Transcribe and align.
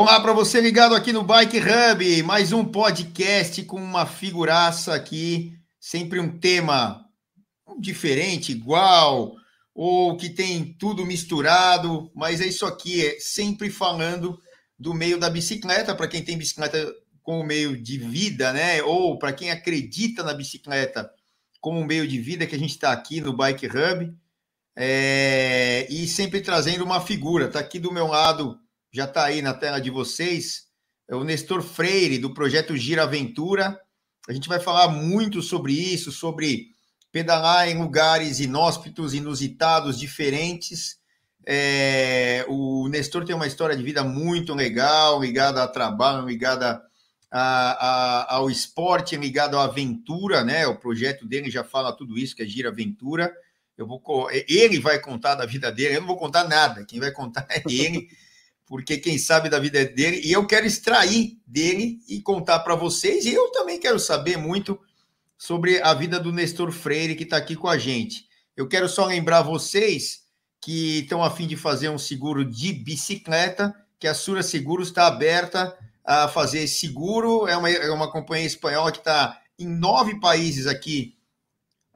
Olá 0.00 0.20
para 0.20 0.32
você 0.32 0.60
ligado 0.60 0.94
aqui 0.94 1.12
no 1.12 1.24
Bike 1.24 1.58
Hub, 1.58 2.22
mais 2.22 2.52
um 2.52 2.64
podcast 2.64 3.64
com 3.64 3.82
uma 3.82 4.06
figuraça 4.06 4.94
aqui, 4.94 5.58
sempre 5.80 6.20
um 6.20 6.38
tema 6.38 7.04
diferente, 7.80 8.52
igual, 8.52 9.34
ou 9.74 10.16
que 10.16 10.30
tem 10.30 10.72
tudo 10.78 11.04
misturado, 11.04 12.12
mas 12.14 12.40
é 12.40 12.46
isso 12.46 12.64
aqui, 12.64 13.04
é 13.04 13.18
sempre 13.18 13.70
falando 13.70 14.38
do 14.78 14.94
meio 14.94 15.18
da 15.18 15.28
bicicleta, 15.28 15.96
para 15.96 16.06
quem 16.06 16.22
tem 16.22 16.38
bicicleta 16.38 16.94
como 17.20 17.42
meio 17.42 17.76
de 17.76 17.98
vida, 17.98 18.52
né? 18.52 18.80
Ou 18.84 19.18
para 19.18 19.32
quem 19.32 19.50
acredita 19.50 20.22
na 20.22 20.32
bicicleta 20.32 21.10
como 21.60 21.84
meio 21.84 22.06
de 22.06 22.20
vida, 22.20 22.46
que 22.46 22.54
a 22.54 22.58
gente 22.58 22.70
está 22.70 22.92
aqui 22.92 23.20
no 23.20 23.36
Bike 23.36 23.66
Hub, 23.66 24.16
é... 24.76 25.88
e 25.90 26.06
sempre 26.06 26.40
trazendo 26.40 26.84
uma 26.84 27.00
figura. 27.00 27.46
Está 27.46 27.58
aqui 27.58 27.80
do 27.80 27.92
meu 27.92 28.06
lado 28.06 28.60
já 28.92 29.04
está 29.04 29.24
aí 29.24 29.42
na 29.42 29.54
tela 29.54 29.80
de 29.80 29.90
vocês, 29.90 30.68
é 31.08 31.14
o 31.14 31.24
Nestor 31.24 31.62
Freire, 31.62 32.18
do 32.18 32.34
projeto 32.34 32.76
Gira 32.76 33.04
Aventura. 33.04 33.78
A 34.28 34.32
gente 34.32 34.48
vai 34.48 34.60
falar 34.60 34.88
muito 34.88 35.40
sobre 35.40 35.72
isso, 35.72 36.12
sobre 36.12 36.66
pedalar 37.10 37.68
em 37.68 37.78
lugares 37.78 38.40
inóspitos, 38.40 39.14
inusitados, 39.14 39.98
diferentes. 39.98 40.98
É, 41.46 42.44
o 42.46 42.88
Nestor 42.88 43.24
tem 43.24 43.34
uma 43.34 43.46
história 43.46 43.74
de 43.74 43.82
vida 43.82 44.04
muito 44.04 44.54
legal, 44.54 45.20
ligada 45.20 45.62
a 45.62 45.68
trabalho, 45.68 46.26
ligada 46.26 46.82
a, 47.30 47.40
a, 47.40 48.34
ao 48.34 48.50
esporte, 48.50 49.16
ligada 49.16 49.58
à 49.58 49.64
aventura, 49.64 50.44
né? 50.44 50.66
O 50.66 50.76
projeto 50.76 51.26
dele 51.26 51.50
já 51.50 51.64
fala 51.64 51.92
tudo 51.92 52.18
isso, 52.18 52.36
que 52.36 52.42
é 52.42 52.46
Gira 52.46 52.68
Aventura. 52.68 53.34
Eu 53.78 53.86
vou, 53.86 54.02
ele 54.30 54.80
vai 54.80 54.98
contar 54.98 55.36
da 55.36 55.46
vida 55.46 55.70
dele, 55.70 55.96
eu 55.96 56.00
não 56.00 56.08
vou 56.08 56.18
contar 56.18 56.44
nada, 56.48 56.84
quem 56.84 56.98
vai 56.98 57.12
contar 57.12 57.46
é 57.48 57.62
ele 57.66 58.08
porque 58.68 58.98
quem 58.98 59.18
sabe 59.18 59.48
da 59.48 59.58
vida 59.58 59.80
é 59.80 59.84
dele, 59.86 60.20
e 60.22 60.30
eu 60.30 60.46
quero 60.46 60.66
extrair 60.66 61.38
dele 61.46 61.98
e 62.06 62.20
contar 62.20 62.58
para 62.60 62.74
vocês, 62.74 63.24
e 63.24 63.32
eu 63.32 63.50
também 63.50 63.80
quero 63.80 63.98
saber 63.98 64.36
muito 64.36 64.78
sobre 65.38 65.80
a 65.80 65.94
vida 65.94 66.20
do 66.20 66.32
Nestor 66.32 66.70
Freire, 66.70 67.16
que 67.16 67.22
está 67.22 67.38
aqui 67.38 67.56
com 67.56 67.66
a 67.66 67.78
gente. 67.78 68.26
Eu 68.54 68.68
quero 68.68 68.88
só 68.88 69.06
lembrar 69.06 69.40
vocês 69.42 70.20
que 70.60 71.00
estão 71.00 71.22
a 71.22 71.30
fim 71.30 71.46
de 71.46 71.56
fazer 71.56 71.88
um 71.88 71.98
seguro 71.98 72.44
de 72.44 72.72
bicicleta, 72.72 73.74
que 73.98 74.06
a 74.06 74.14
Sura 74.14 74.42
Seguros 74.42 74.88
está 74.88 75.06
aberta 75.06 75.76
a 76.04 76.28
fazer 76.28 76.66
seguro, 76.66 77.46
é 77.46 77.56
uma, 77.56 77.70
é 77.70 77.90
uma 77.90 78.10
companhia 78.10 78.46
espanhola 78.46 78.92
que 78.92 78.98
está 78.98 79.40
em 79.58 79.66
nove 79.66 80.20
países 80.20 80.66
aqui 80.66 81.16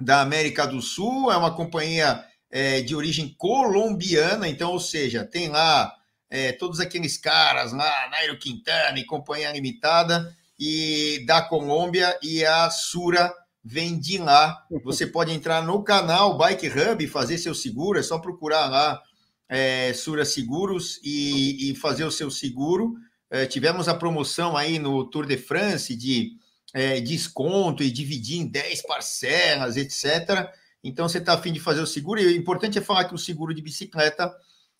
da 0.01 0.21
América 0.21 0.67
do 0.67 0.81
Sul, 0.81 1.31
é 1.31 1.37
uma 1.37 1.55
companhia 1.55 2.25
é, 2.51 2.81
de 2.81 2.95
origem 2.95 3.35
colombiana, 3.37 4.49
então, 4.49 4.71
ou 4.71 4.81
seja, 4.81 5.25
tem 5.25 5.49
lá 5.49 5.93
é, 6.33 6.51
todos 6.51 6.81
aqueles 6.81 7.19
caras 7.19 7.75
lá, 7.75 8.09
Nairo 8.11 8.39
Quintana 8.39 8.99
e 8.99 9.05
Companhia 9.05 9.53
Limitada, 9.53 10.35
e 10.59 11.23
da 11.27 11.43
Colômbia, 11.43 12.19
e 12.23 12.43
a 12.43 12.71
Sura 12.71 13.31
vem 13.63 14.01
de 14.01 14.17
lá. 14.17 14.65
Você 14.83 15.07
pode 15.07 15.31
entrar 15.31 15.63
no 15.63 15.83
canal 15.85 16.39
Bike 16.39 16.69
Hub 16.69 17.05
e 17.05 17.07
fazer 17.07 17.37
seu 17.37 17.55
seguro, 17.55 17.99
é 17.99 18.03
só 18.03 18.19
procurar 18.19 18.67
lá 18.71 18.99
é, 19.47 19.93
Sura 19.93 20.25
Seguros 20.25 20.99
e, 21.05 21.71
e, 21.71 21.75
fazer 21.75 22.05
o 22.05 22.11
seu 22.11 22.31
seguro. 22.31 22.95
É, 23.31 23.45
tivemos 23.45 23.87
a 23.87 23.95
promoção 23.95 24.57
aí 24.57 24.79
no 24.79 25.05
Tour 25.05 25.27
de 25.27 25.37
France 25.37 25.95
de 25.95 26.33
é, 26.73 26.99
desconto 26.99 27.83
e 27.83 27.91
dividir 27.91 28.41
em 28.41 28.47
10 28.47 28.87
parcelas, 28.87 29.77
etc. 29.77 30.51
Então, 30.83 31.07
você 31.07 31.19
está 31.19 31.35
afim 31.35 31.53
de 31.53 31.61
fazer 31.61 31.83
o 31.83 31.87
seguro, 31.87 32.19
e 32.19 32.27
o 32.27 32.35
importante 32.35 32.79
é 32.79 32.81
falar 32.81 33.05
que 33.05 33.15
o 33.15 33.19
seguro 33.19 33.53
de 33.53 33.61
bicicleta 33.61 34.35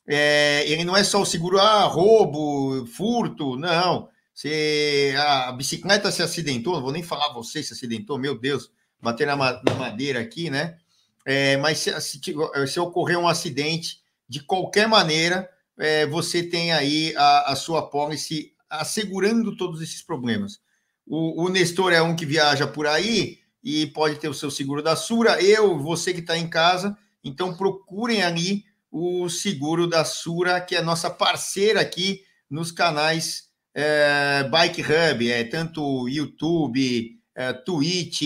é, 0.07 0.65
ele 0.67 0.85
não 0.85 0.97
é 0.97 1.05
só 1.05 1.21
o 1.21 1.27
seguro, 1.27 1.59
ah, 1.59 1.85
roubo, 1.85 2.87
furto, 2.87 3.57
não. 3.57 4.09
Se 4.35 5.15
a 5.17 5.53
bicicleta 5.53 6.11
se 6.11 6.23
acidentou, 6.23 6.75
não 6.75 6.83
vou 6.83 6.93
nem 6.93 7.03
falar 7.03 7.33
você 7.33 7.63
se 7.63 7.73
acidentou, 7.73 8.19
meu 8.19 8.39
Deus, 8.39 8.71
bater 9.01 9.27
na, 9.27 9.37
na 9.37 9.75
madeira 9.75 10.21
aqui, 10.21 10.49
né? 10.51 10.79
É, 11.25 11.57
mas 11.59 11.79
se, 11.79 12.01
se, 12.01 12.21
se, 12.67 12.81
ocorrer 12.81 13.19
um 13.19 13.29
acidente, 13.29 14.01
de 14.29 14.43
qualquer 14.43 14.89
maneira, 14.89 15.49
é, 15.79 16.07
você 16.07 16.43
tem 16.43 16.73
aí 16.73 17.15
a, 17.17 17.53
a 17.53 17.57
sua 17.57 17.89
policy 17.91 18.53
assegurando 18.69 19.57
todos 19.57 19.83
esses 19.83 20.03
problemas. 20.03 20.61
O, 21.07 21.45
o 21.45 21.49
Nestor 21.49 21.93
é 21.93 22.01
um 22.01 22.17
que 22.17 22.25
viaja 22.25 22.67
por 22.67 22.87
aí 22.87 23.39
e 23.63 23.87
pode 23.89 24.17
ter 24.17 24.29
o 24.29 24.35
seu 24.35 24.51
seguro 24.51 24.83
da 24.83 24.97
Sura. 24.97 25.41
Eu, 25.43 25.79
você 25.79 26.13
que 26.13 26.21
está 26.21 26.37
em 26.37 26.49
casa, 26.49 26.97
então 27.23 27.55
procurem 27.55 28.23
ali 28.23 28.65
o 28.93 29.27
seguro 29.31 29.87
da 29.87 30.05
Sura, 30.05 30.61
que 30.61 30.77
é 30.77 30.83
nossa 30.83 31.09
parceira 31.09 31.81
aqui 31.81 32.21
nos 32.51 32.71
canais 32.71 33.45
é, 33.75 34.45
Bike 34.51 34.83
Hub, 34.83 35.33
é 35.33 35.45
tanto 35.45 36.07
YouTube, 36.07 37.19
é, 37.35 37.55
Twitch, 37.55 38.21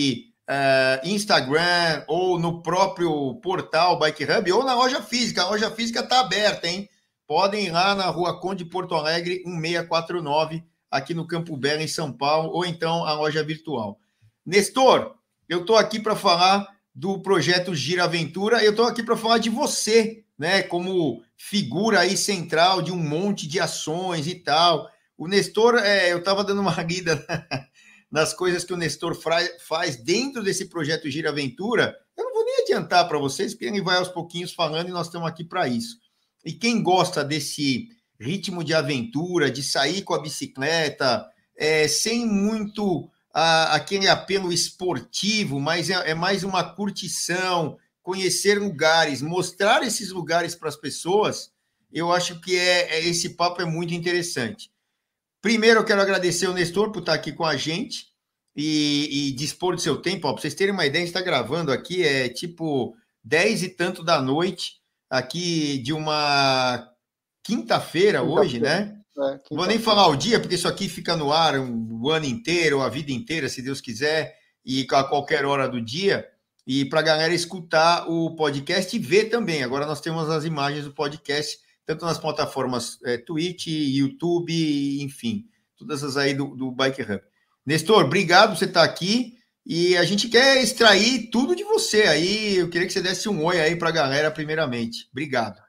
é, 0.45 1.01
Instagram 1.05 2.03
ou 2.07 2.37
no 2.37 2.61
próprio 2.61 3.35
portal 3.35 3.97
Bike 3.97 4.25
Hub 4.25 4.51
ou 4.51 4.65
na 4.65 4.75
loja 4.75 5.01
física. 5.01 5.43
A 5.43 5.49
loja 5.49 5.71
física 5.71 6.01
está 6.01 6.19
aberta, 6.19 6.67
hein? 6.67 6.89
Podem 7.25 7.67
ir 7.67 7.71
lá 7.71 7.95
na 7.95 8.07
Rua 8.07 8.39
Conde 8.39 8.65
Porto 8.65 8.93
Alegre 8.93 9.41
1649, 9.45 10.63
aqui 10.91 11.13
no 11.13 11.27
Campo 11.27 11.55
Belo, 11.55 11.81
em 11.81 11.87
São 11.87 12.11
Paulo, 12.11 12.49
ou 12.49 12.65
então 12.65 13.05
a 13.05 13.13
loja 13.13 13.43
virtual. 13.43 13.99
Nestor, 14.45 15.15
eu 15.47 15.61
estou 15.61 15.77
aqui 15.77 15.99
para 15.99 16.15
falar 16.15 16.67
do 16.93 17.21
projeto 17.21 17.75
Gira 17.75 18.05
Aventura, 18.05 18.63
eu 18.63 18.71
estou 18.71 18.85
aqui 18.85 19.03
para 19.03 19.15
falar 19.15 19.37
de 19.37 19.49
você, 19.49 20.23
né, 20.37 20.61
como 20.63 21.23
figura 21.35 22.01
aí 22.01 22.15
central 22.15 22.81
de 22.81 22.91
um 22.91 22.97
monte 22.97 23.47
de 23.47 23.59
ações 23.59 24.27
e 24.27 24.35
tal. 24.35 24.89
O 25.17 25.27
Nestor, 25.27 25.75
é, 25.75 26.11
eu 26.11 26.19
estava 26.19 26.43
dando 26.43 26.61
uma 26.61 26.75
lida 26.83 27.25
nas 28.11 28.33
coisas 28.33 28.63
que 28.63 28.73
o 28.73 28.77
Nestor 28.77 29.17
faz 29.59 29.97
dentro 29.97 30.43
desse 30.43 30.65
projeto 30.65 31.09
Gira 31.09 31.29
Aventura. 31.29 31.95
Eu 32.15 32.25
não 32.25 32.33
vou 32.33 32.45
nem 32.45 32.61
adiantar 32.61 33.07
para 33.07 33.17
vocês, 33.17 33.53
porque 33.53 33.65
ele 33.65 33.81
vai 33.81 33.97
aos 33.97 34.09
pouquinhos 34.09 34.53
falando 34.53 34.89
e 34.89 34.93
nós 34.93 35.07
estamos 35.07 35.27
aqui 35.27 35.43
para 35.43 35.67
isso. 35.67 35.97
E 36.45 36.53
quem 36.53 36.81
gosta 36.81 37.23
desse 37.23 37.89
ritmo 38.19 38.63
de 38.63 38.73
aventura, 38.73 39.51
de 39.51 39.61
sair 39.61 40.01
com 40.01 40.13
a 40.13 40.21
bicicleta, 40.21 41.27
é, 41.55 41.87
sem 41.87 42.25
muito 42.25 43.09
a, 43.33 43.75
aquele 43.75 44.07
apelo 44.07 44.51
esportivo, 44.51 45.59
mas 45.59 45.89
é, 45.89 46.11
é 46.11 46.15
mais 46.15 46.43
uma 46.43 46.63
curtição, 46.63 47.77
conhecer 48.07 48.57
lugares, 48.57 49.21
mostrar 49.21 49.83
esses 49.83 50.11
lugares 50.11 50.55
para 50.55 50.69
as 50.69 50.77
pessoas, 50.77 51.51
eu 51.91 52.09
acho 52.09 52.39
que 52.39 52.57
é, 52.57 52.95
é, 52.95 53.05
esse 53.05 53.31
papo 53.31 53.61
é 53.61 53.65
muito 53.65 53.93
interessante. 53.93 54.71
Primeiro, 55.41 55.81
eu 55.81 55.83
quero 55.83 56.01
agradecer 56.01 56.47
o 56.47 56.53
Nestor 56.53 56.89
por 56.89 56.99
estar 56.99 57.13
aqui 57.13 57.33
com 57.33 57.43
a 57.43 57.57
gente 57.57 58.07
e, 58.55 59.27
e 59.27 59.31
dispor 59.33 59.75
do 59.75 59.81
seu 59.81 59.97
tempo. 59.97 60.21
Para 60.21 60.31
vocês 60.31 60.55
terem 60.55 60.73
uma 60.73 60.85
ideia, 60.85 61.03
a 61.03 61.05
gente 61.05 61.13
está 61.13 61.21
gravando 61.21 61.69
aqui, 61.69 62.01
é 62.01 62.29
tipo 62.29 62.95
10 63.25 63.63
e 63.63 63.69
tanto 63.71 64.01
da 64.01 64.21
noite, 64.21 64.75
aqui 65.09 65.77
de 65.79 65.91
uma 65.91 66.89
quinta-feira 67.43 68.21
quinta 68.21 68.31
hoje, 68.31 68.61
né? 68.61 69.01
É, 69.19 69.39
Vou 69.53 69.65
nem 69.65 69.79
falar 69.79 70.07
o 70.07 70.15
dia, 70.15 70.39
porque 70.39 70.55
isso 70.55 70.69
aqui 70.69 70.87
fica 70.87 71.17
no 71.17 71.33
ar 71.33 71.59
um, 71.59 72.01
o 72.01 72.09
ano 72.09 72.25
inteiro, 72.25 72.81
a 72.81 72.87
vida 72.87 73.11
inteira, 73.11 73.49
se 73.49 73.61
Deus 73.61 73.81
quiser, 73.81 74.37
e 74.65 74.87
a 74.93 75.03
qualquer 75.03 75.43
hora 75.43 75.67
do 75.67 75.81
dia 75.81 76.25
e 76.67 76.83
para 76.83 76.99
a 76.99 77.03
galera 77.03 77.33
escutar 77.33 78.09
o 78.09 78.35
podcast 78.35 78.93
e 78.93 78.99
ver 78.99 79.29
também. 79.29 79.63
Agora 79.63 79.85
nós 79.85 80.01
temos 80.01 80.29
as 80.29 80.43
imagens 80.43 80.83
do 80.83 80.91
podcast, 80.91 81.57
tanto 81.85 82.03
nas 82.03 82.17
plataformas 82.17 82.99
é, 83.05 83.17
Twitch, 83.17 83.67
YouTube, 83.67 85.01
enfim, 85.01 85.45
todas 85.77 86.03
as 86.03 86.17
aí 86.17 86.33
do, 86.33 86.53
do 86.53 86.69
Bike 86.69 87.01
Hub. 87.01 87.21
Nestor, 87.65 88.03
obrigado 88.03 88.49
por 88.49 88.57
você 88.57 88.65
estar 88.65 88.83
aqui 88.83 89.37
e 89.65 89.95
a 89.95 90.03
gente 90.03 90.27
quer 90.27 90.61
extrair 90.61 91.29
tudo 91.29 91.55
de 91.55 91.63
você 91.63 92.03
aí. 92.03 92.57
Eu 92.57 92.69
queria 92.69 92.85
que 92.85 92.91
você 92.91 93.01
desse 93.01 93.29
um 93.29 93.45
oi 93.45 93.61
aí 93.61 93.77
para 93.77 93.87
a 93.87 93.93
galera, 93.93 94.29
primeiramente. 94.29 95.07
Obrigado. 95.11 95.61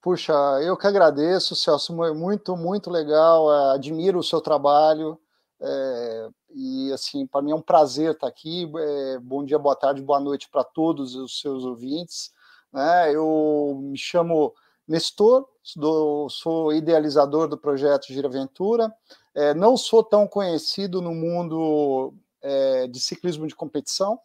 Puxa, 0.00 0.32
eu 0.62 0.78
que 0.78 0.86
agradeço, 0.86 1.54
Celso, 1.54 1.92
muito, 2.14 2.56
muito 2.56 2.88
legal, 2.88 3.50
admiro 3.74 4.18
o 4.18 4.24
seu 4.24 4.40
trabalho. 4.40 5.20
É, 5.60 6.28
e 6.54 6.92
assim, 6.92 7.26
para 7.26 7.42
mim 7.42 7.50
é 7.50 7.54
um 7.54 7.62
prazer 7.62 8.12
estar 8.12 8.26
aqui. 8.26 8.70
É, 8.76 9.18
bom 9.18 9.44
dia, 9.44 9.58
boa 9.58 9.76
tarde, 9.76 10.02
boa 10.02 10.20
noite 10.20 10.48
para 10.50 10.64
todos 10.64 11.14
os 11.14 11.40
seus 11.40 11.64
ouvintes. 11.64 12.30
Né? 12.72 13.14
Eu 13.14 13.78
me 13.80 13.98
chamo 13.98 14.54
Nestor, 14.86 15.46
do, 15.76 16.28
sou 16.30 16.72
idealizador 16.72 17.48
do 17.48 17.58
projeto 17.58 18.06
Gira 18.12 18.28
Aventura. 18.28 18.92
É, 19.34 19.52
não 19.54 19.76
sou 19.76 20.02
tão 20.02 20.26
conhecido 20.26 21.02
no 21.02 21.14
mundo 21.14 22.14
é, 22.40 22.86
de 22.86 23.00
ciclismo 23.00 23.46
de 23.46 23.54
competição. 23.54 24.18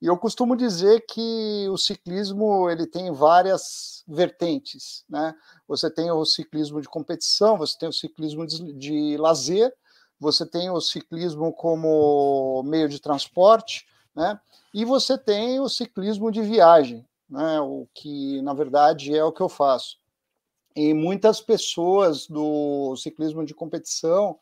E 0.00 0.06
eu 0.06 0.16
costumo 0.16 0.56
dizer 0.56 1.04
que 1.06 1.68
o 1.70 1.76
ciclismo 1.76 2.68
ele 2.68 2.86
tem 2.88 3.12
várias 3.12 4.02
vertentes, 4.08 5.04
né? 5.08 5.32
Você 5.68 5.88
tem 5.88 6.10
o 6.10 6.24
ciclismo 6.24 6.80
de 6.80 6.88
competição, 6.88 7.56
você 7.56 7.78
tem 7.78 7.88
o 7.88 7.92
ciclismo 7.92 8.44
de, 8.44 8.72
de 8.72 9.16
lazer 9.16 9.72
você 10.22 10.46
tem 10.46 10.70
o 10.70 10.80
ciclismo 10.80 11.52
como 11.52 12.62
meio 12.64 12.88
de 12.88 13.00
transporte, 13.00 13.84
né? 14.14 14.40
E 14.72 14.84
você 14.84 15.18
tem 15.18 15.60
o 15.60 15.68
ciclismo 15.68 16.30
de 16.30 16.40
viagem, 16.40 17.04
né? 17.28 17.60
O 17.60 17.88
que 17.92 18.40
na 18.42 18.54
verdade 18.54 19.14
é 19.14 19.24
o 19.24 19.32
que 19.32 19.42
eu 19.42 19.48
faço. 19.48 19.98
e 20.76 20.94
muitas 20.94 21.40
pessoas 21.40 22.26
do 22.26 22.96
ciclismo 22.96 23.44
de 23.44 23.54
competição 23.54 24.38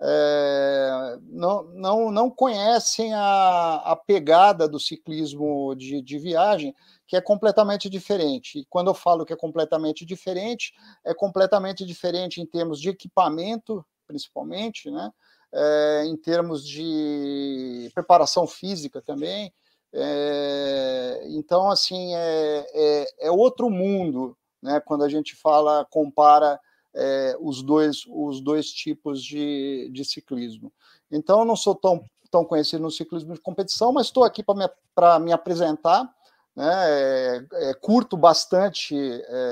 é, 0.00 1.18
não, 1.22 1.64
não, 1.74 2.10
não 2.10 2.30
conhecem 2.30 3.12
a, 3.14 3.76
a 3.84 3.96
pegada 3.96 4.68
do 4.68 4.78
ciclismo 4.78 5.74
de, 5.76 6.00
de 6.00 6.18
viagem, 6.18 6.74
que 7.06 7.16
é 7.16 7.20
completamente 7.20 7.88
diferente. 7.90 8.60
E 8.60 8.66
quando 8.66 8.88
eu 8.88 8.94
falo 8.94 9.24
que 9.24 9.32
é 9.32 9.36
completamente 9.36 10.04
diferente, 10.04 10.72
é 11.04 11.12
completamente 11.14 11.84
diferente 11.84 12.40
em 12.40 12.46
termos 12.46 12.80
de 12.80 12.90
equipamento, 12.90 13.84
principalmente, 14.08 14.90
né? 14.90 15.12
É, 15.52 16.04
em 16.06 16.16
termos 16.16 16.66
de 16.66 17.90
preparação 17.94 18.46
física 18.46 19.00
também. 19.00 19.52
É, 19.92 21.22
então, 21.30 21.70
assim, 21.70 22.14
é, 22.14 22.66
é, 22.74 23.26
é, 23.26 23.30
outro 23.30 23.70
mundo, 23.70 24.36
né? 24.62 24.80
Quando 24.80 25.04
a 25.04 25.08
gente 25.08 25.34
fala, 25.36 25.86
compara 25.90 26.60
é, 26.94 27.36
os, 27.40 27.62
dois, 27.62 28.04
os 28.08 28.40
dois 28.40 28.70
tipos 28.70 29.22
de, 29.22 29.88
de 29.92 30.04
ciclismo. 30.04 30.72
Então, 31.10 31.40
eu 31.40 31.44
não 31.44 31.56
sou 31.56 31.74
tão, 31.74 32.04
tão 32.30 32.44
conhecido 32.44 32.82
no 32.82 32.90
ciclismo 32.90 33.34
de 33.34 33.40
competição, 33.40 33.92
mas 33.92 34.06
estou 34.06 34.24
aqui 34.24 34.42
para 34.42 35.18
me, 35.18 35.26
me 35.26 35.32
apresentar. 35.32 36.12
Né? 36.54 36.70
É, 36.74 37.46
é, 37.52 37.74
curto 37.74 38.16
bastante 38.16 38.94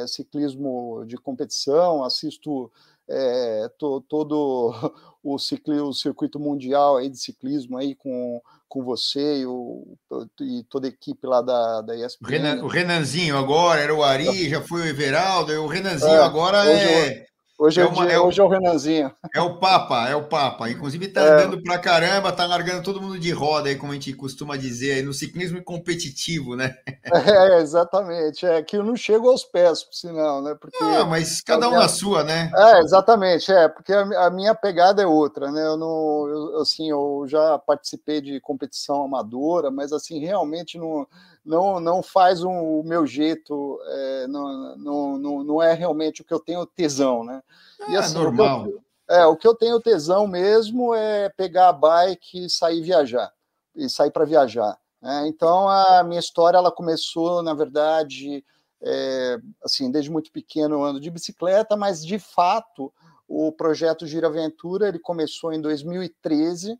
ciclismo 0.08 1.04
de 1.06 1.16
competição, 1.16 2.02
assisto 2.02 2.70
é, 3.08 3.68
to, 3.78 4.00
todo 4.08 4.72
o, 5.22 5.38
ciclo, 5.38 5.88
o 5.88 5.92
circuito 5.92 6.38
mundial 6.38 6.96
aí 6.96 7.08
de 7.08 7.18
ciclismo 7.18 7.76
aí 7.78 7.94
com, 7.94 8.40
com 8.68 8.84
você 8.84 9.40
e, 9.40 9.46
o, 9.46 9.96
e 10.40 10.64
toda 10.64 10.86
a 10.86 10.90
equipe 10.90 11.26
lá 11.26 11.40
da, 11.40 11.82
da 11.82 11.96
ESPN. 11.96 12.26
O, 12.26 12.30
Renan, 12.30 12.64
o 12.64 12.68
Renanzinho 12.68 13.36
agora 13.36 13.80
era 13.80 13.94
o 13.94 14.02
Ari, 14.02 14.48
já 14.48 14.60
foi 14.62 14.82
o 14.82 14.86
Everaldo, 14.86 15.52
o 15.62 15.66
Renanzinho 15.66 16.10
é, 16.10 16.22
agora 16.22 16.70
é, 16.70 17.26
Hoje 17.58 17.80
é, 17.80 17.84
é, 17.84 17.86
uma, 17.86 18.06
dia, 18.06 18.16
é, 18.16 18.20
o, 18.20 18.26
hoje 18.26 18.38
é 18.38 18.44
o 18.44 18.48
Renanzinho. 18.48 19.10
É 19.34 19.40
o 19.40 19.58
Papa, 19.58 20.06
é 20.08 20.14
o 20.14 20.24
Papa. 20.24 20.68
Inclusive 20.68 21.08
tá 21.08 21.22
é. 21.22 21.44
andando 21.44 21.62
pra 21.62 21.78
caramba, 21.78 22.30
tá 22.30 22.44
largando 22.46 22.82
todo 22.82 23.00
mundo 23.00 23.18
de 23.18 23.30
roda 23.30 23.70
aí, 23.70 23.76
como 23.76 23.92
a 23.92 23.94
gente 23.94 24.12
costuma 24.12 24.58
dizer, 24.58 24.92
aí, 24.92 25.02
no 25.02 25.14
ciclismo 25.14 25.62
competitivo, 25.62 26.54
né? 26.54 26.76
É, 27.26 27.60
exatamente. 27.60 28.44
É 28.44 28.62
que 28.62 28.76
eu 28.76 28.84
não 28.84 28.94
chego 28.94 29.30
aos 29.30 29.44
pés, 29.44 29.86
sinal, 29.90 30.42
né? 30.42 30.54
Porque 30.60 30.76
ah, 30.82 31.04
mas 31.04 31.40
cada 31.40 31.66
um 31.66 31.70
minha... 31.70 31.82
na 31.82 31.88
sua, 31.88 32.22
né? 32.22 32.50
É, 32.54 32.80
exatamente. 32.80 33.50
É, 33.50 33.68
porque 33.68 33.92
a, 33.92 34.26
a 34.26 34.30
minha 34.30 34.54
pegada 34.54 35.02
é 35.02 35.06
outra, 35.06 35.50
né? 35.50 35.64
Eu 35.64 35.76
não, 35.76 36.28
eu, 36.28 36.60
assim, 36.60 36.90
eu 36.90 37.24
já 37.26 37.58
participei 37.58 38.20
de 38.20 38.40
competição 38.40 39.04
amadora, 39.04 39.70
mas 39.70 39.92
assim, 39.92 40.18
realmente 40.18 40.76
não 40.78 41.06
não, 41.46 41.78
não 41.78 42.02
faz 42.02 42.42
um, 42.42 42.80
o 42.80 42.82
meu 42.82 43.06
jeito, 43.06 43.80
é, 43.84 44.26
não, 44.26 44.76
não, 44.76 45.18
não, 45.18 45.44
não, 45.44 45.62
é 45.62 45.72
realmente 45.72 46.20
o 46.20 46.24
que 46.24 46.34
eu 46.34 46.40
tenho 46.40 46.66
tesão, 46.66 47.24
né? 47.24 47.40
É, 47.80 47.92
e, 47.92 47.96
assim, 47.96 48.14
normal. 48.14 48.62
O 48.62 48.64
que, 48.64 48.70
eu, 48.72 48.82
é, 49.08 49.26
o 49.26 49.36
que 49.36 49.48
eu 49.48 49.54
tenho 49.54 49.80
tesão 49.80 50.26
mesmo 50.26 50.94
é 50.94 51.28
pegar 51.30 51.68
a 51.68 51.72
bike 51.72 52.46
e 52.46 52.50
sair 52.50 52.82
viajar, 52.82 53.32
e 53.74 53.88
sair 53.88 54.10
para 54.10 54.24
viajar. 54.24 54.76
Né? 55.00 55.28
Então, 55.28 55.68
a 55.68 56.02
minha 56.02 56.20
história, 56.20 56.58
ela 56.58 56.72
começou, 56.72 57.42
na 57.42 57.54
verdade, 57.54 58.44
é, 58.82 59.38
assim, 59.64 59.90
desde 59.90 60.10
muito 60.10 60.32
pequeno 60.32 60.74
eu 60.74 60.84
ando 60.84 61.00
de 61.00 61.10
bicicleta, 61.10 61.76
mas, 61.76 62.04
de 62.04 62.18
fato, 62.18 62.92
o 63.28 63.52
projeto 63.52 64.06
Gira 64.06 64.26
Aventura, 64.26 64.88
ele 64.88 64.98
começou 64.98 65.52
em 65.52 65.60
2013, 65.60 66.78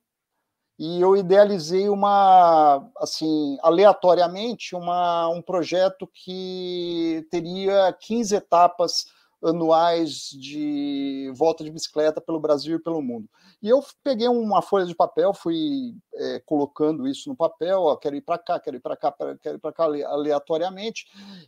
e 0.79 1.01
eu 1.01 1.17
idealizei 1.17 1.89
uma, 1.89 2.87
assim, 2.99 3.57
aleatoriamente, 3.63 4.75
uma, 4.75 5.29
um 5.29 5.41
projeto 5.41 6.07
que 6.13 7.27
teria 7.31 7.97
15 7.99 8.37
etapas 8.37 9.07
anuais 9.43 10.31
de 10.31 11.31
volta 11.35 11.63
de 11.63 11.71
bicicleta 11.71 12.21
pelo 12.21 12.41
Brasil 12.41 12.77
e 12.77 12.83
pelo 12.83 13.03
mundo. 13.03 13.29
E 13.63 13.69
eu 13.69 13.83
peguei 14.03 14.29
uma 14.29 14.61
folha 14.61 14.85
de 14.85 14.95
papel, 14.95 15.33
fui 15.33 15.95
é, 16.15 16.41
colocando 16.45 17.09
isso 17.09 17.29
no 17.29 17.37
papel, 17.37 17.83
ó, 17.83 17.97
quero 17.97 18.17
ir 18.17 18.23
para 18.23 18.39
cá, 18.39 18.61
quero 18.61 18.77
ir 18.77 18.81
para 18.81 18.97
cá, 18.97 19.15
quero 19.41 19.57
ir 19.57 19.61
para 19.61 19.73
cá 19.73 19.85
aleatoriamente, 19.85 21.07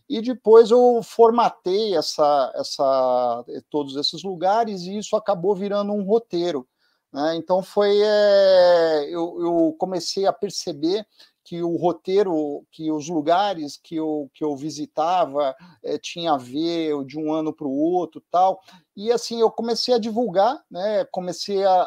e 0.09 0.21
depois 0.21 0.71
eu 0.71 1.01
formatei 1.03 1.95
essa, 1.95 2.53
essa, 2.55 3.45
todos 3.69 3.97
esses 3.97 4.23
lugares 4.23 4.83
e 4.83 4.97
isso 4.97 5.17
acabou 5.17 5.55
virando 5.55 5.93
um 5.93 6.03
roteiro 6.03 6.67
né? 7.12 7.37
Então 7.37 7.62
foi 7.62 8.00
é, 8.00 9.05
eu, 9.08 9.37
eu, 9.40 9.76
comecei 9.78 10.26
a 10.26 10.32
perceber 10.32 11.06
que 11.49 11.62
o 11.62 11.76
roteiro, 11.76 12.62
que 12.70 12.93
os 12.93 13.08
lugares 13.08 13.78
que 13.82 13.96
eu, 13.96 14.31
que 14.34 14.44
eu 14.44 14.55
visitava 14.55 15.56
é, 15.82 15.96
tinha 15.96 16.32
a 16.32 16.37
ver 16.37 17.02
de 17.06 17.19
um 17.19 17.32
ano 17.32 17.55
para 17.55 17.66
o 17.66 17.75
outro 17.75 18.22
tal. 18.31 18.60
E 18.94 19.10
assim 19.10 19.40
eu 19.40 19.50
comecei 19.50 19.94
a 19.94 19.99
divulgar, 19.99 20.62
né? 20.70 21.06
comecei 21.06 21.64
a, 21.64 21.82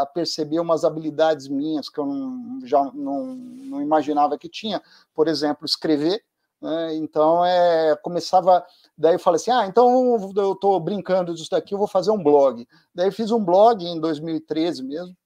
a 0.00 0.10
perceber 0.14 0.60
umas 0.60 0.82
habilidades 0.82 1.46
minhas 1.46 1.90
que 1.90 1.98
eu 2.00 2.06
não, 2.06 2.60
já 2.64 2.82
não, 2.94 3.34
não 3.34 3.82
imaginava 3.82 4.38
que 4.38 4.48
tinha. 4.48 4.80
Por 5.14 5.28
exemplo, 5.28 5.66
escrever. 5.66 6.24
Né? 6.60 6.94
Então, 6.96 7.44
é, 7.44 7.96
começava. 8.02 8.64
Daí 8.96 9.14
eu 9.14 9.18
falei 9.18 9.36
assim: 9.36 9.50
ah, 9.50 9.66
então 9.66 10.32
eu 10.36 10.52
estou 10.52 10.80
brincando 10.80 11.34
disso 11.34 11.50
daqui, 11.50 11.74
eu 11.74 11.78
vou 11.78 11.88
fazer 11.88 12.10
um 12.10 12.22
blog. 12.22 12.66
Daí 12.94 13.10
fiz 13.10 13.30
um 13.30 13.44
blog 13.44 13.84
em 13.84 14.00
2013 14.00 14.82
mesmo, 14.82 15.16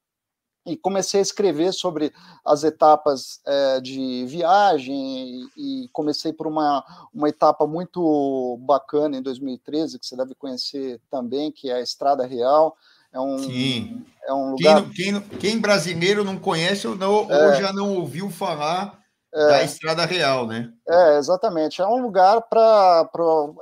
e 0.66 0.76
comecei 0.76 1.20
a 1.20 1.22
escrever 1.22 1.72
sobre 1.72 2.12
as 2.44 2.64
etapas 2.64 3.40
é, 3.46 3.80
de 3.80 4.26
viagem 4.26 5.48
e, 5.56 5.84
e, 5.84 5.88
comecei 5.92 6.32
por 6.32 6.46
uma, 6.46 6.84
uma 7.14 7.28
etapa 7.28 7.66
muito 7.66 8.58
bacana 8.60 9.16
em 9.16 9.22
2013 9.22 9.98
que 9.98 10.06
você 10.06 10.16
deve 10.16 10.34
conhecer 10.34 11.00
também 11.10 11.50
que 11.50 11.70
é 11.70 11.74
a 11.74 11.80
Estrada 11.80 12.26
Real 12.26 12.76
é 13.12 13.18
um 13.18 13.38
Sim. 13.38 14.04
é 14.24 14.34
um 14.34 14.50
lugar 14.50 14.82
quem, 14.90 15.20
quem, 15.20 15.38
quem 15.38 15.58
brasileiro 15.58 16.22
não 16.24 16.38
conhece 16.38 16.86
ou, 16.86 16.94
não, 16.94 17.30
é... 17.30 17.46
ou 17.46 17.54
já 17.54 17.72
não 17.72 17.96
ouviu 17.96 18.30
falar 18.30 18.99
é, 19.32 19.46
da 19.46 19.62
Estrada 19.62 20.04
Real, 20.04 20.44
né? 20.44 20.72
É, 20.88 21.16
exatamente. 21.16 21.80
É 21.80 21.86
um 21.86 22.02
lugar 22.02 22.42
para, 22.42 23.08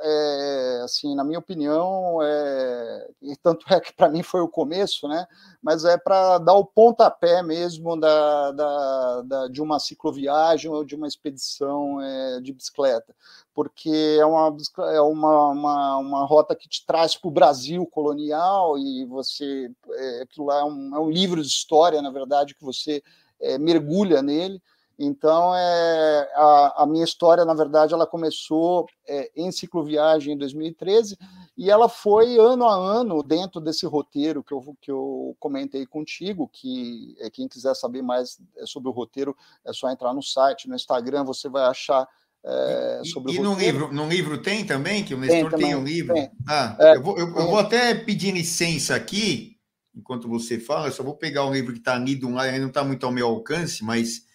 é, 0.00 0.80
assim, 0.82 1.14
na 1.14 1.22
minha 1.22 1.38
opinião, 1.38 2.20
é, 2.22 3.10
e 3.20 3.36
tanto 3.36 3.66
é 3.72 3.78
que 3.78 3.92
para 3.92 4.08
mim 4.08 4.22
foi 4.22 4.40
o 4.40 4.48
começo, 4.48 5.06
né? 5.06 5.26
Mas 5.62 5.84
é 5.84 5.98
para 5.98 6.38
dar 6.38 6.54
o 6.54 6.64
pontapé 6.64 7.42
mesmo 7.42 8.00
da, 8.00 8.52
da, 8.52 9.22
da, 9.22 9.48
de 9.48 9.60
uma 9.60 9.78
cicloviagem 9.78 10.70
ou 10.70 10.82
de 10.84 10.94
uma 10.94 11.06
expedição 11.06 12.00
é, 12.00 12.40
de 12.40 12.52
bicicleta, 12.54 13.14
porque 13.54 14.16
é 14.18 14.24
uma, 14.24 14.56
é 14.94 15.00
uma, 15.02 15.48
uma, 15.48 15.96
uma 15.98 16.24
rota 16.24 16.56
que 16.56 16.68
te 16.68 16.86
traz 16.86 17.14
para 17.14 17.28
o 17.28 17.32
Brasil 17.32 17.84
colonial 17.84 18.78
e 18.78 19.04
você, 19.04 19.70
é, 19.90 20.22
aquilo 20.22 20.46
lá 20.46 20.60
é 20.60 20.64
um, 20.64 20.96
é 20.96 20.98
um 20.98 21.10
livro 21.10 21.42
de 21.42 21.48
história, 21.48 22.00
na 22.00 22.10
verdade, 22.10 22.54
que 22.54 22.64
você 22.64 23.02
é, 23.38 23.58
mergulha 23.58 24.22
nele. 24.22 24.62
Então, 24.98 25.54
é, 25.54 26.30
a, 26.34 26.82
a, 26.82 26.86
minha 26.86 27.04
história, 27.04 27.44
na 27.44 27.54
verdade, 27.54 27.94
ela 27.94 28.06
começou 28.06 28.86
é, 29.06 29.30
em 29.36 29.52
cicloviagem 29.52 30.34
em 30.34 30.36
2013 30.36 31.16
e 31.56 31.70
ela 31.70 31.88
foi 31.88 32.36
ano 32.36 32.64
a 32.64 32.74
ano 32.74 33.22
dentro 33.22 33.60
desse 33.60 33.86
roteiro 33.86 34.42
que 34.42 34.52
eu, 34.52 34.76
que 34.80 34.90
eu 34.90 35.36
comentei 35.38 35.86
contigo, 35.86 36.50
que 36.52 37.16
é, 37.20 37.30
quem 37.30 37.46
quiser 37.46 37.76
saber 37.76 38.02
mais 38.02 38.40
é, 38.56 38.66
sobre 38.66 38.88
o 38.88 38.92
roteiro 38.92 39.36
é 39.64 39.72
só 39.72 39.88
entrar 39.88 40.12
no 40.12 40.22
site, 40.22 40.68
no 40.68 40.74
Instagram, 40.74 41.22
você 41.22 41.48
vai 41.48 41.64
achar 41.66 42.08
é, 42.44 43.02
sobre 43.04 43.34
e, 43.34 43.38
o 43.38 43.42
no 43.44 43.54
livro, 43.54 43.92
no 43.92 44.08
livro 44.08 44.42
tem 44.42 44.64
também, 44.64 45.04
que 45.04 45.14
o 45.14 45.18
Nestor 45.18 45.50
tem, 45.50 45.60
tem 45.60 45.76
um 45.76 45.84
livro? 45.84 46.14
Tem. 46.14 46.30
Ah, 46.48 46.76
é, 46.80 46.96
eu, 46.96 47.02
vou, 47.02 47.16
eu, 47.16 47.26
eu, 47.26 47.46
vou 47.46 47.58
até 47.58 47.94
pedir 47.94 48.32
licença 48.32 48.96
aqui, 48.96 49.56
enquanto 49.94 50.28
você 50.28 50.58
fala, 50.58 50.88
eu 50.88 50.92
só 50.92 51.04
vou 51.04 51.14
pegar 51.14 51.44
o 51.44 51.52
livro 51.52 51.72
que 51.72 51.78
está 51.78 51.94
ali, 51.94 52.16
do, 52.16 52.28
não 52.28 52.66
está 52.66 52.82
muito 52.82 53.06
ao 53.06 53.12
meu 53.12 53.28
alcance, 53.28 53.84
mas 53.84 54.26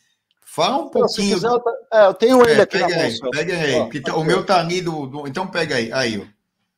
Fala 0.54 0.78
um 0.78 0.88
pouquinho. 0.88 1.34
Quiser, 1.34 1.48
eu, 1.48 1.64
é, 1.92 2.06
eu 2.06 2.14
tenho 2.14 2.48
ele 2.48 2.60
é, 2.60 2.62
aqui 2.62 2.78
pega 2.78 2.96
na 2.96 3.02
aí, 3.02 3.20
Pega 3.32 3.54
aí. 3.58 3.74
Ó, 3.74 3.90
tá, 4.06 4.16
o 4.16 4.24
meu 4.24 4.46
tá 4.46 4.60
ali 4.60 4.82
do, 4.84 5.08
do, 5.08 5.28
Então 5.28 5.48
pega 5.48 5.78
aí. 5.78 5.92
Aí, 5.92 6.32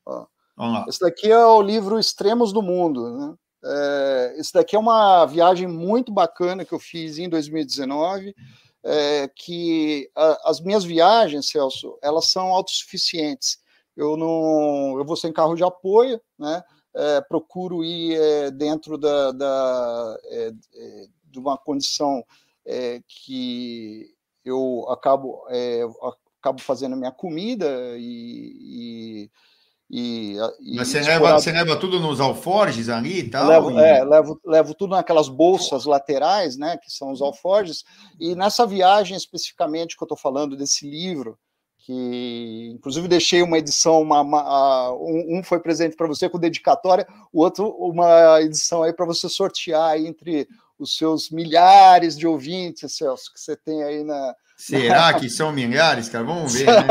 ó. 0.06 0.24
Vamos 0.56 0.72
lá. 0.72 0.86
Esse 0.88 0.98
daqui 0.98 1.30
é 1.30 1.44
o 1.44 1.60
livro 1.60 1.98
Extremos 1.98 2.54
do 2.54 2.62
Mundo. 2.62 3.10
Né? 3.10 3.34
É, 3.62 4.34
esse 4.38 4.50
daqui 4.50 4.74
é 4.74 4.78
uma 4.78 5.26
viagem 5.26 5.66
muito 5.66 6.10
bacana 6.10 6.64
que 6.64 6.72
eu 6.72 6.78
fiz 6.78 7.18
em 7.18 7.28
2019. 7.28 8.34
É, 8.82 9.28
que 9.36 10.10
a, 10.16 10.48
as 10.48 10.58
minhas 10.58 10.82
viagens, 10.82 11.50
Celso, 11.50 11.98
elas 12.02 12.28
são 12.28 12.46
autossuficientes. 12.46 13.58
Eu 13.94 14.16
não, 14.16 14.96
eu 14.96 15.04
vou 15.04 15.16
sem 15.16 15.30
carro 15.30 15.54
de 15.54 15.62
apoio, 15.62 16.18
né? 16.38 16.62
É, 16.94 17.20
procuro 17.20 17.84
ir 17.84 18.16
é, 18.18 18.50
dentro 18.50 18.96
da, 18.96 19.32
da 19.32 20.18
é, 20.30 20.46
é, 20.46 21.06
de 21.26 21.38
uma 21.38 21.58
condição 21.58 22.24
é, 22.66 23.00
que 23.06 24.06
eu 24.44 24.86
acabo, 24.90 25.44
é, 25.48 25.82
acabo 26.40 26.60
fazendo 26.60 26.96
minha 26.96 27.12
comida 27.12 27.94
e. 27.96 29.30
e, 29.88 30.36
e 30.60 30.76
Mas 30.76 30.88
você, 30.88 31.00
leva, 31.00 31.32
você 31.32 31.52
leva 31.52 31.76
tudo 31.76 32.00
nos 32.00 32.20
alforjes 32.20 32.88
ali 32.88 33.20
e 33.20 33.30
tal? 33.30 33.48
Levo. 33.48 33.78
É, 33.78 34.04
levo, 34.04 34.40
levo 34.44 34.74
tudo 34.74 34.90
naquelas 34.90 35.28
bolsas 35.28 35.84
laterais, 35.84 36.56
né, 36.56 36.76
que 36.76 36.90
são 36.90 37.10
os 37.12 37.22
alforjes, 37.22 37.84
e 38.18 38.34
nessa 38.34 38.66
viagem 38.66 39.16
especificamente 39.16 39.96
que 39.96 40.02
eu 40.02 40.06
estou 40.06 40.18
falando 40.18 40.56
desse 40.56 40.88
livro, 40.88 41.38
que 41.78 42.72
inclusive 42.74 43.06
deixei 43.06 43.42
uma 43.42 43.58
edição, 43.58 44.02
uma, 44.02 44.20
uma, 44.20 44.92
um, 44.92 45.38
um, 45.38 45.42
foi 45.44 45.60
presente 45.60 45.94
para 45.94 46.08
você 46.08 46.28
com 46.28 46.36
dedicatória, 46.36 47.06
o 47.32 47.40
outro 47.40 47.68
uma 47.78 48.42
edição 48.42 48.82
aí 48.82 48.92
para 48.92 49.06
você 49.06 49.28
sortear 49.28 49.96
entre 49.96 50.48
os 50.78 50.96
seus 50.96 51.30
milhares 51.30 52.16
de 52.16 52.26
ouvintes, 52.26 52.96
Celso, 52.96 53.32
que 53.32 53.40
você 53.40 53.56
tem 53.56 53.82
aí 53.82 54.04
na. 54.04 54.34
Será 54.56 55.12
que 55.14 55.28
são 55.28 55.52
milhares, 55.52 56.08
cara? 56.08 56.24
Vamos 56.24 56.54
ver. 56.54 56.66
Né? 56.66 56.86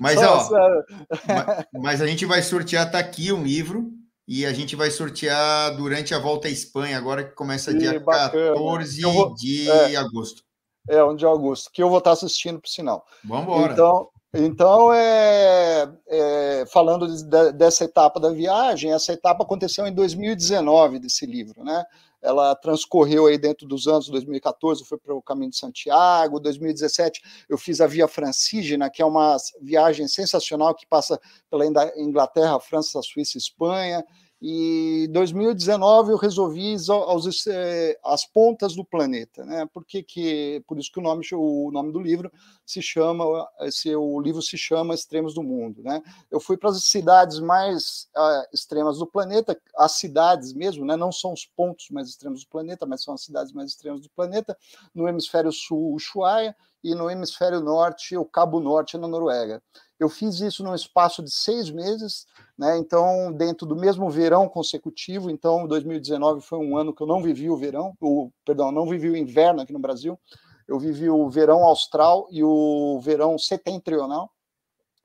Mas, 0.00 0.16
mas, 0.16 0.22
ó, 0.22 1.64
mas, 1.72 2.00
a 2.02 2.06
gente 2.06 2.26
vai 2.26 2.42
sortear, 2.42 2.90
tá 2.90 2.98
aqui 2.98 3.32
um 3.32 3.42
livro, 3.42 3.90
e 4.28 4.44
a 4.44 4.52
gente 4.52 4.76
vai 4.76 4.90
sortear 4.90 5.74
durante 5.76 6.14
a 6.14 6.18
volta 6.18 6.48
à 6.48 6.50
Espanha, 6.50 6.98
agora 6.98 7.24
que 7.24 7.34
começa 7.34 7.72
dia 7.72 7.98
bacana. 7.98 8.52
14 8.52 9.02
vou, 9.02 9.34
de 9.34 9.70
é, 9.70 9.96
agosto. 9.96 10.42
É, 10.88 11.02
1 11.02 11.16
de 11.16 11.26
agosto, 11.26 11.70
que 11.72 11.82
eu 11.82 11.88
vou 11.88 11.98
estar 11.98 12.12
assistindo, 12.12 12.60
por 12.60 12.68
sinal. 12.68 13.04
Vamos 13.24 13.44
embora. 13.44 13.72
Então, 13.72 14.08
então 14.34 14.92
é, 14.92 15.88
é, 16.08 16.64
falando 16.72 17.06
de, 17.06 17.52
dessa 17.52 17.84
etapa 17.84 18.18
da 18.18 18.30
viagem, 18.30 18.92
essa 18.92 19.12
etapa 19.12 19.44
aconteceu 19.44 19.86
em 19.86 19.94
2019 19.94 20.98
desse 20.98 21.26
livro, 21.26 21.62
né? 21.62 21.84
Ela 22.22 22.54
transcorreu 22.54 23.26
aí 23.26 23.36
dentro 23.36 23.66
dos 23.66 23.86
anos 23.88 24.08
2014, 24.08 24.84
foi 24.84 24.96
para 24.96 25.14
o 25.14 25.20
Caminho 25.20 25.50
de 25.50 25.56
Santiago, 25.56 26.38
2017 26.38 27.20
eu 27.48 27.58
fiz 27.58 27.80
a 27.80 27.86
Via 27.86 28.06
Francígena, 28.06 28.88
que 28.88 29.02
é 29.02 29.04
uma 29.04 29.36
viagem 29.60 30.06
sensacional 30.06 30.74
que 30.74 30.86
passa 30.86 31.20
pela 31.50 31.66
Inglaterra, 31.96 32.60
França, 32.60 33.02
Suíça, 33.02 33.36
Espanha, 33.36 34.04
e 34.44 35.06
2019 35.12 36.10
eu 36.10 36.16
resolvi 36.16 36.74
aos, 36.88 37.46
eh, 37.46 37.96
às 38.04 38.26
pontas 38.26 38.74
do 38.74 38.84
planeta, 38.84 39.44
né? 39.44 39.68
Por 39.72 39.84
que, 39.84 40.02
que 40.02 40.64
por 40.66 40.80
isso 40.80 40.90
que 40.90 40.98
o 40.98 41.02
nome 41.02 41.24
o 41.32 41.70
nome 41.70 41.92
do 41.92 42.00
livro 42.00 42.28
se 42.66 42.82
chama 42.82 43.24
esse 43.60 43.94
o 43.94 44.20
livro 44.20 44.42
se 44.42 44.58
chama 44.58 44.94
Extremos 44.94 45.32
do 45.32 45.44
Mundo, 45.44 45.84
né? 45.84 46.02
Eu 46.28 46.40
fui 46.40 46.56
para 46.56 46.70
as 46.70 46.82
cidades 46.82 47.38
mais 47.38 48.08
uh, 48.16 48.44
extremas 48.52 48.98
do 48.98 49.06
planeta, 49.06 49.56
as 49.76 49.92
cidades 49.92 50.52
mesmo, 50.52 50.84
né? 50.84 50.96
Não 50.96 51.12
são 51.12 51.32
os 51.32 51.46
pontos 51.46 51.88
mais 51.90 52.08
extremos 52.08 52.42
do 52.42 52.50
planeta, 52.50 52.84
mas 52.84 53.04
são 53.04 53.14
as 53.14 53.22
cidades 53.22 53.52
mais 53.52 53.70
extremas 53.70 54.00
do 54.00 54.10
planeta. 54.10 54.58
No 54.92 55.08
hemisfério 55.08 55.52
sul, 55.52 55.94
Ushuaia, 55.94 56.56
e 56.82 56.94
no 56.94 57.08
hemisfério 57.08 57.60
norte, 57.60 58.16
o 58.16 58.24
Cabo 58.24 58.58
Norte 58.58 58.98
na 58.98 59.06
Noruega. 59.06 59.62
Eu 60.02 60.08
fiz 60.08 60.40
isso 60.40 60.64
num 60.64 60.74
espaço 60.74 61.22
de 61.22 61.30
seis 61.30 61.70
meses, 61.70 62.26
né? 62.58 62.76
Então, 62.76 63.32
dentro 63.32 63.64
do 63.64 63.76
mesmo 63.76 64.10
verão 64.10 64.48
consecutivo. 64.48 65.30
Então, 65.30 65.64
2019 65.68 66.40
foi 66.40 66.58
um 66.58 66.76
ano 66.76 66.92
que 66.92 67.00
eu 67.00 67.06
não 67.06 67.22
vivi 67.22 67.48
o 67.48 67.56
verão, 67.56 67.96
o 68.00 68.28
perdão, 68.44 68.72
não 68.72 68.84
vivi 68.84 69.08
o 69.08 69.16
inverno 69.16 69.60
aqui 69.60 69.72
no 69.72 69.78
Brasil. 69.78 70.18
Eu 70.66 70.76
vivi 70.76 71.08
o 71.08 71.30
verão 71.30 71.62
austral 71.62 72.26
e 72.32 72.42
o 72.42 72.98
verão 73.00 73.38
setentrional 73.38 74.28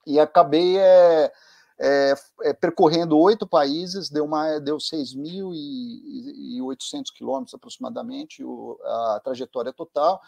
e 0.08 0.20
acabei 0.20 0.80
é, 0.80 1.32
é, 1.80 2.16
é, 2.42 2.54
percorrendo 2.54 3.20
oito 3.20 3.46
países, 3.46 4.10
deu, 4.10 4.28
deu 4.64 4.78
6.800 4.78 7.14
quilômetros 7.14 7.54
aproximadamente 7.54 8.44
o, 8.44 8.80
a 8.84 9.22
trajetória 9.24 9.72
total, 9.72 10.20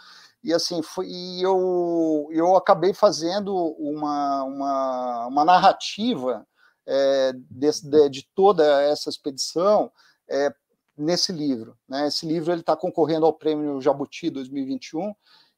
e 0.43 0.53
assim, 0.53 0.81
foi, 0.81 1.07
e 1.07 1.41
eu, 1.41 2.27
eu 2.31 2.55
acabei 2.55 2.93
fazendo 2.93 3.55
uma, 3.55 4.43
uma, 4.43 5.27
uma 5.27 5.45
narrativa 5.45 6.47
é, 6.85 7.33
de, 7.33 7.71
de, 7.83 8.09
de, 8.09 8.29
toda 8.33 8.63
essa 8.83 9.09
expedição 9.09 9.91
é, 10.29 10.53
nesse 10.97 11.31
livro. 11.31 11.77
Né? 11.87 12.07
Esse 12.07 12.25
livro 12.25 12.53
está 12.53 12.75
concorrendo 12.75 13.25
ao 13.25 13.33
Prêmio 13.33 13.81
Jabuti 13.81 14.29
2021, 14.29 15.13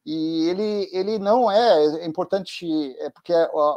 e 0.05 0.49
ele, 0.49 0.89
ele 0.91 1.19
não 1.19 1.51
é, 1.51 1.85
é 1.97 2.05
importante, 2.05 2.65
é 2.99 3.09
porque 3.09 3.33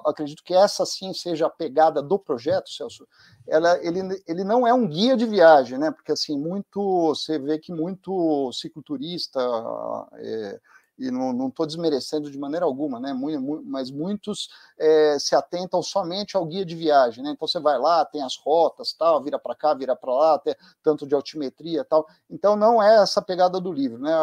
acredito 0.06 0.42
que 0.42 0.54
essa 0.54 0.86
sim 0.86 1.12
seja 1.12 1.46
a 1.46 1.50
pegada 1.50 2.02
do 2.02 2.18
projeto, 2.18 2.70
Celso. 2.70 3.06
Ela, 3.46 3.78
ele, 3.84 4.22
ele 4.26 4.42
não 4.42 4.66
é 4.66 4.72
um 4.72 4.88
guia 4.88 5.16
de 5.16 5.26
viagem, 5.26 5.78
né? 5.78 5.90
Porque 5.90 6.12
assim, 6.12 6.38
muito 6.38 7.08
você 7.08 7.38
vê 7.38 7.58
que 7.58 7.72
muito 7.72 8.50
cicloturista, 8.52 9.38
é, 10.14 10.60
e 10.98 11.10
não 11.10 11.48
estou 11.48 11.66
desmerecendo 11.66 12.30
de 12.30 12.38
maneira 12.38 12.64
alguma, 12.64 13.00
né? 13.00 13.12
Muito, 13.12 13.40
muito, 13.40 13.64
mas 13.66 13.90
muitos 13.90 14.48
é, 14.78 15.16
se 15.18 15.34
atentam 15.34 15.82
somente 15.82 16.36
ao 16.36 16.46
guia 16.46 16.64
de 16.64 16.74
viagem, 16.74 17.22
né? 17.22 17.30
Então 17.30 17.48
você 17.48 17.58
vai 17.58 17.78
lá, 17.78 18.04
tem 18.04 18.22
as 18.22 18.36
rotas, 18.36 18.92
tal, 18.92 19.22
vira 19.22 19.38
para 19.38 19.54
cá, 19.54 19.74
vira 19.74 19.96
para 19.96 20.12
lá, 20.12 20.34
até 20.34 20.56
tanto 20.82 21.06
de 21.06 21.14
altimetria, 21.14 21.84
tal. 21.84 22.06
Então 22.30 22.54
não 22.54 22.82
é 22.82 23.02
essa 23.02 23.20
pegada 23.20 23.60
do 23.60 23.72
livro, 23.72 23.98
né? 23.98 24.14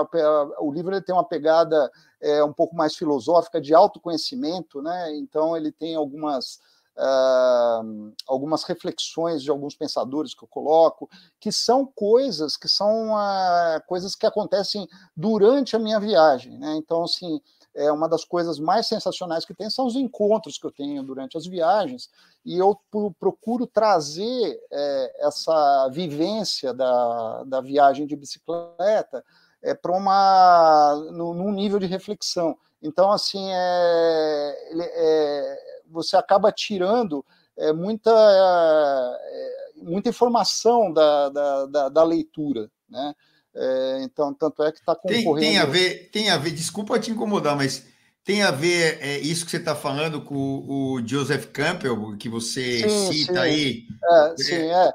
O 0.60 0.72
livro 0.72 0.94
ele 0.94 1.02
tem 1.02 1.14
uma 1.14 1.28
pegada 1.28 1.92
é, 2.22 2.44
um 2.44 2.54
pouco 2.54 2.76
mais 2.76 2.96
filosófica 2.96 3.60
de 3.60 3.74
autoconhecimento, 3.74 4.82
né? 4.82 5.16
Então 5.18 5.58
ele 5.58 5.72
tem 5.72 5.96
algumas 5.96 6.60
Uh, 6.98 8.14
algumas 8.28 8.64
reflexões 8.64 9.42
de 9.42 9.50
alguns 9.50 9.76
pensadores 9.76 10.34
que 10.34 10.44
eu 10.44 10.48
coloco, 10.48 11.10
que 11.40 11.52
são 11.52 11.86
coisas 11.86 12.58
que 12.58 12.68
são 12.68 13.14
uh, 13.14 13.82
coisas 13.88 14.14
que 14.14 14.26
acontecem 14.26 14.88
durante 15.16 15.76
a 15.76 15.80
minha 15.80 16.00
viagem. 16.00 16.58
Né? 16.58 16.76
Então, 16.76 17.04
assim, 17.04 17.42
é 17.74 17.92
uma 17.92 18.10
das 18.10 18.26
coisas 18.26 18.60
mais 18.60 18.88
sensacionais 18.88 19.46
que 19.46 19.54
tem 19.54 19.70
são 19.70 19.86
os 19.86 19.96
encontros 19.96 20.58
que 20.58 20.66
eu 20.66 20.72
tenho 20.72 21.04
durante 21.04 21.38
as 21.38 21.46
viagens, 21.46 22.10
e 22.46 22.58
eu 22.58 22.78
procuro 23.20 23.66
trazer 23.66 24.60
é, 24.72 25.28
essa 25.28 25.88
vivência 25.90 26.74
da, 26.74 27.44
da 27.46 27.62
viagem 27.62 28.06
de 28.06 28.16
bicicleta 28.16 29.24
é, 29.62 29.74
para 29.74 29.96
uma 29.96 30.96
num 31.12 31.52
nível 31.52 31.80
de 31.80 31.86
reflexão. 31.86 32.58
Então, 32.82 33.12
assim, 33.12 33.48
é, 33.52 34.58
é 34.74 35.81
você 35.92 36.16
acaba 36.16 36.52
tirando 36.52 37.26
é, 37.58 37.74
muita, 37.74 38.12
é, 38.12 39.84
muita 39.84 40.10
informação 40.10 40.92
da, 40.92 41.30
da, 41.30 41.66
da, 41.66 41.90
da 41.90 42.04
leitura, 42.04 42.70
né? 42.90 43.14
É, 43.54 44.02
então, 44.04 44.34
tanto 44.34 44.64
é 44.64 44.72
que 44.72 44.80
está 44.80 44.96
concorrendo. 44.96 45.40
Tem, 45.40 45.52
tem, 45.52 45.58
a 45.60 45.66
ver, 45.66 46.10
tem 46.10 46.30
a 46.30 46.38
ver, 46.38 46.52
desculpa 46.52 47.00
te 47.00 47.12
incomodar, 47.12 47.56
mas 47.56 47.86
tem 48.24 48.44
a 48.44 48.52
ver 48.52 49.00
é, 49.02 49.20
isso 49.20 49.44
que 49.44 49.52
você 49.52 49.58
está 49.58 49.76
falando 49.76 50.22
com 50.22 50.36
o 50.68 51.06
Joseph 51.06 51.48
Campbell, 51.48 52.16
que 52.18 52.30
você 52.30 52.88
sim, 52.88 53.14
cita 53.14 53.34
sim. 53.34 53.40
aí? 53.40 53.84
É, 54.04 54.36
sim, 54.38 54.56
é. 54.56 54.92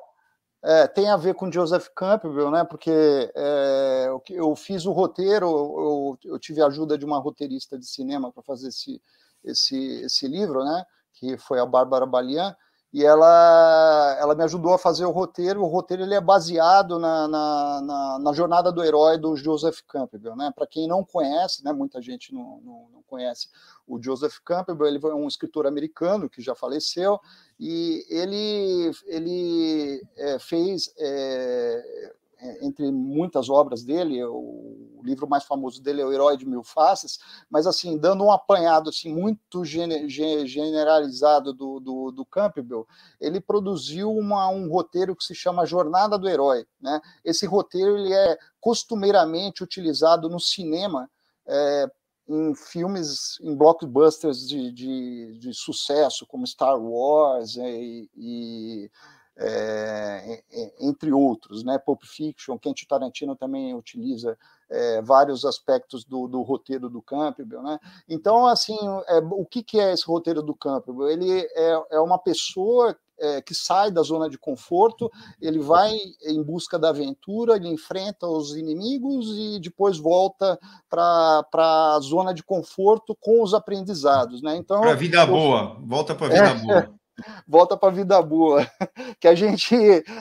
É, 0.64 0.86
tem 0.88 1.08
a 1.08 1.16
ver 1.16 1.34
com 1.34 1.52
Joseph 1.52 1.88
Campbell, 1.94 2.50
né? 2.50 2.64
Porque 2.64 2.90
é, 2.90 4.06
eu, 4.08 4.22
eu, 4.30 4.56
fiz 4.56 4.84
o 4.84 4.90
roteiro, 4.90 5.46
eu, 5.46 6.18
eu, 6.32 6.38
tive 6.40 6.60
a 6.60 6.66
ajuda 6.66 6.98
de 6.98 7.04
uma 7.04 7.18
roteirista 7.18 7.78
de 7.78 7.86
cinema 7.86 8.32
para 8.32 8.42
fazer 8.42 8.68
esse, 8.68 9.00
esse, 9.46 10.02
esse 10.02 10.26
livro, 10.28 10.64
né? 10.64 10.84
Que 11.14 11.38
foi 11.38 11.58
a 11.58 11.66
Bárbara 11.66 12.04
Balian, 12.04 12.54
e 12.96 13.04
ela, 13.04 14.16
ela 14.18 14.34
me 14.34 14.42
ajudou 14.44 14.72
a 14.72 14.78
fazer 14.78 15.04
o 15.04 15.10
roteiro. 15.10 15.62
O 15.62 15.66
roteiro 15.66 16.02
ele 16.02 16.14
é 16.14 16.20
baseado 16.20 16.98
na, 16.98 17.28
na, 17.28 17.80
na, 17.82 18.18
na 18.18 18.32
jornada 18.32 18.72
do 18.72 18.82
herói 18.82 19.18
do 19.18 19.36
Joseph 19.36 19.80
Campbell. 19.86 20.34
Né? 20.34 20.50
Para 20.54 20.66
quem 20.66 20.88
não 20.88 21.04
conhece, 21.04 21.62
né, 21.62 21.74
muita 21.74 22.00
gente 22.00 22.32
não, 22.32 22.58
não, 22.64 22.88
não, 22.94 23.02
conhece 23.06 23.50
o 23.86 24.02
Joseph 24.02 24.38
Campbell, 24.42 24.86
ele 24.86 24.98
foi 24.98 25.12
um 25.12 25.28
escritor 25.28 25.66
americano 25.66 26.28
que 26.28 26.40
já 26.40 26.54
faleceu, 26.54 27.20
e 27.60 28.04
ele, 28.08 28.90
ele 29.04 30.02
é, 30.16 30.38
fez 30.38 30.90
é, 30.98 31.84
é, 31.86 32.15
entre 32.60 32.90
muitas 32.92 33.48
obras 33.48 33.82
dele, 33.82 34.22
o 34.24 35.00
livro 35.02 35.28
mais 35.28 35.44
famoso 35.44 35.82
dele 35.82 36.02
é 36.02 36.04
O 36.04 36.12
Herói 36.12 36.36
de 36.36 36.46
Mil 36.46 36.62
Faces, 36.62 37.18
mas 37.48 37.66
assim, 37.66 37.96
dando 37.96 38.24
um 38.24 38.30
apanhado 38.30 38.90
assim, 38.90 39.14
muito 39.14 39.64
generalizado 39.64 41.52
do, 41.52 41.80
do, 41.80 42.10
do 42.10 42.26
Campbell, 42.26 42.86
ele 43.20 43.40
produziu 43.40 44.12
uma, 44.12 44.48
um 44.48 44.68
roteiro 44.68 45.16
que 45.16 45.24
se 45.24 45.34
chama 45.34 45.66
Jornada 45.66 46.18
do 46.18 46.28
Herói. 46.28 46.66
Né? 46.80 47.00
Esse 47.24 47.46
roteiro 47.46 47.96
ele 47.96 48.12
é 48.12 48.38
costumeiramente 48.60 49.64
utilizado 49.64 50.28
no 50.28 50.40
cinema 50.40 51.10
é, 51.46 51.90
em 52.28 52.54
filmes, 52.54 53.38
em 53.40 53.54
blockbusters 53.54 54.46
de, 54.48 54.72
de, 54.72 55.38
de 55.38 55.54
sucesso, 55.54 56.26
como 56.26 56.46
Star 56.46 56.78
Wars 56.78 57.56
é, 57.56 57.70
e, 57.70 58.10
e 58.16 58.90
é, 59.38 60.42
entre 60.80 61.12
outros, 61.12 61.62
né? 61.62 61.78
Pulp 61.78 62.02
Fiction, 62.04 62.58
Quentin 62.58 62.86
Tarantino 62.86 63.36
também 63.36 63.74
utiliza 63.74 64.36
é, 64.70 65.02
vários 65.02 65.44
aspectos 65.44 66.04
do, 66.04 66.26
do, 66.26 66.42
roteiro 66.42 66.88
do 66.88 67.02
Campbell, 67.02 67.62
né? 67.62 67.78
Então, 68.08 68.46
assim, 68.46 68.78
é, 69.08 69.18
o 69.18 69.44
que, 69.44 69.62
que, 69.62 69.78
é 69.78 69.92
esse 69.92 70.06
roteiro 70.06 70.42
do 70.42 70.54
Campbell? 70.54 71.08
Ele 71.08 71.40
é, 71.54 71.82
é 71.92 72.00
uma 72.00 72.18
pessoa 72.18 72.96
é, 73.18 73.40
que 73.40 73.54
sai 73.54 73.90
da 73.90 74.02
zona 74.02 74.28
de 74.28 74.38
conforto, 74.38 75.10
ele 75.40 75.58
vai 75.58 75.94
em 76.26 76.42
busca 76.42 76.78
da 76.78 76.90
aventura, 76.90 77.56
ele 77.56 77.68
enfrenta 77.68 78.26
os 78.26 78.56
inimigos 78.56 79.26
e 79.28 79.60
depois 79.60 79.98
volta 79.98 80.58
para 80.88 81.44
a 81.54 81.98
zona 82.00 82.32
de 82.32 82.42
conforto 82.42 83.16
com 83.20 83.42
os 83.42 83.54
aprendizados, 83.54 84.42
né? 84.42 84.56
Então 84.56 84.80
para 84.80 84.92
a 84.92 84.96
vida 84.96 85.18
eu, 85.18 85.26
boa, 85.26 85.78
volta 85.82 86.14
para 86.14 86.26
a 86.26 86.30
vida 86.30 86.64
boa. 86.64 86.96
Volta 87.46 87.76
para 87.76 87.88
a 87.88 87.92
vida 87.92 88.20
boa. 88.22 88.68
Que 89.20 89.28
a 89.28 89.34
gente, 89.34 89.74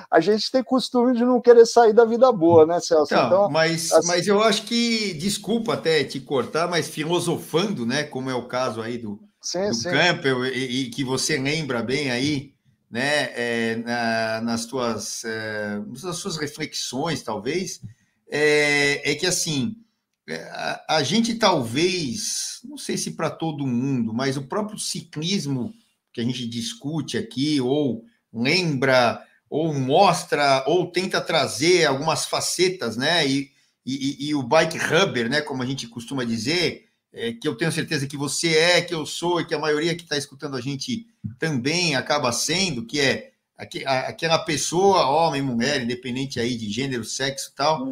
a 0.09 0.19
gente 0.19 0.49
tem 0.49 0.63
costume 0.63 1.15
de 1.15 1.25
não 1.25 1.41
querer 1.41 1.65
sair 1.65 1.93
da 1.93 2.05
vida 2.05 2.31
boa, 2.31 2.65
né, 2.65 2.79
Celso? 2.79 3.13
Então, 3.13 3.27
então 3.27 3.49
mas, 3.49 3.91
assim... 3.91 4.07
mas 4.07 4.27
eu 4.27 4.41
acho 4.41 4.63
que, 4.63 5.13
desculpa 5.15 5.73
até 5.73 6.03
te 6.03 6.19
cortar, 6.19 6.67
mas 6.67 6.87
filosofando, 6.87 7.85
né, 7.85 8.03
como 8.03 8.29
é 8.29 8.35
o 8.35 8.47
caso 8.47 8.81
aí 8.81 8.97
do, 8.97 9.19
sim, 9.41 9.67
do 9.67 9.73
sim. 9.73 9.89
Campbell, 9.89 10.45
e, 10.45 10.83
e, 10.83 10.89
que 10.89 11.03
você 11.03 11.37
lembra 11.37 11.83
bem 11.83 12.09
aí, 12.09 12.53
né, 12.89 13.31
é, 13.35 13.75
na, 13.77 14.41
nas, 14.41 14.65
tuas, 14.65 15.23
é, 15.25 15.81
nas 16.03 16.17
suas 16.17 16.37
reflexões, 16.37 17.21
talvez, 17.21 17.81
é, 18.29 19.11
é 19.11 19.15
que 19.15 19.25
assim. 19.25 19.75
É, 20.27 20.41
a, 20.49 20.97
a 20.97 21.03
gente 21.03 21.35
talvez, 21.35 22.59
não 22.63 22.77
sei 22.77 22.97
se 22.97 23.11
para 23.11 23.29
todo 23.29 23.67
mundo, 23.67 24.11
mas 24.11 24.37
o 24.37 24.47
próprio 24.47 24.79
ciclismo 24.79 25.71
que 26.15 26.21
a 26.21 26.23
gente 26.23 26.47
discute 26.47 27.17
aqui, 27.17 27.59
ou 27.59 28.05
lembra, 28.33 29.21
ou 29.49 29.73
mostra, 29.73 30.63
ou 30.65 30.89
tenta 30.89 31.19
trazer 31.19 31.85
algumas 31.85 32.25
facetas, 32.25 32.95
né? 32.95 33.27
E, 33.27 33.51
e, 33.85 34.29
e 34.29 34.33
o 34.33 34.41
bike 34.41 34.77
rubber, 34.77 35.29
né? 35.29 35.41
Como 35.41 35.61
a 35.61 35.65
gente 35.65 35.89
costuma 35.89 36.23
dizer, 36.23 36.85
é, 37.11 37.33
que 37.33 37.45
eu 37.45 37.53
tenho 37.55 37.69
certeza 37.69 38.07
que 38.07 38.15
você 38.15 38.57
é, 38.57 38.81
que 38.81 38.93
eu 38.93 39.05
sou, 39.05 39.41
e 39.41 39.45
que 39.45 39.53
a 39.53 39.59
maioria 39.59 39.93
que 39.93 40.03
está 40.03 40.17
escutando 40.17 40.55
a 40.55 40.61
gente 40.61 41.05
também 41.37 41.97
acaba 41.97 42.31
sendo, 42.31 42.85
que 42.85 43.01
é 43.01 43.33
aquela 43.57 44.39
pessoa, 44.39 45.07
homem, 45.07 45.41
mulher, 45.41 45.81
independente 45.81 46.39
aí 46.39 46.55
de 46.55 46.69
gênero, 46.71 47.03
sexo 47.03 47.51
e 47.51 47.55
tal, 47.55 47.87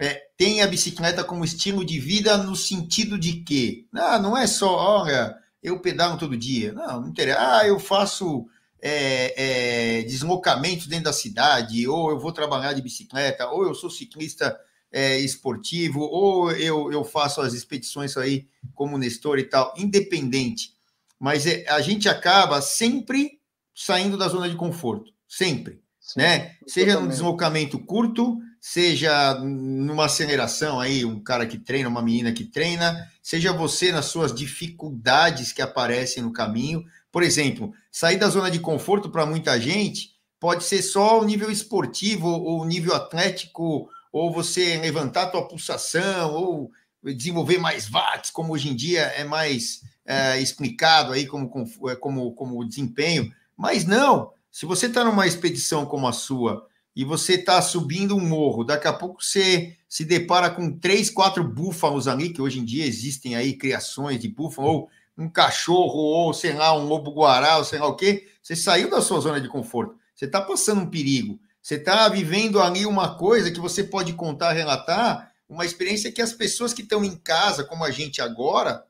é, 0.00 0.20
tem 0.36 0.62
a 0.62 0.66
bicicleta 0.66 1.22
como 1.22 1.44
estilo 1.44 1.84
de 1.84 2.00
vida 2.00 2.36
no 2.38 2.56
sentido 2.56 3.16
de 3.16 3.34
que, 3.34 3.86
não, 3.92 4.20
não 4.20 4.36
é 4.36 4.48
só, 4.48 5.02
olha, 5.02 5.36
eu 5.62 5.78
pedalo 5.80 6.18
todo 6.18 6.36
dia. 6.36 6.72
Não, 6.72 7.02
não 7.02 7.08
interessa. 7.08 7.58
Ah, 7.58 7.66
eu 7.66 7.78
faço 7.78 8.46
é, 8.80 10.00
é, 10.00 10.02
deslocamentos 10.02 10.86
dentro 10.86 11.04
da 11.04 11.12
cidade, 11.12 11.86
ou 11.86 12.10
eu 12.10 12.18
vou 12.18 12.32
trabalhar 12.32 12.72
de 12.72 12.82
bicicleta, 12.82 13.48
ou 13.48 13.64
eu 13.64 13.74
sou 13.74 13.88
ciclista 13.88 14.58
é, 14.90 15.18
esportivo, 15.18 16.00
ou 16.00 16.50
eu, 16.50 16.90
eu 16.92 17.04
faço 17.04 17.40
as 17.40 17.54
expedições 17.54 18.16
aí 18.16 18.46
como 18.74 18.98
Nestor 18.98 19.38
e 19.38 19.44
tal, 19.44 19.72
independente. 19.76 20.74
Mas 21.18 21.46
é, 21.46 21.64
a 21.68 21.80
gente 21.80 22.08
acaba 22.08 22.60
sempre 22.60 23.40
saindo 23.74 24.18
da 24.18 24.28
zona 24.28 24.48
de 24.48 24.56
conforto, 24.56 25.12
sempre. 25.28 25.80
Sim, 26.00 26.18
né? 26.18 26.56
Seja 26.66 26.98
num 26.98 27.06
deslocamento 27.06 27.78
curto, 27.78 28.38
seja 28.64 29.34
numa 29.40 30.04
aceleração 30.04 30.78
aí, 30.78 31.04
um 31.04 31.18
cara 31.18 31.44
que 31.44 31.58
treina, 31.58 31.88
uma 31.88 32.00
menina 32.00 32.30
que 32.30 32.44
treina, 32.44 33.10
seja 33.20 33.52
você 33.52 33.90
nas 33.90 34.04
suas 34.04 34.32
dificuldades 34.32 35.52
que 35.52 35.60
aparecem 35.60 36.22
no 36.22 36.32
caminho. 36.32 36.84
Por 37.10 37.24
exemplo, 37.24 37.74
sair 37.90 38.18
da 38.18 38.28
zona 38.28 38.48
de 38.52 38.60
conforto 38.60 39.10
para 39.10 39.26
muita 39.26 39.60
gente 39.60 40.12
pode 40.38 40.62
ser 40.62 40.80
só 40.80 41.20
o 41.20 41.24
nível 41.24 41.50
esportivo 41.50 42.28
ou 42.28 42.60
o 42.60 42.64
nível 42.64 42.94
atlético, 42.94 43.90
ou 44.12 44.32
você 44.32 44.76
levantar 44.76 45.22
a 45.22 45.30
tua 45.30 45.48
pulsação, 45.48 46.32
ou 46.32 46.70
desenvolver 47.02 47.58
mais 47.58 47.88
watts, 47.88 48.30
como 48.30 48.52
hoje 48.52 48.68
em 48.68 48.76
dia 48.76 49.02
é 49.16 49.24
mais 49.24 49.82
é, 50.06 50.40
explicado 50.40 51.12
aí 51.12 51.26
como, 51.26 51.50
como, 51.98 52.32
como 52.32 52.64
desempenho. 52.64 53.32
Mas 53.56 53.84
não, 53.84 54.32
se 54.52 54.66
você 54.66 54.86
está 54.86 55.04
numa 55.04 55.26
expedição 55.26 55.84
como 55.84 56.06
a 56.06 56.12
sua, 56.12 56.64
e 56.94 57.04
você 57.04 57.34
está 57.34 57.60
subindo 57.62 58.14
um 58.14 58.20
morro, 58.20 58.64
daqui 58.64 58.86
a 58.86 58.92
pouco 58.92 59.22
você 59.22 59.76
se 59.88 60.04
depara 60.04 60.50
com 60.50 60.78
três, 60.78 61.08
quatro 61.08 61.42
búfalos 61.42 62.06
ali, 62.06 62.30
que 62.30 62.42
hoje 62.42 62.58
em 62.58 62.64
dia 62.64 62.84
existem 62.84 63.34
aí 63.34 63.54
criações 63.54 64.20
de 64.20 64.28
búfalo, 64.28 64.68
ou 64.68 64.90
um 65.16 65.28
cachorro, 65.28 65.98
ou 65.98 66.34
sei 66.34 66.52
lá, 66.52 66.76
um 66.76 66.86
lobo-guará, 66.86 67.58
ou 67.58 67.64
sei 67.64 67.78
lá 67.78 67.86
o 67.86 67.96
quê, 67.96 68.28
você 68.42 68.54
saiu 68.54 68.90
da 68.90 69.00
sua 69.00 69.20
zona 69.20 69.40
de 69.40 69.48
conforto, 69.48 69.96
você 70.14 70.26
está 70.26 70.40
passando 70.40 70.82
um 70.82 70.90
perigo, 70.90 71.40
você 71.62 71.76
está 71.76 72.08
vivendo 72.08 72.60
ali 72.60 72.84
uma 72.84 73.16
coisa 73.16 73.50
que 73.50 73.60
você 73.60 73.84
pode 73.84 74.12
contar, 74.14 74.52
relatar, 74.52 75.32
uma 75.48 75.64
experiência 75.64 76.10
que 76.10 76.22
as 76.22 76.32
pessoas 76.32 76.72
que 76.72 76.82
estão 76.82 77.04
em 77.04 77.16
casa, 77.16 77.64
como 77.64 77.84
a 77.84 77.90
gente 77.90 78.20
agora, 78.20 78.84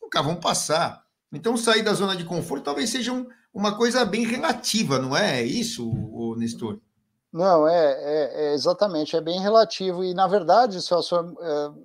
nunca 0.00 0.22
vão 0.22 0.36
passar. 0.36 1.04
Então, 1.32 1.56
sair 1.56 1.82
da 1.82 1.92
zona 1.92 2.16
de 2.16 2.24
conforto 2.24 2.64
talvez 2.64 2.90
seja 2.90 3.12
um, 3.12 3.26
uma 3.52 3.76
coisa 3.76 4.04
bem 4.04 4.24
relativa, 4.24 4.98
não 4.98 5.16
é 5.16 5.42
isso, 5.42 5.92
Nestor? 6.36 6.80
Não, 7.36 7.68
é, 7.68 7.92
é, 7.92 8.46
é, 8.46 8.54
exatamente, 8.54 9.14
é 9.14 9.20
bem 9.20 9.38
relativo. 9.38 10.02
E, 10.02 10.14
na 10.14 10.26
verdade, 10.26 10.80
Celso, 10.80 11.16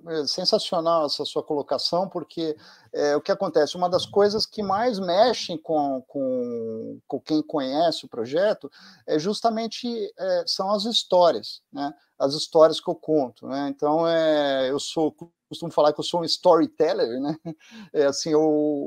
é, 0.06 0.20
é 0.20 0.26
sensacional 0.26 1.04
essa 1.04 1.26
sua 1.26 1.42
colocação, 1.42 2.08
porque 2.08 2.56
é, 2.90 3.14
o 3.14 3.20
que 3.20 3.30
acontece? 3.30 3.76
Uma 3.76 3.90
das 3.90 4.06
coisas 4.06 4.46
que 4.46 4.62
mais 4.62 4.98
mexem 4.98 5.58
com, 5.58 6.02
com, 6.08 6.98
com 7.06 7.20
quem 7.20 7.42
conhece 7.42 8.06
o 8.06 8.08
projeto 8.08 8.70
é 9.06 9.18
justamente 9.18 9.86
é, 10.18 10.44
são 10.46 10.70
as 10.70 10.86
histórias, 10.86 11.60
né? 11.70 11.92
As 12.18 12.32
histórias 12.32 12.80
que 12.80 12.88
eu 12.88 12.94
conto. 12.94 13.46
Né? 13.46 13.68
Então, 13.68 14.08
é, 14.08 14.70
eu 14.70 14.80
sou 14.80 15.14
costumo 15.52 15.70
falar 15.70 15.92
que 15.92 16.00
eu 16.00 16.04
sou 16.04 16.22
um 16.22 16.24
storyteller, 16.24 17.20
né? 17.20 17.36
É, 17.92 18.06
assim, 18.06 18.30
eu, 18.30 18.40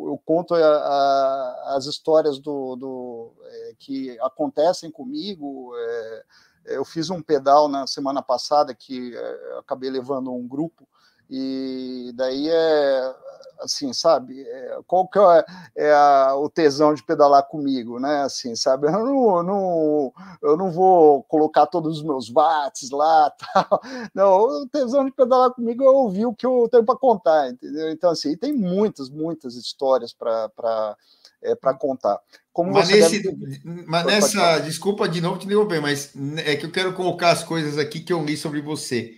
eu 0.07 0.19
conto 0.25 0.55
a, 0.55 0.57
a, 0.57 1.75
as 1.75 1.85
histórias 1.85 2.39
do, 2.39 2.75
do 2.75 3.33
é, 3.43 3.75
que 3.77 4.19
acontecem 4.19 4.89
comigo. 4.89 5.71
É, 5.77 6.23
eu 6.65 6.85
fiz 6.85 7.09
um 7.09 7.21
pedal 7.21 7.67
na 7.67 7.87
semana 7.87 8.21
passada 8.21 8.73
que 8.73 9.15
é, 9.15 9.57
acabei 9.59 9.89
levando 9.89 10.33
um 10.33 10.47
grupo 10.47 10.87
e 11.29 12.11
daí 12.15 12.49
é 12.49 13.15
assim, 13.59 13.93
sabe? 13.93 14.41
É, 14.41 14.79
qual 14.85 15.07
que 15.07 15.17
é, 15.17 15.45
é 15.75 15.93
a, 15.93 16.35
o 16.35 16.49
tesão 16.49 16.93
de 16.93 17.03
pedalar 17.03 17.47
comigo, 17.47 17.99
né? 17.99 18.23
Assim, 18.23 18.55
sabe? 18.55 18.87
Eu 18.87 18.91
não, 18.91 19.43
não, 19.43 20.13
eu 20.41 20.57
não 20.57 20.71
vou 20.71 21.23
colocar 21.23 21.65
todos 21.65 21.97
os 21.97 22.03
meus 22.03 22.29
watts 22.29 22.89
lá, 22.91 23.31
tal. 23.53 23.81
Não, 24.13 24.39
o 24.41 24.67
tesão 24.67 25.05
de 25.05 25.11
pedalar 25.11 25.51
comigo 25.51 25.83
é 25.83 25.89
ouvir 25.89 26.25
o 26.25 26.35
que 26.35 26.45
eu 26.45 26.67
tenho 26.69 26.85
para 26.85 26.97
contar, 26.97 27.49
entendeu? 27.49 27.89
Então, 27.91 28.11
assim, 28.11 28.35
tem 28.35 28.53
muitas, 28.53 29.09
muitas 29.09 29.55
histórias 29.55 30.13
para 30.13 30.97
é, 31.41 31.55
para 31.55 31.73
contar. 31.73 32.19
Como 32.51 32.71
mas, 32.71 32.89
nesse, 32.89 33.21
deve... 33.21 33.61
mas 33.85 34.05
nessa, 34.05 34.59
desculpa 34.59 35.07
de 35.07 35.21
novo 35.21 35.39
te 35.39 35.45
interromper, 35.45 35.81
mas 35.81 36.13
é 36.37 36.55
que 36.55 36.65
eu 36.65 36.71
quero 36.71 36.93
colocar 36.93 37.31
as 37.31 37.43
coisas 37.43 37.77
aqui 37.77 37.99
que 37.99 38.13
eu 38.13 38.23
li 38.23 38.37
sobre 38.37 38.61
você. 38.61 39.13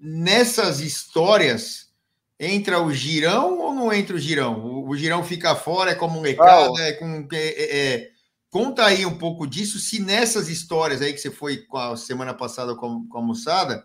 Nessas 0.00 0.80
histórias, 0.80 1.86
entra 2.38 2.80
o 2.80 2.92
girão 2.92 3.58
ou 3.60 3.74
não 3.74 3.92
entra 3.92 4.16
o 4.16 4.18
girão? 4.18 4.64
O, 4.64 4.88
o 4.88 4.96
girão 4.96 5.24
fica 5.24 5.54
fora, 5.54 5.92
é 5.92 5.94
como 5.94 6.16
molecada, 6.16 6.72
ah, 6.78 6.88
é 6.88 6.92
com. 6.92 7.26
É, 7.32 7.36
é, 7.36 7.78
é, 7.78 8.10
conta 8.50 8.84
aí 8.84 9.04
um 9.04 9.18
pouco 9.18 9.46
disso, 9.46 9.78
se 9.78 10.00
nessas 10.00 10.48
histórias 10.48 11.02
aí 11.02 11.12
que 11.12 11.20
você 11.20 11.30
foi 11.30 11.58
com 11.58 11.78
a 11.78 11.96
semana 11.96 12.34
passada 12.34 12.74
com, 12.74 13.06
com 13.08 13.18
a 13.18 13.22
moçada, 13.22 13.84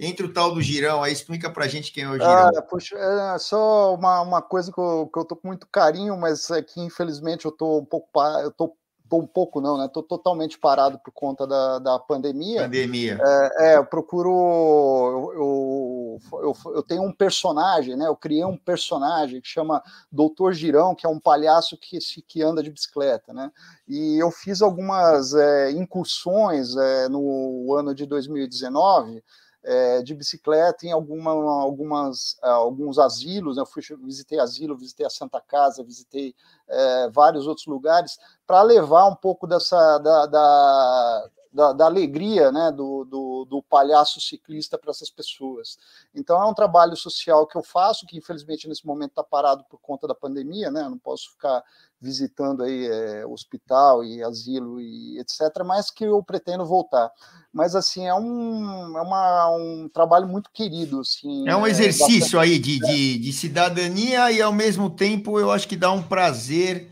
entre 0.00 0.24
o 0.24 0.32
tal 0.32 0.54
do 0.54 0.62
girão, 0.62 1.02
aí 1.02 1.12
explica 1.12 1.50
pra 1.50 1.68
gente 1.68 1.92
quem 1.92 2.04
é 2.04 2.08
o 2.08 2.12
girão. 2.12 2.50
Ah, 2.56 2.62
puxa, 2.62 2.96
é 2.96 3.38
só 3.38 3.94
uma, 3.94 4.22
uma 4.22 4.40
coisa 4.40 4.72
que 4.72 4.80
eu, 4.80 5.10
que 5.12 5.18
eu 5.18 5.24
tô 5.26 5.36
com 5.36 5.48
muito 5.48 5.66
carinho, 5.66 6.16
mas 6.16 6.50
é 6.50 6.62
que 6.62 6.80
infelizmente 6.80 7.44
eu 7.44 7.52
tô 7.52 7.78
um 7.78 7.84
pouco 7.84 8.08
eu 8.42 8.50
tô 8.50 8.74
tô 9.10 9.18
um 9.18 9.26
pouco 9.26 9.60
não, 9.60 9.76
né? 9.76 9.90
Tô 9.92 10.02
totalmente 10.04 10.56
parado 10.56 10.98
por 11.00 11.10
conta 11.10 11.44
da, 11.44 11.80
da 11.80 11.98
pandemia. 11.98 12.62
Pandemia. 12.62 13.18
É, 13.20 13.72
é 13.72 13.76
eu 13.76 13.84
procuro. 13.84 14.30
Eu, 14.30 15.32
eu, 15.34 16.40
eu, 16.40 16.56
eu, 16.76 16.82
tenho 16.82 17.02
um 17.02 17.12
personagem, 17.12 17.96
né? 17.96 18.06
Eu 18.06 18.14
criei 18.14 18.44
um 18.44 18.56
personagem 18.56 19.40
que 19.40 19.48
chama 19.48 19.82
Doutor 20.12 20.52
Girão, 20.52 20.94
que 20.94 21.04
é 21.04 21.08
um 21.08 21.18
palhaço 21.18 21.76
que, 21.76 21.98
que 22.26 22.40
anda 22.40 22.62
de 22.62 22.70
bicicleta, 22.70 23.32
né? 23.32 23.50
E 23.88 24.16
eu 24.22 24.30
fiz 24.30 24.62
algumas 24.62 25.34
é, 25.34 25.72
incursões 25.72 26.76
é, 26.76 27.08
no 27.08 27.74
ano 27.76 27.92
de 27.92 28.06
2019 28.06 29.22
é, 29.62 30.02
de 30.02 30.14
bicicleta 30.14 30.86
em 30.86 30.92
alguma, 30.92 31.30
algumas, 31.30 32.38
é, 32.42 32.48
alguns 32.48 32.98
asilos, 32.98 33.56
né? 33.56 33.62
eu 33.62 33.66
fui, 33.66 33.82
visitei 34.02 34.38
asilo, 34.38 34.76
visitei 34.76 35.06
a 35.06 35.10
Santa 35.10 35.40
Casa, 35.40 35.84
visitei 35.84 36.34
é, 36.68 37.10
vários 37.10 37.46
outros 37.46 37.66
lugares, 37.66 38.18
para 38.46 38.62
levar 38.62 39.06
um 39.06 39.14
pouco 39.14 39.46
dessa 39.46 39.98
da, 39.98 40.26
da, 40.26 41.30
da, 41.52 41.72
da 41.72 41.86
alegria 41.86 42.52
né? 42.52 42.70
do, 42.70 43.04
do, 43.04 43.44
do 43.44 43.62
palhaço 43.62 44.20
ciclista 44.20 44.78
para 44.78 44.90
essas 44.90 45.10
pessoas. 45.10 45.76
Então 46.14 46.40
é 46.40 46.46
um 46.46 46.54
trabalho 46.54 46.96
social 46.96 47.46
que 47.46 47.56
eu 47.56 47.62
faço, 47.62 48.06
que 48.06 48.16
infelizmente 48.16 48.68
nesse 48.68 48.86
momento 48.86 49.10
está 49.10 49.24
parado 49.24 49.64
por 49.68 49.80
conta 49.80 50.06
da 50.06 50.14
pandemia, 50.14 50.70
né? 50.70 50.82
Eu 50.82 50.90
não 50.90 50.98
posso 50.98 51.30
ficar 51.32 51.62
visitando 52.00 52.62
aí 52.62 52.86
é, 52.86 53.26
hospital 53.26 54.02
e 54.02 54.22
asilo 54.22 54.80
e 54.80 55.18
etc, 55.18 55.64
mas 55.66 55.90
que 55.90 56.04
eu 56.04 56.22
pretendo 56.22 56.64
voltar. 56.64 57.10
Mas 57.52 57.74
assim 57.74 58.06
é 58.06 58.14
um, 58.14 58.96
é 58.96 59.02
uma, 59.02 59.50
um 59.50 59.88
trabalho 59.92 60.26
muito 60.26 60.50
querido, 60.50 61.00
assim. 61.00 61.46
É 61.48 61.54
um 61.54 61.66
é 61.66 61.70
exercício 61.70 62.38
é, 62.38 62.42
aí 62.42 62.58
de, 62.58 62.78
de, 62.78 63.18
de, 63.18 63.32
cidadania 63.32 64.30
e 64.30 64.40
ao 64.40 64.52
mesmo 64.52 64.88
tempo 64.88 65.38
eu 65.38 65.50
acho 65.50 65.68
que 65.68 65.76
dá 65.76 65.90
um 65.90 66.02
prazer 66.02 66.90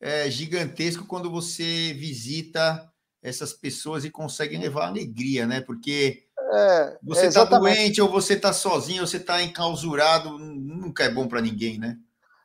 é, 0.00 0.30
gigantesco 0.30 1.06
quando 1.06 1.30
você 1.30 1.94
visita 1.94 2.88
essas 3.24 3.54
pessoas 3.54 4.04
e 4.04 4.10
consegue 4.10 4.56
levar 4.58 4.86
alegria, 4.86 5.46
né? 5.46 5.62
Porque 5.62 6.24
é, 6.52 6.98
você 7.02 7.26
está 7.26 7.44
doente 7.44 8.00
ou 8.02 8.08
você 8.08 8.34
está 8.34 8.52
sozinho, 8.52 9.00
ou 9.00 9.06
você 9.06 9.16
está 9.16 9.42
enclausurado, 9.42 10.38
nunca 10.38 11.04
é 11.04 11.08
bom 11.08 11.26
para 11.26 11.40
ninguém, 11.40 11.78
né? 11.78 11.98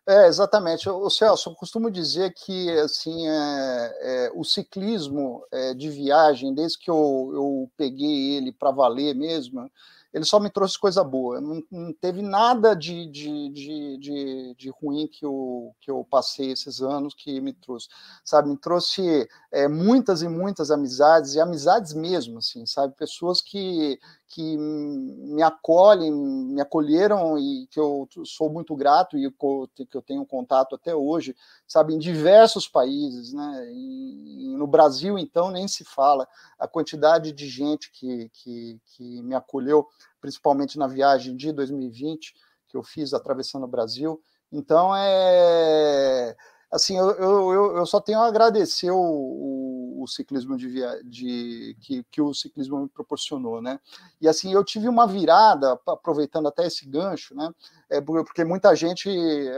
É, 0.08 0.28
exatamente. 0.28 0.90
O 0.90 1.10
Celso, 1.10 1.50
eu 1.50 1.54
costumo 1.54 1.92
dizer 1.92 2.34
que 2.34 2.72
assim, 2.80 3.28
é, 3.28 3.98
é, 4.02 4.32
o 4.34 4.44
ciclismo 4.44 5.46
é, 5.52 5.74
de 5.74 5.90
viagem, 5.90 6.56
desde 6.56 6.80
que 6.80 6.90
eu, 6.90 7.32
eu 7.34 7.72
peguei 7.78 8.38
ele 8.38 8.52
para 8.52 8.72
valer 8.72 9.14
mesmo, 9.14 9.70
ele 10.14 10.26
só 10.26 10.40
me 10.40 10.50
trouxe 10.50 10.78
coisa 10.78 11.04
boa. 11.04 11.40
Não, 11.40 11.62
não 11.72 11.94
teve 11.94 12.22
nada 12.22 12.76
de, 12.76 13.06
de, 13.08 13.50
de, 13.50 13.98
de, 13.98 14.56
de 14.58 14.70
ruim 14.70 15.08
que 15.08 15.26
eu, 15.26 15.76
que 15.80 15.92
eu 15.92 16.06
passei 16.10 16.52
esses 16.52 16.82
anos 16.82 17.14
que 17.14 17.40
me 17.40 17.54
trouxe, 17.54 17.88
sabe? 18.24 18.50
Me 18.50 18.58
trouxe 18.58 19.28
é, 19.52 19.68
muitas 19.68 20.22
e 20.22 20.28
muitas 20.28 20.72
amizades, 20.72 21.36
e 21.36 21.40
amizades 21.40 21.94
mesmo, 21.94 22.40
assim, 22.40 22.66
sabe? 22.66 22.96
Pessoas 22.96 23.42
que, 23.42 24.00
que 24.28 24.58
me 24.58 25.44
acolhem, 25.44 26.12
me 26.12 26.62
acolheram 26.62 27.38
e 27.38 27.68
que 27.70 27.80
eu 27.80 28.08
sou 28.26 28.50
muito 28.50 28.76
grato 28.76 29.18
e 29.18 29.30
que 29.30 29.98
eu 29.98 30.02
tenho 30.02 30.26
contato 30.26 30.76
até 30.76 30.96
hoje, 30.96 31.36
sabe, 31.68 31.94
em 31.94 32.00
diversos 32.00 32.68
países, 32.68 33.32
né? 33.32 33.72
E, 33.72 34.56
no 34.58 34.68
Brasil, 34.68 35.18
então, 35.18 35.50
nem 35.50 35.68
se 35.68 35.84
fala 35.86 36.28
a 36.60 36.68
quantidade 36.68 37.32
de 37.32 37.48
gente 37.48 37.90
que, 37.92 38.30
que, 38.34 38.80
que 38.86 39.22
me 39.22 39.34
acolheu, 39.34 39.88
principalmente 40.22 40.78
na 40.78 40.88
viagem 40.88 41.36
de 41.36 41.52
2020 41.52 42.34
que 42.68 42.78
eu 42.78 42.84
fiz 42.84 43.14
atravessando 43.14 43.64
o 43.64 43.68
Brasil. 43.68 44.22
Então, 44.52 44.96
é 44.96 46.36
assim, 46.72 46.98
eu, 46.98 47.10
eu, 47.12 47.78
eu 47.78 47.86
só 47.86 48.00
tenho 48.00 48.20
a 48.20 48.28
agradecer 48.28 48.92
o, 48.92 48.96
o, 48.96 50.04
o 50.04 50.08
ciclismo 50.08 50.56
de, 50.56 50.68
via, 50.68 51.02
de 51.04 51.76
que, 51.82 52.04
que 52.12 52.22
o 52.22 52.34
ciclismo 52.34 52.84
me 52.84 52.90
proporcionou, 52.90 53.62
né? 53.62 53.80
E 54.22 54.28
assim, 54.28 54.54
eu 54.54 54.64
tive 54.64 54.88
uma 54.88 55.08
virada, 55.08 55.80
aproveitando 55.88 56.48
até 56.48 56.68
esse 56.68 56.86
gancho, 56.88 57.34
né? 57.36 57.50
É, 57.90 58.00
porque 58.00 58.44
muita 58.44 58.76
gente 58.76 59.10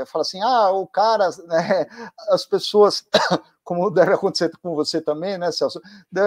fala 0.07 0.21
assim, 0.21 0.41
ah, 0.41 0.71
o 0.71 0.87
cara, 0.87 1.29
né, 1.47 1.85
as 2.29 2.45
pessoas 2.45 3.05
como 3.71 3.89
deve 3.89 4.11
acontecer 4.11 4.51
com 4.61 4.75
você 4.75 4.99
também, 4.99 5.37
né, 5.37 5.49
Celso? 5.49 5.81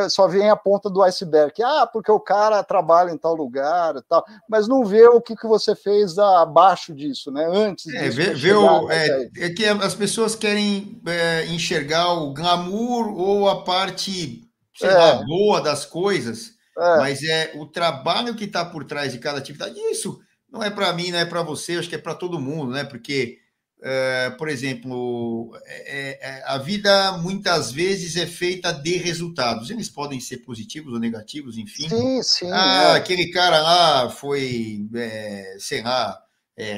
Só 0.09 0.27
vem 0.27 0.49
a 0.49 0.57
ponta 0.57 0.89
do 0.89 1.03
iceberg. 1.03 1.63
Ah, 1.63 1.87
porque 1.87 2.11
o 2.11 2.19
cara 2.19 2.65
trabalha 2.65 3.11
em 3.11 3.19
tal 3.19 3.35
lugar 3.35 3.97
e 3.97 4.03
tal, 4.09 4.25
mas 4.49 4.67
não 4.67 4.83
vê 4.83 5.07
o 5.09 5.21
que, 5.21 5.37
que 5.37 5.47
você 5.47 5.77
fez 5.77 6.19
abaixo 6.19 6.95
disso, 6.95 7.31
né? 7.31 7.45
Antes 7.47 7.93
é, 7.93 8.05
disso. 8.05 8.17
Vê, 8.17 8.33
vê 8.33 8.55
o, 8.55 8.91
é, 8.91 9.29
é, 9.37 9.51
que 9.51 9.67
as 9.67 9.95
pessoas 9.95 10.35
querem 10.35 11.03
é, 11.07 11.45
enxergar 11.49 12.15
o 12.15 12.33
glamour 12.33 13.15
ou 13.15 13.47
a 13.47 13.63
parte, 13.63 14.49
sei 14.75 14.89
é. 14.89 14.95
lá, 14.95 15.23
boa 15.27 15.61
das 15.61 15.85
coisas, 15.85 16.53
é. 16.79 16.97
mas 16.97 17.23
é 17.23 17.53
o 17.57 17.67
trabalho 17.67 18.35
que 18.35 18.45
está 18.45 18.65
por 18.65 18.87
trás 18.87 19.13
de 19.13 19.19
cada 19.19 19.37
atividade. 19.37 19.79
Isso 19.91 20.19
não 20.51 20.63
é 20.63 20.71
para 20.71 20.91
mim, 20.95 21.11
não 21.11 21.19
é 21.19 21.27
para 21.27 21.43
você, 21.43 21.77
acho 21.77 21.91
que 21.91 21.95
é 21.95 21.99
para 21.99 22.15
todo 22.15 22.41
mundo, 22.41 22.73
né? 22.73 22.85
Porque 22.85 23.37
Uh, 23.85 24.35
por 24.39 24.49
exemplo, 24.49 25.55
é, 25.67 26.19
é, 26.23 26.43
a 26.47 26.57
vida 26.57 27.19
muitas 27.19 27.71
vezes 27.71 28.17
é 28.17 28.27
feita 28.27 28.73
de 28.73 28.97
resultados. 28.97 29.69
Eles 29.69 29.91
podem 29.91 30.19
ser 30.19 30.39
positivos 30.39 30.95
ou 30.95 30.99
negativos, 30.99 31.59
enfim. 31.59 31.91
Sim, 31.91 32.23
sim. 32.23 32.51
Ah, 32.51 32.95
é. 32.95 32.97
aquele 32.97 33.27
cara 33.27 33.61
lá 33.61 34.09
foi, 34.09 34.89
é, 34.95 35.57
sei 35.59 35.83
lá, 35.83 36.19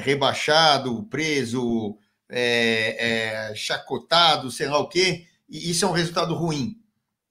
rebaixado, 0.03 1.01
preso, 1.03 1.97
chacotado, 3.55 4.51
sei 4.51 4.67
lá 4.67 4.77
o 4.77 4.89
quê. 4.89 5.27
E 5.49 5.71
isso 5.71 5.85
é 5.85 5.87
um 5.87 5.93
resultado 5.93 6.35
ruim. 6.35 6.75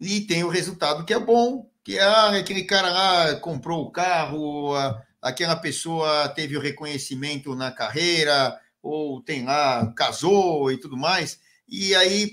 E 0.00 0.22
tem 0.22 0.42
o 0.42 0.48
resultado 0.48 1.04
que 1.04 1.12
é 1.12 1.18
bom, 1.18 1.68
que 1.84 1.98
é 1.98 2.02
ah, 2.02 2.38
aquele 2.38 2.64
cara 2.64 2.88
lá 2.88 3.34
comprou 3.40 3.82
o 3.82 3.90
carro, 3.90 4.72
aquela 5.20 5.54
pessoa 5.54 6.30
teve 6.30 6.56
o 6.56 6.62
reconhecimento 6.62 7.54
na 7.54 7.70
carreira 7.70 8.58
ou 8.86 9.20
tem 9.20 9.44
lá, 9.44 9.92
casou 9.94 10.70
e 10.70 10.78
tudo 10.78 10.96
mais. 10.96 11.40
E 11.68 11.94
aí, 11.94 12.30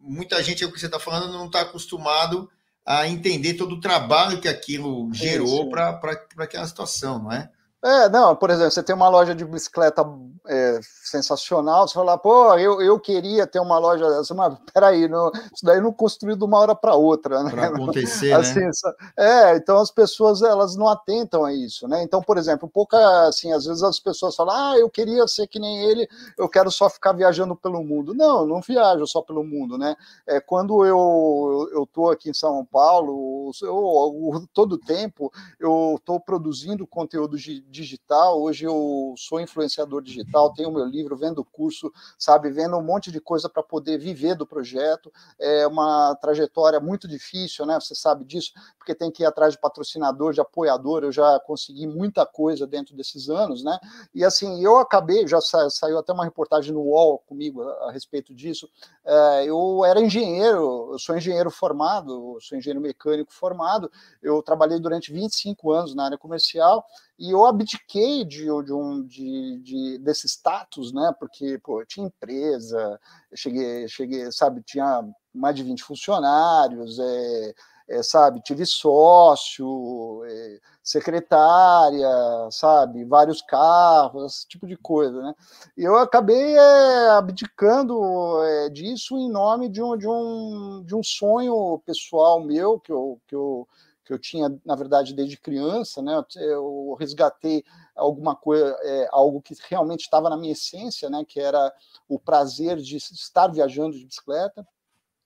muita 0.00 0.42
gente, 0.42 0.62
é 0.62 0.66
o 0.66 0.72
que 0.72 0.78
você 0.78 0.86
está 0.86 1.00
falando, 1.00 1.32
não 1.32 1.46
está 1.46 1.62
acostumado 1.62 2.50
a 2.84 3.06
entender 3.08 3.54
todo 3.54 3.76
o 3.76 3.80
trabalho 3.80 4.40
que 4.40 4.48
aquilo 4.48 5.12
gerou 5.12 5.70
para 5.70 6.00
aquela 6.38 6.66
situação, 6.66 7.22
não 7.22 7.32
é? 7.32 7.50
É, 7.82 8.10
não, 8.10 8.36
por 8.36 8.50
exemplo, 8.50 8.70
você 8.70 8.82
tem 8.82 8.94
uma 8.94 9.08
loja 9.08 9.34
de 9.34 9.42
bicicleta 9.42 10.04
é, 10.46 10.80
sensacional, 10.82 11.88
você 11.88 11.94
fala, 11.94 12.18
pô, 12.18 12.54
eu, 12.58 12.82
eu 12.82 13.00
queria 13.00 13.46
ter 13.46 13.58
uma 13.58 13.78
loja 13.78 14.06
dessa, 14.10 14.34
mas 14.34 14.54
peraí, 14.74 15.08
não, 15.08 15.30
isso 15.32 15.64
daí 15.64 15.80
não 15.80 15.90
construiu 15.90 16.36
de 16.36 16.44
uma 16.44 16.58
hora 16.58 16.74
para 16.74 16.94
outra, 16.94 17.42
né? 17.42 17.50
Para 17.50 17.68
acontecer, 17.68 18.32
assim, 18.36 18.60
né? 18.60 18.70
É, 19.16 19.56
então 19.56 19.78
as 19.78 19.90
pessoas, 19.90 20.42
elas 20.42 20.76
não 20.76 20.88
atentam 20.88 21.42
a 21.42 21.54
isso, 21.54 21.88
né? 21.88 22.02
Então, 22.02 22.20
por 22.20 22.36
exemplo, 22.36 22.68
pouca, 22.68 22.98
assim, 23.26 23.50
às 23.52 23.64
vezes 23.64 23.82
as 23.82 23.98
pessoas 23.98 24.36
falam, 24.36 24.54
ah, 24.54 24.78
eu 24.78 24.90
queria 24.90 25.26
ser 25.26 25.46
que 25.46 25.58
nem 25.58 25.82
ele, 25.84 26.06
eu 26.36 26.50
quero 26.50 26.70
só 26.70 26.90
ficar 26.90 27.12
viajando 27.12 27.56
pelo 27.56 27.82
mundo. 27.82 28.12
Não, 28.12 28.44
não 28.44 28.60
viajo 28.60 29.06
só 29.06 29.22
pelo 29.22 29.42
mundo, 29.42 29.78
né? 29.78 29.96
É, 30.26 30.38
quando 30.38 30.84
eu, 30.84 31.70
eu 31.72 31.86
tô 31.90 32.10
aqui 32.10 32.28
em 32.28 32.34
São 32.34 32.62
Paulo, 32.64 33.50
eu, 33.62 33.68
eu 33.68 34.48
todo 34.52 34.76
tempo, 34.76 35.32
eu 35.58 35.94
estou 35.98 36.20
produzindo 36.20 36.86
conteúdo 36.86 37.38
de 37.38 37.64
digital, 37.70 38.42
hoje 38.42 38.64
eu 38.64 39.14
sou 39.16 39.40
influenciador 39.40 40.02
digital, 40.02 40.52
tenho 40.52 40.72
meu 40.72 40.84
livro, 40.84 41.16
vendo 41.16 41.44
curso, 41.44 41.92
sabe, 42.18 42.50
vendo 42.50 42.76
um 42.76 42.82
monte 42.82 43.10
de 43.10 43.20
coisa 43.20 43.48
para 43.48 43.62
poder 43.62 43.98
viver 43.98 44.34
do 44.34 44.46
projeto. 44.46 45.12
É 45.38 45.66
uma 45.66 46.14
trajetória 46.16 46.80
muito 46.80 47.06
difícil, 47.06 47.64
né? 47.64 47.78
Você 47.80 47.94
sabe 47.94 48.24
disso, 48.24 48.52
porque 48.76 48.94
tem 48.94 49.10
que 49.10 49.22
ir 49.22 49.26
atrás 49.26 49.54
de 49.54 49.60
patrocinador, 49.60 50.32
de 50.32 50.40
apoiador. 50.40 51.04
Eu 51.04 51.12
já 51.12 51.38
consegui 51.40 51.86
muita 51.86 52.26
coisa 52.26 52.66
dentro 52.66 52.96
desses 52.96 53.30
anos, 53.30 53.62
né? 53.62 53.78
E 54.14 54.24
assim, 54.24 54.62
eu 54.62 54.78
acabei, 54.78 55.26
já 55.26 55.40
sa 55.40 55.70
saiu 55.70 55.98
até 55.98 56.12
uma 56.12 56.24
reportagem 56.24 56.72
no 56.72 56.80
UOL 56.80 57.18
comigo 57.20 57.62
a, 57.62 57.88
a 57.88 57.92
respeito 57.92 58.34
disso. 58.34 58.68
É, 59.04 59.44
eu 59.44 59.84
era 59.84 60.00
engenheiro, 60.00 60.90
eu 60.92 60.98
sou 60.98 61.16
engenheiro 61.16 61.50
formado, 61.50 62.38
sou 62.40 62.58
engenheiro 62.58 62.80
mecânico 62.80 63.32
formado. 63.32 63.90
Eu 64.22 64.42
trabalhei 64.42 64.80
durante 64.80 65.12
25 65.12 65.72
anos 65.72 65.94
na 65.94 66.04
área 66.04 66.18
comercial 66.18 66.84
e 67.20 67.30
eu 67.32 67.44
abdiquei 67.44 68.24
de, 68.24 68.44
de 68.44 68.72
um 68.72 69.06
de, 69.06 69.58
de, 69.58 69.98
desse 69.98 70.26
status, 70.26 70.90
né? 70.90 71.14
Porque 71.20 71.58
pô, 71.58 71.84
tinha 71.84 72.06
empresa, 72.06 72.98
cheguei, 73.34 73.86
cheguei, 73.88 74.32
sabe, 74.32 74.62
tinha 74.62 75.04
mais 75.32 75.54
de 75.54 75.62
20 75.62 75.84
funcionários, 75.84 76.98
é, 76.98 77.54
é, 77.90 78.02
sabe, 78.02 78.40
tive 78.40 78.64
sócio, 78.64 80.24
é, 80.24 80.60
secretária, 80.82 82.08
sabe, 82.50 83.04
vários 83.04 83.42
carros, 83.42 84.32
esse 84.32 84.48
tipo 84.48 84.66
de 84.66 84.76
coisa, 84.78 85.20
né? 85.20 85.34
E 85.76 85.84
eu 85.84 85.98
acabei 85.98 86.56
é, 86.56 87.10
abdicando 87.10 88.42
é, 88.44 88.70
disso 88.70 89.18
em 89.18 89.28
nome 89.30 89.68
de 89.68 89.82
um, 89.82 89.94
de, 89.94 90.08
um, 90.08 90.82
de 90.86 90.94
um 90.94 91.02
sonho 91.02 91.82
pessoal 91.84 92.40
meu 92.40 92.80
que 92.80 92.90
eu, 92.90 93.20
que 93.28 93.34
eu 93.34 93.68
que 94.10 94.14
eu 94.14 94.18
tinha, 94.18 94.60
na 94.64 94.74
verdade, 94.74 95.14
desde 95.14 95.36
criança, 95.36 96.02
né? 96.02 96.20
Eu 96.34 96.96
resgatei 96.98 97.64
alguma 97.94 98.34
coisa, 98.34 98.76
é, 98.82 99.08
algo 99.12 99.40
que 99.40 99.54
realmente 99.68 100.00
estava 100.00 100.28
na 100.28 100.36
minha 100.36 100.52
essência, 100.52 101.08
né? 101.08 101.24
Que 101.24 101.38
era 101.38 101.72
o 102.08 102.18
prazer 102.18 102.78
de 102.78 102.96
estar 102.96 103.46
viajando 103.46 103.96
de 103.96 104.04
bicicleta 104.04 104.66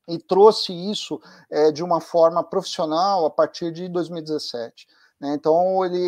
e 0.07 0.19
trouxe 0.19 0.75
isso 0.75 1.19
é, 1.51 1.73
de 1.73 1.83
uma 1.83 1.99
forma 1.99 2.45
profissional 2.45 3.25
a 3.25 3.31
partir 3.31 3.73
de 3.73 3.89
2017. 3.89 4.87
Né? 5.19 5.33
Então 5.33 5.83
ele, 5.83 5.99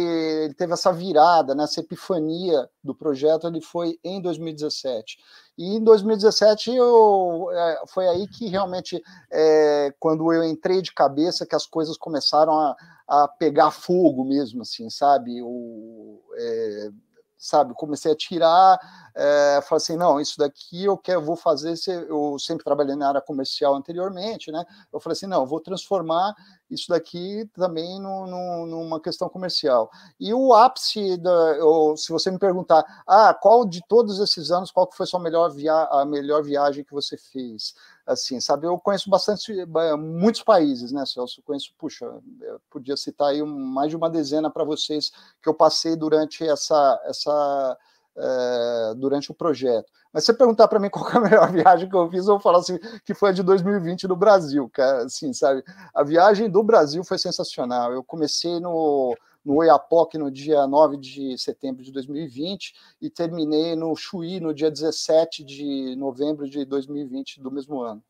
ele, 0.45 0.55
teve 0.55 0.75
essa 0.75 0.93
virada, 0.93 1.55
né? 1.55 1.65
essa 1.65 1.81
epifania 1.81 2.69
do 2.85 2.95
projeto, 2.95 3.47
ele 3.47 3.63
foi 3.63 3.99
em 4.05 4.21
2017. 4.21 5.17
E 5.57 5.77
em 5.77 5.83
2017 5.83 6.75
eu, 6.75 7.49
é, 7.51 7.83
foi 7.87 8.07
aí 8.09 8.29
que 8.29 8.47
realmente, 8.47 9.03
é, 9.31 9.95
quando 9.99 10.31
eu 10.33 10.45
entrei 10.45 10.83
de 10.83 10.93
cabeça, 10.93 11.47
que 11.47 11.55
as 11.55 11.67
coisas 11.67 11.97
começaram 11.97 12.53
a, 12.53 12.77
a 13.09 13.29
pegar 13.29 13.71
fogo 13.71 14.25
mesmo, 14.25 14.63
assim, 14.63 14.91
sabe? 14.91 15.41
O, 15.43 16.21
é, 16.37 16.91
sabe, 17.39 17.75
comecei 17.75 18.13
a 18.13 18.17
tirar, 18.17 18.79
é, 19.15 19.61
falei 19.63 19.77
assim, 19.77 19.97
não, 19.97 20.21
isso 20.21 20.39
daqui 20.39 20.85
eu 20.85 20.97
quero, 20.97 21.23
vou 21.23 21.37
fazer, 21.37 21.75
eu 22.09 22.39
sempre 22.39 22.65
trabalhei 22.65 22.97
na 22.97 23.09
área 23.09 23.21
comercial 23.21 23.75
anteriormente, 23.75 24.51
né, 24.51 24.65
eu 24.93 24.99
falei 24.99 25.13
assim, 25.13 25.27
não, 25.27 25.47
vou 25.47 25.61
transformar 25.61 26.35
isso 26.71 26.89
daqui 26.89 27.49
também 27.55 28.01
no, 28.01 28.27
no, 28.27 28.67
numa 28.67 29.01
questão 29.01 29.29
comercial. 29.29 29.91
E 30.19 30.35
o 30.35 30.53
ápice, 30.53 31.17
da, 31.17 31.31
eu, 31.57 31.97
se 31.97 32.11
você 32.11 32.31
me 32.31 32.39
perguntar, 32.39 32.85
ah, 33.07 33.33
qual 33.33 33.65
de 33.65 33.81
todos 33.87 34.19
esses 34.19 34.51
anos, 34.51 34.71
qual 34.71 34.87
que 34.87 34.97
foi 34.97 35.05
a 35.05 35.07
sua 35.07 35.21
melhor, 35.21 35.51
via 35.51 35.75
a 35.91 36.05
melhor 36.05 36.43
viagem 36.43 36.85
que 36.85 36.93
você 36.93 37.17
fez? 37.17 37.75
Assim, 38.07 38.41
sabe, 38.41 38.67
eu 38.67 38.79
conheço 38.79 39.11
bastante, 39.11 39.53
muitos 39.99 40.43
países, 40.43 40.93
né, 40.93 41.05
Celso? 41.07 41.41
Eu 41.41 41.45
conheço, 41.45 41.73
puxa, 41.79 42.05
eu 42.41 42.61
podia 42.71 42.97
citar 42.97 43.29
aí 43.29 43.43
mais 43.43 43.91
de 43.91 43.97
uma 43.97 44.11
dezena 44.11 44.51
para 44.51 44.65
vocês 44.65 45.11
que 45.43 45.49
eu 45.49 45.55
passei 45.55 45.97
durante 45.97 46.47
essa, 46.47 47.01
essa 47.05 47.79
é, 48.17 48.95
durante 48.97 49.31
o 49.31 49.35
projeto. 49.35 49.91
Mas 50.13 50.25
se 50.25 50.27
você 50.27 50.35
perguntar 50.35 50.69
para 50.69 50.79
mim 50.79 50.89
qual 50.91 51.07
é 51.11 51.17
a 51.17 51.21
melhor 51.21 51.53
viagem 51.53 51.89
que 51.89 51.95
eu 51.95 52.11
fiz, 52.11 52.21
eu 52.21 52.35
vou 52.35 52.41
falar 52.41 52.59
assim, 52.59 52.79
que 53.05 53.15
foi 53.15 53.31
a 53.31 53.33
de 53.33 53.43
2020 53.43 54.09
no 54.09 54.17
Brasil, 54.17 54.69
cara, 54.73 55.05
assim, 55.05 55.33
sabe? 55.33 55.63
A 55.95 56.03
viagem 56.03 56.49
do 56.49 56.63
Brasil 56.63 57.05
foi 57.05 57.19
sensacional. 57.19 57.93
Eu 57.93 58.03
comecei 58.03 58.59
no, 58.59 59.15
no 59.45 59.57
Oiapoque 59.57 60.19
no 60.19 60.31
dia 60.31 60.67
9 60.67 60.97
de 60.97 61.39
setembro 61.39 61.85
de 61.85 61.93
2020 61.93 62.75
e 63.01 63.11
terminei 63.11 63.77
no 63.77 63.95
Chuí 63.95 64.41
no 64.41 64.53
dia 64.53 64.71
17 64.71 65.45
de 65.45 65.95
novembro 65.97 66.49
de 66.49 66.65
2020 66.65 67.41
do 67.41 67.51
mesmo 67.51 67.81
ano. 67.81 68.03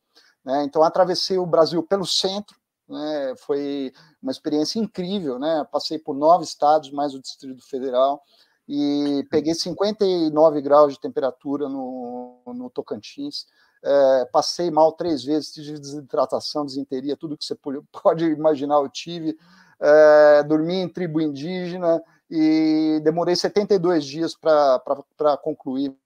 Né? 0.44 0.62
Então, 0.64 0.82
atravessei 0.82 1.36
o 1.38 1.44
Brasil 1.44 1.82
pelo 1.82 2.06
centro, 2.06 2.56
né? 2.88 3.34
foi 3.38 3.92
uma 4.22 4.30
experiência 4.30 4.78
incrível, 4.78 5.38
né? 5.40 5.66
passei 5.70 5.98
por 5.98 6.14
nove 6.14 6.44
estados, 6.44 6.90
mais 6.92 7.14
o 7.14 7.20
Distrito 7.20 7.68
Federal, 7.68 8.22
e 8.68 9.26
peguei 9.30 9.54
59 9.54 10.60
graus 10.60 10.94
de 10.94 11.00
temperatura 11.00 11.68
no, 11.68 12.40
no 12.46 12.70
Tocantins, 12.70 13.46
é, 13.84 14.24
passei 14.32 14.70
mal 14.70 14.92
três 14.92 15.22
vezes, 15.22 15.52
tive 15.52 15.78
desidratação, 15.78 16.66
desinteria, 16.66 17.16
tudo 17.16 17.36
que 17.36 17.44
você 17.44 17.54
pode 18.02 18.24
imaginar 18.24 18.76
eu 18.76 18.88
tive, 18.88 19.38
é, 19.80 20.42
dormi 20.42 20.74
em 20.76 20.88
tribo 20.88 21.20
indígena 21.20 22.02
e 22.30 23.00
demorei 23.04 23.36
72 23.36 24.04
dias 24.04 24.34
para 24.34 25.36
concluir 25.42 25.96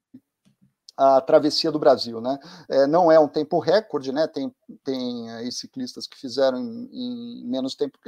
a 0.97 1.21
travessia 1.23 1.73
do 1.73 1.79
Brasil, 1.79 2.21
né? 2.21 2.39
É, 2.69 2.87
não 2.87 3.11
é 3.11 3.19
um 3.19 3.29
tempo 3.29 3.59
recorde, 3.59 4.13
né? 4.13 4.27
Tem, 4.27 4.55
tem 4.85 5.31
aí 5.31 5.51
ciclistas 5.51 6.07
que 6.07 6.19
fizeram 6.19 6.59
em, 6.59 6.89
em 6.93 7.45
menos 7.47 7.75
tempo, 7.75 7.99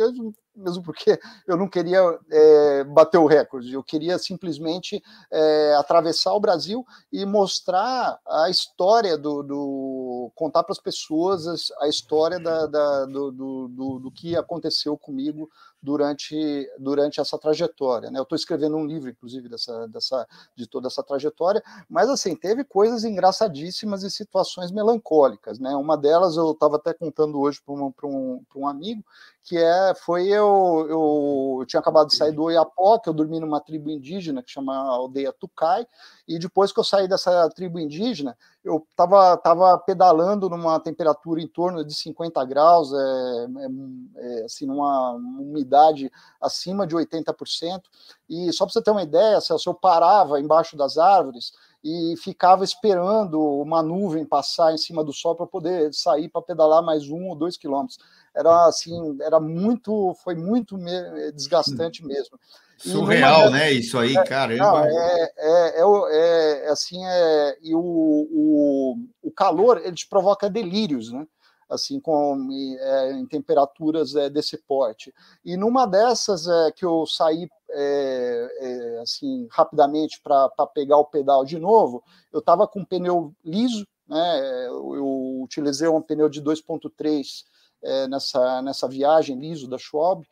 mesmo 0.54 0.82
porque 0.82 1.18
eu 1.46 1.56
não 1.56 1.68
queria 1.68 2.00
é, 2.30 2.84
bater 2.84 3.18
o 3.18 3.26
recorde, 3.26 3.72
eu 3.72 3.82
queria 3.82 4.18
simplesmente 4.18 5.02
é, 5.30 5.74
atravessar 5.76 6.32
o 6.34 6.40
Brasil 6.40 6.84
e 7.12 7.24
mostrar 7.24 8.18
a 8.26 8.50
história 8.50 9.16
do, 9.16 9.42
do 9.42 10.32
contar 10.34 10.62
para 10.62 10.72
as 10.72 10.80
pessoas 10.80 11.70
a 11.80 11.88
história 11.88 12.38
da, 12.38 12.66
da 12.66 13.04
do, 13.06 13.30
do, 13.30 13.68
do, 13.68 13.98
do 13.98 14.10
que 14.10 14.36
aconteceu 14.36 14.96
comigo 14.96 15.48
durante, 15.82 16.70
durante 16.78 17.20
essa 17.20 17.36
trajetória. 17.36 18.10
Né? 18.10 18.18
Eu 18.18 18.22
estou 18.22 18.36
escrevendo 18.36 18.76
um 18.76 18.86
livro, 18.86 19.10
inclusive, 19.10 19.48
dessa, 19.48 19.88
dessa, 19.88 20.26
de 20.54 20.66
toda 20.66 20.86
essa 20.86 21.02
trajetória, 21.02 21.62
mas 21.90 22.08
assim, 22.08 22.36
teve 22.36 22.62
coisas 22.62 23.02
engraçadíssimas 23.02 24.04
e 24.04 24.10
situações 24.10 24.70
melancólicas. 24.70 25.58
Né? 25.58 25.74
Uma 25.74 25.96
delas 25.96 26.36
eu 26.36 26.51
estava 26.52 26.76
até 26.76 26.92
contando 26.94 27.38
hoje 27.40 27.60
para 27.64 27.74
um, 27.74 27.92
um, 28.04 28.44
um 28.56 28.66
amigo, 28.66 29.04
que 29.44 29.58
é, 29.58 29.92
foi 29.94 30.28
eu, 30.28 30.86
eu, 30.88 31.56
eu, 31.60 31.66
tinha 31.66 31.80
acabado 31.80 32.08
de 32.08 32.14
sair 32.14 32.30
do 32.30 32.44
Oiapoque, 32.44 33.08
eu 33.08 33.12
dormi 33.12 33.40
numa 33.40 33.60
tribo 33.60 33.90
indígena 33.90 34.42
que 34.42 34.50
chama 34.50 34.76
Aldeia 34.76 35.32
Tucai, 35.32 35.84
e 36.28 36.38
depois 36.38 36.72
que 36.72 36.78
eu 36.78 36.84
saí 36.84 37.08
dessa 37.08 37.48
tribo 37.50 37.78
indígena, 37.80 38.36
eu 38.64 38.86
estava 38.88 39.36
tava 39.36 39.76
pedalando 39.78 40.48
numa 40.48 40.78
temperatura 40.78 41.40
em 41.40 41.48
torno 41.48 41.84
de 41.84 41.92
50 41.92 42.44
graus, 42.44 42.92
é, 42.92 42.96
é, 42.96 44.40
é, 44.40 44.44
assim, 44.44 44.64
numa 44.64 45.12
umidade 45.12 46.10
acima 46.40 46.86
de 46.86 46.94
80%, 46.94 47.82
e 48.30 48.52
só 48.52 48.64
para 48.64 48.72
você 48.72 48.82
ter 48.82 48.92
uma 48.92 49.02
ideia, 49.02 49.40
Celso, 49.40 49.68
eu 49.68 49.74
parava 49.74 50.40
embaixo 50.40 50.76
das 50.76 50.98
árvores 50.98 51.52
e 51.84 52.14
ficava 52.16 52.62
esperando 52.62 53.40
uma 53.40 53.82
nuvem 53.82 54.24
passar 54.24 54.72
em 54.72 54.78
cima 54.78 55.02
do 55.02 55.12
sol 55.12 55.34
para 55.34 55.48
poder 55.48 55.92
sair 55.92 56.28
para 56.28 56.40
pedalar 56.40 56.80
mais 56.80 57.10
um 57.10 57.28
ou 57.28 57.34
dois 57.34 57.56
quilômetros 57.56 57.98
era 58.34 58.66
assim, 58.66 59.16
era 59.20 59.38
muito, 59.38 60.14
foi 60.22 60.34
muito 60.34 60.76
me, 60.78 61.32
desgastante 61.32 62.04
mesmo. 62.04 62.38
Surreal, 62.78 63.50
né? 63.50 63.70
Isso 63.70 63.98
aí, 63.98 64.16
é, 64.16 64.24
caramba. 64.24 64.86
é, 64.86 65.32
é, 65.36 65.80
é, 65.80 66.64
é, 66.64 66.68
assim, 66.68 67.04
é, 67.04 67.58
e 67.62 67.74
o, 67.74 67.80
o, 67.80 68.96
o 69.22 69.30
calor 69.30 69.80
ele 69.84 69.94
te 69.94 70.08
provoca 70.08 70.50
delírios, 70.50 71.12
né? 71.12 71.26
assim 71.72 71.98
com 71.98 72.48
é, 72.78 73.12
em 73.12 73.26
temperaturas 73.26 74.14
é, 74.14 74.28
desse 74.28 74.58
porte. 74.58 75.12
E 75.44 75.56
numa 75.56 75.86
dessas 75.86 76.46
é, 76.46 76.72
que 76.72 76.84
eu 76.84 77.06
saí 77.06 77.48
é, 77.70 78.48
é 78.60 79.00
assim 79.00 79.48
rapidamente 79.50 80.20
para 80.22 80.50
pegar 80.74 80.98
o 80.98 81.06
pedal 81.06 81.44
de 81.44 81.58
novo, 81.58 82.04
eu 82.32 82.40
estava 82.40 82.68
com 82.68 82.80
um 82.80 82.84
pneu 82.84 83.34
liso, 83.44 83.86
né? 84.06 84.66
Eu, 84.66 84.94
eu 84.94 85.40
utilizei 85.42 85.88
um 85.88 86.02
pneu 86.02 86.28
de 86.28 86.42
2.3 86.42 87.44
é, 87.82 88.06
nessa, 88.08 88.62
nessa 88.62 88.88
viagem 88.88 89.38
liso 89.38 89.68
da 89.68 89.78
Schwab, 89.78 90.26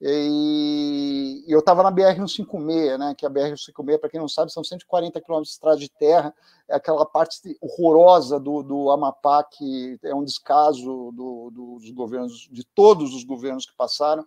e, 0.00 1.44
e 1.46 1.52
eu 1.52 1.60
estava 1.60 1.82
na 1.82 1.90
BR-156, 1.90 2.98
né, 2.98 3.14
que 3.16 3.24
a 3.24 3.30
BR-156, 3.30 3.98
para 3.98 4.10
quem 4.10 4.20
não 4.20 4.28
sabe, 4.28 4.52
são 4.52 4.62
140 4.62 5.20
quilômetros 5.22 5.48
de 5.48 5.54
estrada 5.54 5.78
de 5.78 5.88
terra, 5.88 6.34
é 6.68 6.76
aquela 6.76 7.06
parte 7.06 7.56
horrorosa 7.60 8.38
do, 8.38 8.62
do 8.62 8.90
Amapá, 8.90 9.42
que 9.42 9.98
é 10.02 10.14
um 10.14 10.24
descaso 10.24 11.12
do, 11.12 11.50
do, 11.50 11.78
dos 11.80 11.90
governos, 11.92 12.48
de 12.50 12.62
todos 12.62 13.14
os 13.14 13.24
governos 13.24 13.64
que 13.64 13.74
passaram, 13.74 14.24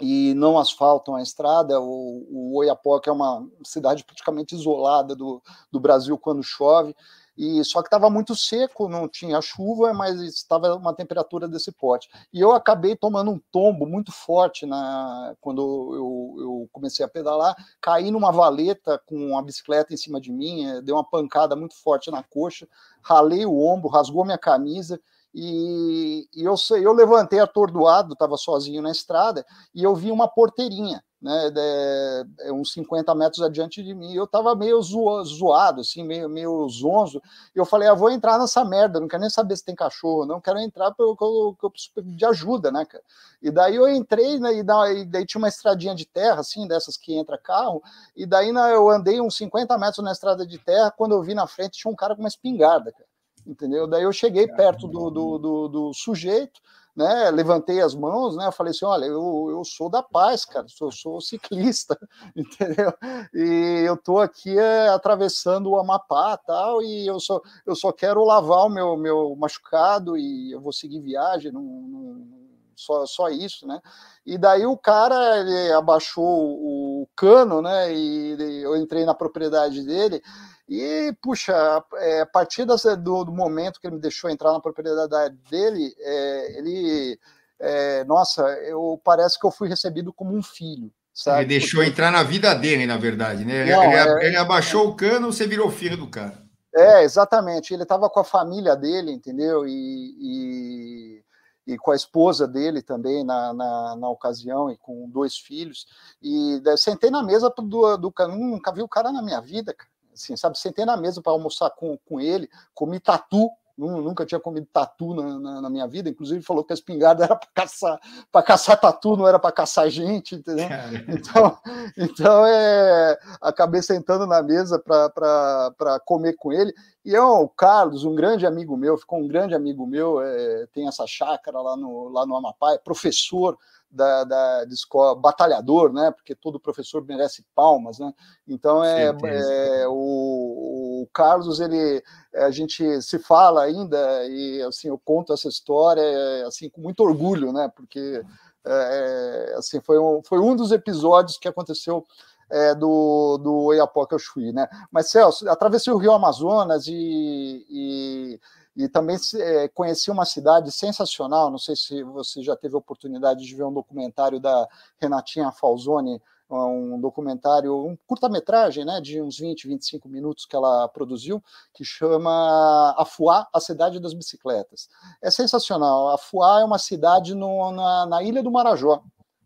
e 0.00 0.32
não 0.34 0.58
asfaltam 0.58 1.16
a 1.16 1.22
estrada. 1.22 1.80
O, 1.80 2.26
o 2.30 2.56
Oiapoque 2.58 3.08
é 3.08 3.12
uma 3.12 3.48
cidade 3.64 4.04
praticamente 4.04 4.54
isolada 4.54 5.16
do, 5.16 5.42
do 5.72 5.80
Brasil 5.80 6.16
quando 6.18 6.42
chove, 6.42 6.94
e 7.38 7.64
só 7.64 7.80
que 7.82 7.86
estava 7.86 8.10
muito 8.10 8.34
seco, 8.34 8.88
não 8.88 9.08
tinha 9.08 9.40
chuva, 9.40 9.94
mas 9.94 10.20
estava 10.20 10.74
uma 10.74 10.92
temperatura 10.92 11.46
desse 11.46 11.70
pote. 11.70 12.08
E 12.32 12.40
eu 12.40 12.50
acabei 12.50 12.96
tomando 12.96 13.30
um 13.30 13.40
tombo 13.52 13.86
muito 13.86 14.10
forte 14.10 14.66
na 14.66 15.36
quando 15.40 15.62
eu, 15.94 16.42
eu 16.42 16.68
comecei 16.72 17.06
a 17.06 17.08
pedalar, 17.08 17.54
caí 17.80 18.10
numa 18.10 18.32
valeta 18.32 19.00
com 19.06 19.38
a 19.38 19.42
bicicleta 19.42 19.94
em 19.94 19.96
cima 19.96 20.20
de 20.20 20.32
mim, 20.32 20.66
eh, 20.66 20.82
deu 20.82 20.96
uma 20.96 21.08
pancada 21.08 21.54
muito 21.54 21.80
forte 21.80 22.10
na 22.10 22.24
coxa, 22.24 22.66
ralei 23.00 23.46
o 23.46 23.56
ombro, 23.56 23.88
rasgou 23.88 24.24
minha 24.24 24.38
camisa. 24.38 25.00
E, 25.32 26.26
e 26.34 26.42
eu, 26.42 26.56
eu 26.82 26.92
levantei 26.92 27.38
atordoado, 27.38 28.14
estava 28.14 28.36
sozinho 28.36 28.82
na 28.82 28.90
estrada, 28.90 29.46
e 29.72 29.84
eu 29.84 29.94
vi 29.94 30.10
uma 30.10 30.26
porteirinha 30.26 31.04
né, 31.20 31.50
de, 31.50 32.52
uns 32.52 32.72
50 32.72 33.14
metros 33.14 33.42
adiante 33.42 33.82
de 33.82 33.94
mim. 33.94 34.14
Eu 34.14 34.24
estava 34.24 34.54
meio 34.54 34.80
zoado, 34.80 35.80
assim, 35.80 36.04
meio, 36.04 36.28
meio 36.28 36.68
zonzo. 36.68 37.20
E 37.54 37.58
eu 37.58 37.64
falei, 37.64 37.88
ah, 37.88 37.94
vou 37.94 38.10
entrar 38.10 38.38
nessa 38.38 38.64
merda, 38.64 39.00
não 39.00 39.08
quero 39.08 39.20
nem 39.20 39.30
saber 39.30 39.56
se 39.56 39.64
tem 39.64 39.74
cachorro, 39.74 40.24
não 40.24 40.40
quero 40.40 40.58
entrar 40.60 40.92
porque 40.92 41.24
eu, 41.24 41.56
eu, 41.60 41.70
preciso 41.70 41.92
de 42.02 42.24
ajuda, 42.24 42.70
né, 42.70 42.84
cara? 42.84 43.02
E 43.42 43.50
daí 43.50 43.76
eu 43.76 43.88
entrei, 43.88 44.38
né, 44.38 44.54
e, 44.54 44.62
daí, 44.62 45.04
daí 45.04 45.26
tinha 45.26 45.40
uma 45.40 45.48
estradinha 45.48 45.94
de 45.94 46.06
terra, 46.06 46.40
assim, 46.40 46.66
dessas 46.66 46.96
que 46.96 47.14
entra 47.14 47.36
carro, 47.36 47.82
e 48.16 48.24
daí 48.24 48.52
né, 48.52 48.74
eu 48.74 48.88
andei 48.88 49.20
uns 49.20 49.36
50 49.36 49.76
metros 49.78 50.04
na 50.04 50.12
estrada 50.12 50.46
de 50.46 50.58
terra, 50.58 50.90
quando 50.90 51.12
eu 51.12 51.22
vi 51.22 51.34
na 51.34 51.46
frente 51.46 51.78
tinha 51.78 51.90
um 51.90 51.96
cara 51.96 52.14
com 52.14 52.22
uma 52.22 52.28
espingarda, 52.28 52.92
cara. 52.92 53.08
Entendeu? 53.46 53.86
Daí 53.86 54.02
eu 54.02 54.12
cheguei 54.12 54.46
perto 54.46 54.86
do, 54.86 55.10
do, 55.10 55.38
do, 55.38 55.68
do 55.68 55.94
sujeito, 55.94 56.60
né, 56.98 57.30
levantei 57.30 57.80
as 57.80 57.94
mãos, 57.94 58.36
né, 58.36 58.50
falei 58.50 58.72
assim, 58.72 58.84
olha, 58.84 59.04
eu, 59.04 59.46
eu 59.50 59.64
sou 59.64 59.88
da 59.88 60.02
paz, 60.02 60.44
cara, 60.44 60.66
eu 60.80 60.90
sou 60.90 61.20
ciclista, 61.20 61.96
entendeu? 62.34 62.92
E 63.32 63.84
eu 63.86 63.96
tô 63.96 64.18
aqui 64.18 64.58
é, 64.58 64.88
atravessando 64.88 65.70
o 65.70 65.78
Amapá, 65.78 66.36
tal, 66.36 66.82
e 66.82 67.06
eu 67.06 67.20
só, 67.20 67.40
eu 67.64 67.76
só 67.76 67.92
quero 67.92 68.24
lavar 68.24 68.66
o 68.66 68.68
meu, 68.68 68.96
meu 68.96 69.36
machucado 69.36 70.18
e 70.18 70.50
eu 70.50 70.60
vou 70.60 70.72
seguir 70.72 71.00
viagem, 71.00 71.52
não, 71.52 71.62
não, 71.62 72.26
só, 72.74 73.06
só 73.06 73.28
isso, 73.28 73.64
né? 73.64 73.80
E 74.26 74.36
daí 74.36 74.66
o 74.66 74.76
cara 74.76 75.38
ele 75.38 75.72
abaixou 75.74 76.24
o 76.24 77.08
cano, 77.14 77.62
né, 77.62 77.94
e 77.94 78.62
eu 78.64 78.76
entrei 78.76 79.04
na 79.04 79.14
propriedade 79.14 79.84
dele, 79.86 80.20
e, 80.68 81.14
puxa, 81.22 81.82
é, 81.94 82.20
a 82.20 82.26
partir 82.26 82.66
dessa, 82.66 82.94
do, 82.94 83.24
do, 83.24 83.32
momento 83.32 83.80
que 83.80 83.86
ele 83.86 83.96
me 83.96 84.02
deixou 84.02 84.28
entrar 84.28 84.52
na 84.52 84.60
propriedade 84.60 85.34
dele, 85.50 85.94
é, 85.98 86.58
ele, 86.58 87.18
é, 87.58 88.04
nossa, 88.04 88.42
eu 88.64 89.00
parece 89.02 89.40
que 89.40 89.46
eu 89.46 89.50
fui 89.50 89.66
recebido 89.66 90.12
como 90.12 90.36
um 90.36 90.42
filho. 90.42 90.92
Sabe? 91.14 91.40
Ele 91.40 91.48
deixou 91.48 91.80
Porque... 91.80 91.90
entrar 91.90 92.10
na 92.10 92.22
vida 92.22 92.54
dele, 92.54 92.86
na 92.86 92.98
verdade, 92.98 93.46
né? 93.46 93.64
Não, 93.64 93.82
ele, 93.82 93.94
é, 93.94 94.26
ele, 94.26 94.36
abaixou 94.36 94.88
o 94.88 94.94
cano, 94.94 95.32
você 95.32 95.46
virou 95.46 95.70
filho 95.70 95.96
do 95.96 96.06
cara. 96.06 96.36
É, 96.76 97.02
exatamente. 97.02 97.72
Ele 97.72 97.82
estava 97.84 98.10
com 98.10 98.20
a 98.20 98.24
família 98.24 98.76
dele, 98.76 99.10
entendeu? 99.10 99.66
E, 99.66 99.72
e, 100.20 101.24
e, 101.66 101.78
com 101.78 101.92
a 101.92 101.96
esposa 101.96 102.46
dele 102.46 102.82
também 102.82 103.24
na, 103.24 103.54
na, 103.54 103.96
na, 103.96 104.08
ocasião, 104.10 104.70
e 104.70 104.76
com 104.76 105.08
dois 105.08 105.38
filhos. 105.38 105.86
E 106.22 106.62
sentei 106.76 107.10
na 107.10 107.22
mesa 107.22 107.52
do, 107.56 107.96
do 107.96 108.12
cano, 108.12 108.36
nunca 108.36 108.70
vi 108.70 108.82
o 108.82 108.88
cara 108.88 109.10
na 109.10 109.22
minha 109.22 109.40
vida, 109.40 109.72
cara 109.72 109.90
assim, 110.18 110.36
sabe? 110.36 110.58
Sentei 110.58 110.84
na 110.84 110.96
mesa 110.96 111.22
para 111.22 111.32
almoçar 111.32 111.70
com, 111.70 111.96
com 111.98 112.20
ele, 112.20 112.48
comi 112.74 113.00
tatu, 113.00 113.50
nunca 113.78 114.26
tinha 114.26 114.40
comido 114.40 114.66
tatu 114.72 115.14
na, 115.14 115.38
na, 115.38 115.60
na, 115.62 115.70
minha 115.70 115.86
vida, 115.86 116.08
inclusive 116.10 116.42
falou 116.42 116.64
que 116.64 116.72
a 116.72 116.74
espingarda 116.74 117.24
era 117.24 117.36
para 117.36 117.48
caçar, 117.54 118.00
para 118.32 118.42
caçar 118.42 118.80
tatu, 118.80 119.16
não 119.16 119.28
era 119.28 119.38
para 119.38 119.52
caçar 119.52 119.88
gente, 119.88 120.34
entendeu? 120.34 120.66
Então, 121.08 121.58
então 121.96 122.46
é, 122.46 123.16
acabei 123.40 123.80
sentando 123.80 124.26
na 124.26 124.42
mesa 124.42 124.78
para 124.80 126.00
comer 126.04 126.34
com 126.34 126.52
ele. 126.52 126.74
E 127.04 127.14
eu, 127.14 127.24
o 127.24 127.48
Carlos, 127.48 128.04
um 128.04 128.14
grande 128.14 128.46
amigo 128.46 128.76
meu, 128.76 128.98
ficou 128.98 129.20
um 129.20 129.28
grande 129.28 129.54
amigo 129.54 129.86
meu, 129.86 130.20
é, 130.20 130.66
tem 130.72 130.88
essa 130.88 131.06
chácara 131.06 131.60
lá 131.60 131.76
no, 131.76 132.08
lá 132.08 132.26
no 132.26 132.36
Amapá, 132.36 132.74
é 132.74 132.78
professor 132.78 133.56
da, 133.90 134.24
da 134.24 134.64
de 134.64 134.74
escola, 134.74 135.14
batalhador, 135.14 135.92
né? 135.92 136.10
Porque 136.10 136.34
todo 136.34 136.60
professor 136.60 137.04
merece 137.04 137.44
palmas, 137.54 137.98
né? 137.98 138.12
Então 138.46 138.84
é, 138.84 139.14
é 139.24 139.88
o, 139.88 141.02
o, 141.02 141.08
Carlos, 141.12 141.60
ele 141.60 142.02
a 142.34 142.50
gente 142.50 143.00
se 143.02 143.18
fala 143.18 143.62
ainda 143.62 144.26
e 144.26 144.62
assim 144.62 144.88
eu 144.88 145.00
conto 145.02 145.32
essa 145.32 145.48
história 145.48 146.02
assim 146.46 146.68
com 146.68 146.80
muito 146.80 147.00
orgulho, 147.00 147.52
né? 147.52 147.70
Porque 147.74 148.22
É, 148.66 149.54
assim, 149.56 149.80
foi 149.80 149.98
um, 149.98 150.20
foi 150.22 150.38
um 150.38 150.54
dos 150.54 150.72
episódios 150.72 151.38
que 151.38 151.48
aconteceu 151.48 152.04
é, 152.50 152.74
do, 152.74 153.38
do 153.38 153.54
Oiapoque 153.64 154.14
ao 154.14 154.18
Chuí, 154.18 154.52
né? 154.52 154.68
Mas, 154.90 155.10
Celso, 155.10 155.48
atravessei 155.48 155.92
o 155.92 155.98
Rio 155.98 156.12
Amazonas 156.12 156.86
e, 156.86 157.66
e, 157.68 158.40
e 158.78 158.88
também 158.88 159.16
é, 159.34 159.66
conheci 159.66 160.08
uma 160.08 160.24
cidade 160.24 160.70
sensacional, 160.70 161.50
não 161.50 161.58
sei 161.58 161.74
se 161.74 162.00
você 162.04 162.40
já 162.44 162.54
teve 162.54 162.76
oportunidade 162.76 163.44
de 163.44 163.52
ver 163.52 163.64
um 163.64 163.72
documentário 163.72 164.38
da 164.38 164.68
Renatinha 165.00 165.50
Falzoni, 165.50 166.22
um 166.48 166.98
documentário, 167.00 167.76
um 167.76 167.98
curta-metragem, 168.06 168.84
né, 168.84 169.00
de 169.00 169.20
uns 169.20 169.36
20, 169.36 169.66
25 169.66 170.08
minutos 170.08 170.46
que 170.46 170.54
ela 170.54 170.88
produziu, 170.88 171.42
que 171.74 171.84
chama 171.84 172.94
Afuá, 172.96 173.48
a 173.52 173.60
cidade 173.60 173.98
das 173.98 174.14
bicicletas. 174.14 174.88
É 175.20 175.28
sensacional. 175.28 176.10
Afuá 176.10 176.60
é 176.60 176.64
uma 176.64 176.78
cidade 176.78 177.34
no, 177.34 177.72
na, 177.72 178.06
na 178.06 178.22
ilha 178.22 178.42
do 178.44 178.50
Marajó, 178.50 179.02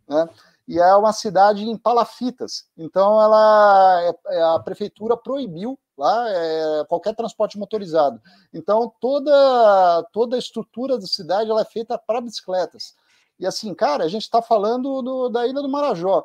né? 0.06 0.28
E 0.72 0.78
é 0.78 0.96
uma 0.96 1.12
cidade 1.12 1.68
em 1.68 1.76
palafitas. 1.76 2.64
Então, 2.78 3.20
ela, 3.20 4.00
é, 4.04 4.36
é, 4.36 4.42
a 4.42 4.58
prefeitura 4.58 5.18
proibiu 5.18 5.78
lá 5.98 6.30
é, 6.30 6.84
qualquer 6.88 7.14
transporte 7.14 7.58
motorizado. 7.58 8.18
Então, 8.54 8.90
toda, 8.98 10.02
toda 10.14 10.34
a 10.34 10.38
estrutura 10.38 10.96
da 10.96 11.06
cidade 11.06 11.50
ela 11.50 11.60
é 11.60 11.66
feita 11.66 11.98
para 11.98 12.22
bicicletas. 12.22 12.94
E 13.38 13.46
assim, 13.46 13.74
cara, 13.74 14.04
a 14.04 14.08
gente 14.08 14.22
está 14.22 14.40
falando 14.40 15.02
do, 15.02 15.28
da 15.28 15.46
Ilha 15.46 15.60
do 15.60 15.68
Marajó. 15.68 16.24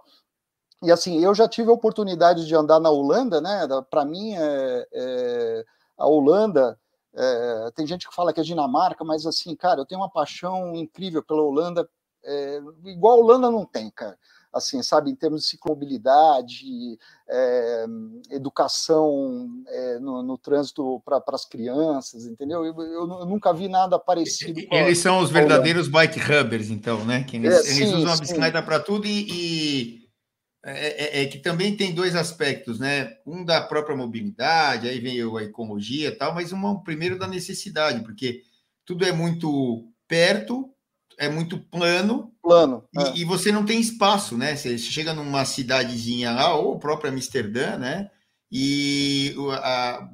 E 0.82 0.94
assim, 0.94 1.22
eu 1.22 1.36
já 1.36 1.46
tive 1.46 1.70
a 1.70 1.74
oportunidade 1.74 2.48
de 2.48 2.56
andar 2.56 2.80
na 2.80 2.90
Holanda, 2.90 3.42
né? 3.42 3.68
Para 3.90 4.06
mim, 4.06 4.34
é, 4.34 4.88
é, 4.94 5.66
a 5.98 6.08
Holanda, 6.08 6.80
é, 7.14 7.72
tem 7.76 7.86
gente 7.86 8.08
que 8.08 8.16
fala 8.16 8.32
que 8.32 8.40
é 8.40 8.44
Dinamarca, 8.44 9.04
mas 9.04 9.26
assim, 9.26 9.58
cara, 9.58 9.82
eu 9.82 9.86
tenho 9.86 10.00
uma 10.00 10.10
paixão 10.10 10.74
incrível 10.74 11.22
pela 11.22 11.42
Holanda, 11.42 11.86
é, 12.24 12.62
igual 12.86 13.18
a 13.18 13.22
Holanda 13.22 13.52
não 13.52 13.66
tem, 13.66 13.92
cara. 13.92 14.18
Assim, 14.58 14.82
sabe, 14.84 15.10
em 15.12 15.16
termos 15.16 15.42
de 15.42 15.48
ciclomobilidade, 15.48 16.98
é, 17.30 17.86
educação 18.32 19.50
é, 19.68 20.00
no, 20.00 20.24
no, 20.24 20.38
trânsito 20.38 21.02
para 21.06 21.22
as 21.30 21.46
crianças, 21.46 22.26
entendeu? 22.26 22.66
Eu, 22.66 22.74
eu, 22.82 23.10
eu, 23.20 23.26
nunca 23.26 23.54
vi 23.54 23.68
nada 23.68 24.00
parecido. 24.00 24.60
Eles 24.72 24.98
são 24.98 25.20
os 25.20 25.30
verdadeiros 25.30 25.88
bike 25.88 26.20
rubbers, 26.20 26.70
então, 26.70 27.06
né? 27.06 27.24
Que 27.24 27.38
eles, 27.38 27.66
sim, 27.66 27.84
eles 27.84 27.94
usam 27.94 28.14
a 28.14 28.18
bicicleta 28.18 28.62
para 28.62 28.80
tudo 28.80 29.06
e, 29.06 29.28
e 29.30 30.08
é, 30.66 31.22
é, 31.22 31.24
é, 31.24 31.26
que 31.28 31.38
também 31.38 31.78
tem 31.78 31.94
dois 31.94 32.14
aspectos, 32.16 32.78
né? 32.78 33.16
Um 33.26 33.46
da 33.46 33.62
própria 33.62 33.96
mobilidade, 33.96 34.90
aí 34.90 35.00
vem 35.00 35.22
a 35.22 35.44
ecologia 35.44 36.10
e 36.10 36.12
tal, 36.12 36.34
mas 36.34 36.52
um 36.52 36.80
primeiro 36.80 37.18
da 37.18 37.28
necessidade, 37.28 38.04
porque 38.04 38.42
tudo 38.86 39.06
é 39.06 39.14
muito 39.14 39.90
perto, 40.08 40.70
é 41.18 41.28
muito 41.28 41.58
plano, 41.58 42.32
plano 42.42 42.84
e, 42.94 43.00
é. 43.00 43.18
e 43.18 43.26
você 43.26 43.52
não 43.52 43.66
tem 43.66 43.80
espaço, 43.80 44.38
né? 44.38 44.56
Você 44.56 44.78
chega 44.78 45.14
numa 45.14 45.44
cidadezinha 45.46 46.32
lá, 46.32 46.56
ou 46.56 46.78
própria 46.78 47.12
Amsterdã, 47.12 47.78
né? 47.78 48.12
E 48.52 49.36
a 49.64 50.08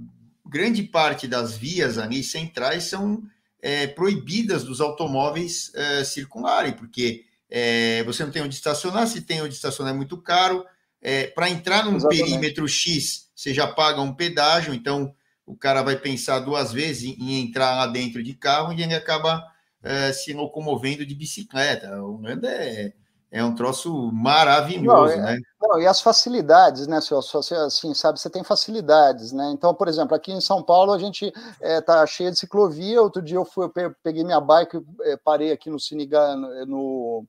grande 0.46 0.84
parte 0.84 1.28
das 1.28 1.56
vias 1.56 1.98
ali 1.98 2.24
centrais 2.24 2.86
são 2.86 3.22
é, 3.62 3.88
proibidas 3.88 4.63
dos 4.63 4.82
automóveis 4.82 5.72
é, 5.76 6.04
circularem, 6.04 6.74
porque 6.74 7.26
é, 7.50 8.04
você 8.04 8.24
não 8.24 8.32
tem 8.32 8.42
onde 8.42 8.56
estacionar, 8.56 9.08
se 9.08 9.22
tem 9.22 9.42
onde 9.42 9.54
estacionar 9.54 9.94
é 9.94 9.98
muito 9.98 10.18
caro. 10.18 10.66
É, 11.02 11.28
Para 11.28 11.50
entrar 11.50 11.86
num 11.86 11.98
Exatamente. 11.98 12.24
perímetro 12.24 12.68
X, 12.68 13.30
você 13.36 13.54
já 13.54 13.68
paga 13.68 14.02
um 14.02 14.13
pedágio, 14.13 14.74
então 14.74 15.13
o 15.46 15.56
cara 15.56 15.82
vai 15.82 15.98
pensar 15.98 16.39
duas 16.39 16.72
vezes 16.72 17.04
em, 17.04 17.16
em 17.20 17.42
entrar 17.42 17.76
lá 17.76 17.88
dentro 17.88 18.24
de 18.24 18.34
carro 18.34 18.72
e 18.74 18.82
ele 18.82 18.96
acaba 18.96 19.44
é, 19.84 20.13
se 20.13 20.34
locomovendo 20.34 21.06
de 21.06 21.13
bicicleta. 21.13 22.02
O 22.02 22.15
Holanda 22.15 22.50
é, 22.50 22.93
é 23.30 23.43
um 23.43 23.54
troço 23.54 24.12
maravilhoso, 24.12 25.17
não, 25.17 25.28
é, 25.28 25.34
né? 25.34 25.39
Não, 25.62 25.82
e 25.82 25.88
as 25.88 26.02
facilidades, 26.02 26.88
né, 26.88 27.02
Celso? 27.02 27.38
Assim, 27.38 27.93
sabe, 27.93 28.19
você 28.19 28.30
tem 28.30 28.43
facilidades, 28.43 29.32
né? 29.32 29.52
Então, 29.52 29.74
por 29.74 29.88
exemplo, 29.88 30.15
aqui 30.15 30.32
em 30.32 30.39
São 30.41 30.63
Paulo 30.63 30.93
a 30.93 31.00
gente 31.00 31.34
é, 31.60 31.82
tá 31.82 32.06
cheio 32.06 32.32
de 32.32 32.39
ciclovia. 32.39 33.02
Outro 33.02 33.22
dia 33.22 33.38
eu 33.38 33.46
fui, 33.46 33.65
eu 33.65 33.96
peguei 34.02 34.24
minha 34.24 34.39
bike, 34.39 34.80
é, 35.02 35.17
parei 35.17 35.52
aqui 35.52 35.69
no 35.69 35.80
Siniga, 35.80 36.36
no, 36.65 37.26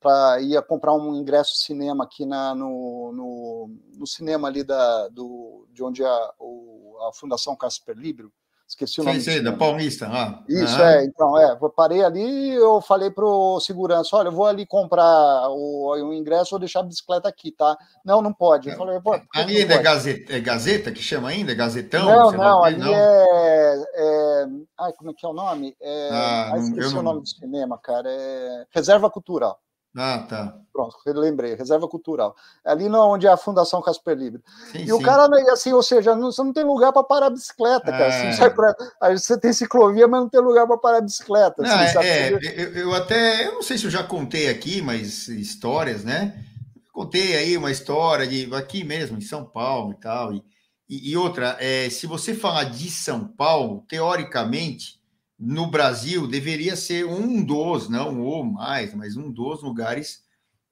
para 0.00 0.38
ia 0.40 0.60
comprar 0.60 0.92
um 0.92 1.14
ingresso 1.14 1.54
de 1.54 1.60
cinema 1.60 2.04
aqui 2.04 2.26
na, 2.26 2.54
no, 2.54 3.10
no, 3.12 3.70
no, 3.96 4.06
cinema 4.06 4.48
ali 4.48 4.62
da, 4.62 5.08
do, 5.08 5.66
de 5.72 5.82
onde 5.82 6.04
a, 6.04 6.32
o, 6.38 6.98
a 7.08 7.12
Fundação 7.14 7.56
Casper 7.56 7.96
Libro. 7.96 8.30
Esqueci 8.66 9.00
o 9.00 9.04
nome. 9.04 9.20
Sim, 9.20 9.32
sim, 9.32 9.42
da 9.42 9.52
Paulista. 9.52 10.08
Ah. 10.10 10.42
Isso, 10.48 10.82
ah. 10.82 10.92
é. 10.92 11.04
Então, 11.04 11.38
é, 11.38 11.56
eu 11.60 11.70
parei 11.70 12.02
ali 12.02 12.20
e 12.20 12.54
eu 12.54 12.80
falei 12.80 13.10
pro 13.10 13.60
segurança, 13.60 14.16
olha, 14.16 14.28
eu 14.28 14.32
vou 14.32 14.46
ali 14.46 14.66
comprar 14.66 15.48
o, 15.50 15.92
o 15.92 16.14
ingresso 16.14 16.54
ou 16.54 16.58
deixar 16.58 16.80
a 16.80 16.84
bicicleta 16.84 17.28
aqui, 17.28 17.52
tá? 17.52 17.76
Não, 18.04 18.22
não 18.22 18.32
pode. 18.32 18.68
Eu 18.68 18.76
falei, 18.76 18.98
Pô, 19.00 19.20
ali 19.34 19.60
é, 19.60 19.78
Gazeta, 19.78 20.32
é 20.32 20.40
Gazeta 20.40 20.90
que 20.90 21.02
chama 21.02 21.28
ainda? 21.28 21.54
Gazetão? 21.54 22.06
Não, 22.06 22.32
não, 22.32 22.64
ali 22.64 22.78
não. 22.78 22.92
É, 22.92 23.84
é... 23.94 24.46
Ai, 24.78 24.92
como 24.94 25.10
é 25.10 25.14
que 25.14 25.24
é 25.24 25.28
o 25.28 25.34
nome? 25.34 25.76
É... 25.80 26.08
Ah, 26.10 26.50
ah 26.54 26.58
esqueci 26.58 26.94
não, 26.94 27.00
o 27.00 27.02
nome 27.02 27.20
do 27.20 27.28
cinema, 27.28 27.78
cara. 27.78 28.08
É... 28.10 28.64
Reserva 28.70 29.10
Cultural. 29.10 29.58
Ah, 29.96 30.26
tá. 30.28 30.58
Pronto, 30.72 30.96
lembrei, 31.06 31.54
reserva 31.54 31.86
cultural. 31.86 32.34
Ali 32.64 32.88
não, 32.88 33.10
onde 33.10 33.28
é 33.28 33.30
a 33.30 33.36
Fundação 33.36 33.80
Casper 33.80 34.16
Libre. 34.16 34.42
Sim, 34.72 34.78
e 34.78 34.86
sim. 34.86 34.92
o 34.92 35.00
cara, 35.00 35.28
assim, 35.52 35.72
ou 35.72 35.84
seja, 35.84 36.16
não, 36.16 36.32
você 36.32 36.42
não 36.42 36.52
tem 36.52 36.64
lugar 36.64 36.92
para 36.92 37.04
parar 37.04 37.26
a 37.26 37.30
bicicleta, 37.30 37.92
cara. 37.92 38.12
É... 38.12 38.32
Você 38.32 38.50
pra, 38.50 38.74
aí 39.00 39.16
você 39.16 39.38
tem 39.38 39.52
ciclovia, 39.52 40.08
mas 40.08 40.22
não 40.22 40.28
tem 40.28 40.40
lugar 40.40 40.66
para 40.66 40.76
parar 40.76 40.98
a 40.98 41.02
bicicleta. 41.02 41.62
Não, 41.62 41.70
assim, 41.70 41.98
é, 41.98 42.32
é 42.32 42.32
eu, 42.32 42.72
eu, 42.76 42.94
até, 42.94 43.46
eu 43.46 43.54
não 43.54 43.62
sei 43.62 43.78
se 43.78 43.84
eu 43.84 43.90
já 43.90 44.02
contei 44.02 44.48
aqui, 44.48 44.82
mas 44.82 45.28
histórias, 45.28 46.02
né? 46.02 46.44
Contei 46.92 47.36
aí 47.36 47.56
uma 47.56 47.70
história 47.70 48.26
de 48.26 48.52
aqui 48.52 48.82
mesmo, 48.82 49.16
em 49.16 49.20
São 49.20 49.44
Paulo 49.44 49.92
e 49.92 50.00
tal. 50.00 50.32
E, 50.32 50.42
e, 50.88 51.12
e 51.12 51.16
outra, 51.16 51.56
é, 51.60 51.88
se 51.88 52.04
você 52.04 52.34
falar 52.34 52.64
de 52.64 52.90
São 52.90 53.28
Paulo, 53.28 53.84
teoricamente 53.88 55.03
no 55.44 55.66
Brasil 55.66 56.26
deveria 56.26 56.74
ser 56.74 57.04
um 57.04 57.44
dos, 57.44 57.88
não 57.90 58.20
ou 58.22 58.42
mais, 58.42 58.94
mas 58.94 59.14
um 59.14 59.30
dos 59.30 59.62
lugares 59.62 60.22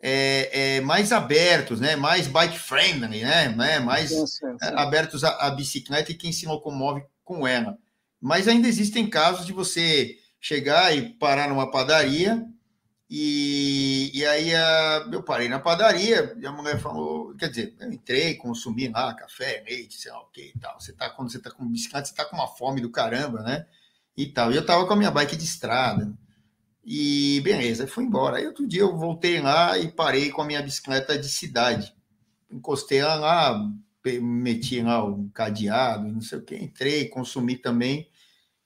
é, 0.00 0.76
é, 0.76 0.80
mais 0.80 1.12
abertos, 1.12 1.78
né? 1.78 1.94
mais 1.94 2.26
bike 2.26 2.58
friendly, 2.58 3.20
né? 3.20 3.50
né? 3.50 3.78
mais 3.80 4.08
sim, 4.08 4.26
sim, 4.26 4.56
sim. 4.58 4.74
abertos 4.74 5.22
à, 5.24 5.46
à, 5.46 5.50
bicicleta 5.50 6.11
e 6.11 6.16
quem 6.16 6.32
se 6.32 6.46
locomove 6.46 7.04
com 7.22 7.46
ela. 7.46 7.76
Mas 8.18 8.48
ainda 8.48 8.66
existem 8.66 9.08
casos 9.08 9.44
de 9.44 9.52
você 9.52 10.16
chegar 10.40 10.96
e 10.96 11.11
parar 11.16 11.48
numa 11.50 11.70
padaria 11.70 12.42
e, 13.11 14.11
e 14.14 14.24
aí 14.24 14.54
a, 14.54 15.06
eu 15.12 15.22
parei 15.22 15.50
na 15.50 15.61
padaria 15.61 16.35
e 16.40 16.46
a 16.46 16.50
mulher 16.50 16.80
falou, 16.80 17.37
quer 17.37 17.50
dizer, 17.50 17.76
eu 17.78 17.92
entrei, 17.92 18.37
consumi 18.37 18.88
lá 18.88 19.12
café, 19.12 19.62
leite, 19.68 20.00
sei 20.00 20.11
lá 20.11 20.22
o 20.22 20.30
que 20.30 20.52
e 20.54 20.58
tal. 20.58 20.80
Você 20.80 20.94
tá, 20.94 21.11
quando 21.11 21.30
você 21.30 21.38
tá 21.38 21.50
com 21.50 21.68
bicicleta, 21.68 22.08
você 22.08 22.14
tá 22.14 22.24
com 22.24 22.37
uma 22.37 22.48
fome 22.48 22.80
do 22.80 22.90
caramba, 22.90 23.42
né? 23.42 23.66
E 24.16 24.27
tal. 24.27 24.53
E 24.53 24.57
eu 24.57 24.64
tava 24.64 24.87
com 24.87 24.92
a 24.92 24.96
minha 24.96 25.11
bike 25.11 25.37
de 25.37 25.44
estrada. 25.44 26.12
E 26.85 27.40
beleza, 27.42 27.87
fui 27.87 28.05
embora. 28.05 28.38
Aí 28.38 28.46
outro 28.46 28.66
dia 28.66 28.83
eu 28.83 28.96
voltei 28.96 29.40
lá 29.40 29.79
e 29.79 29.90
parei 29.90 30.31
com 30.31 30.42
a 30.42 30.44
minha 30.44 30.62
bicicleta 30.62 31.18
de 31.18 31.29
cidade. 31.29 31.94
Encostei 32.51 32.98
ela 32.98 33.14
lá, 33.14 33.70
meti 34.20 34.83
lá 34.83 35.05
o 35.05 35.31
cadeado, 35.31 36.09
não 36.09 36.20
sei 36.20 36.38
o 36.38 36.42
que, 36.42 36.57
entrei, 36.57 37.09
consumi 37.09 37.57
também. 37.57 38.11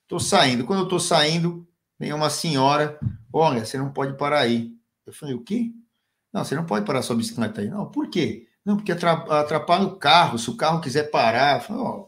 Tô 0.08 0.18
saindo. 0.18 0.64
Quando 0.64 0.80
eu 0.80 0.88
tô 0.88 0.98
saindo, 0.98 1.68
vem 1.98 2.12
uma 2.12 2.30
senhora, 2.30 2.98
olha, 3.32 3.64
você 3.64 3.76
não 3.76 3.92
pode 3.92 4.16
parar 4.16 4.40
aí. 4.40 4.74
Eu 5.06 5.12
falei, 5.12 5.34
o 5.34 5.42
quê? 5.42 5.72
Não, 6.32 6.44
você 6.44 6.54
não 6.54 6.64
pode 6.64 6.84
parar 6.84 7.02
sua 7.02 7.16
bicicleta 7.16 7.60
aí. 7.60 7.68
Não, 7.68 7.90
por 7.90 8.08
quê? 8.08 8.48
Não, 8.64 8.76
porque 8.76 8.92
atrapalha 8.92 9.84
o 9.84 9.96
carro. 9.96 10.38
Se 10.38 10.50
o 10.50 10.56
carro 10.56 10.80
quiser 10.80 11.10
parar, 11.10 11.58
eu 11.58 11.60
falei, 11.60 11.82
ó, 11.82 12.06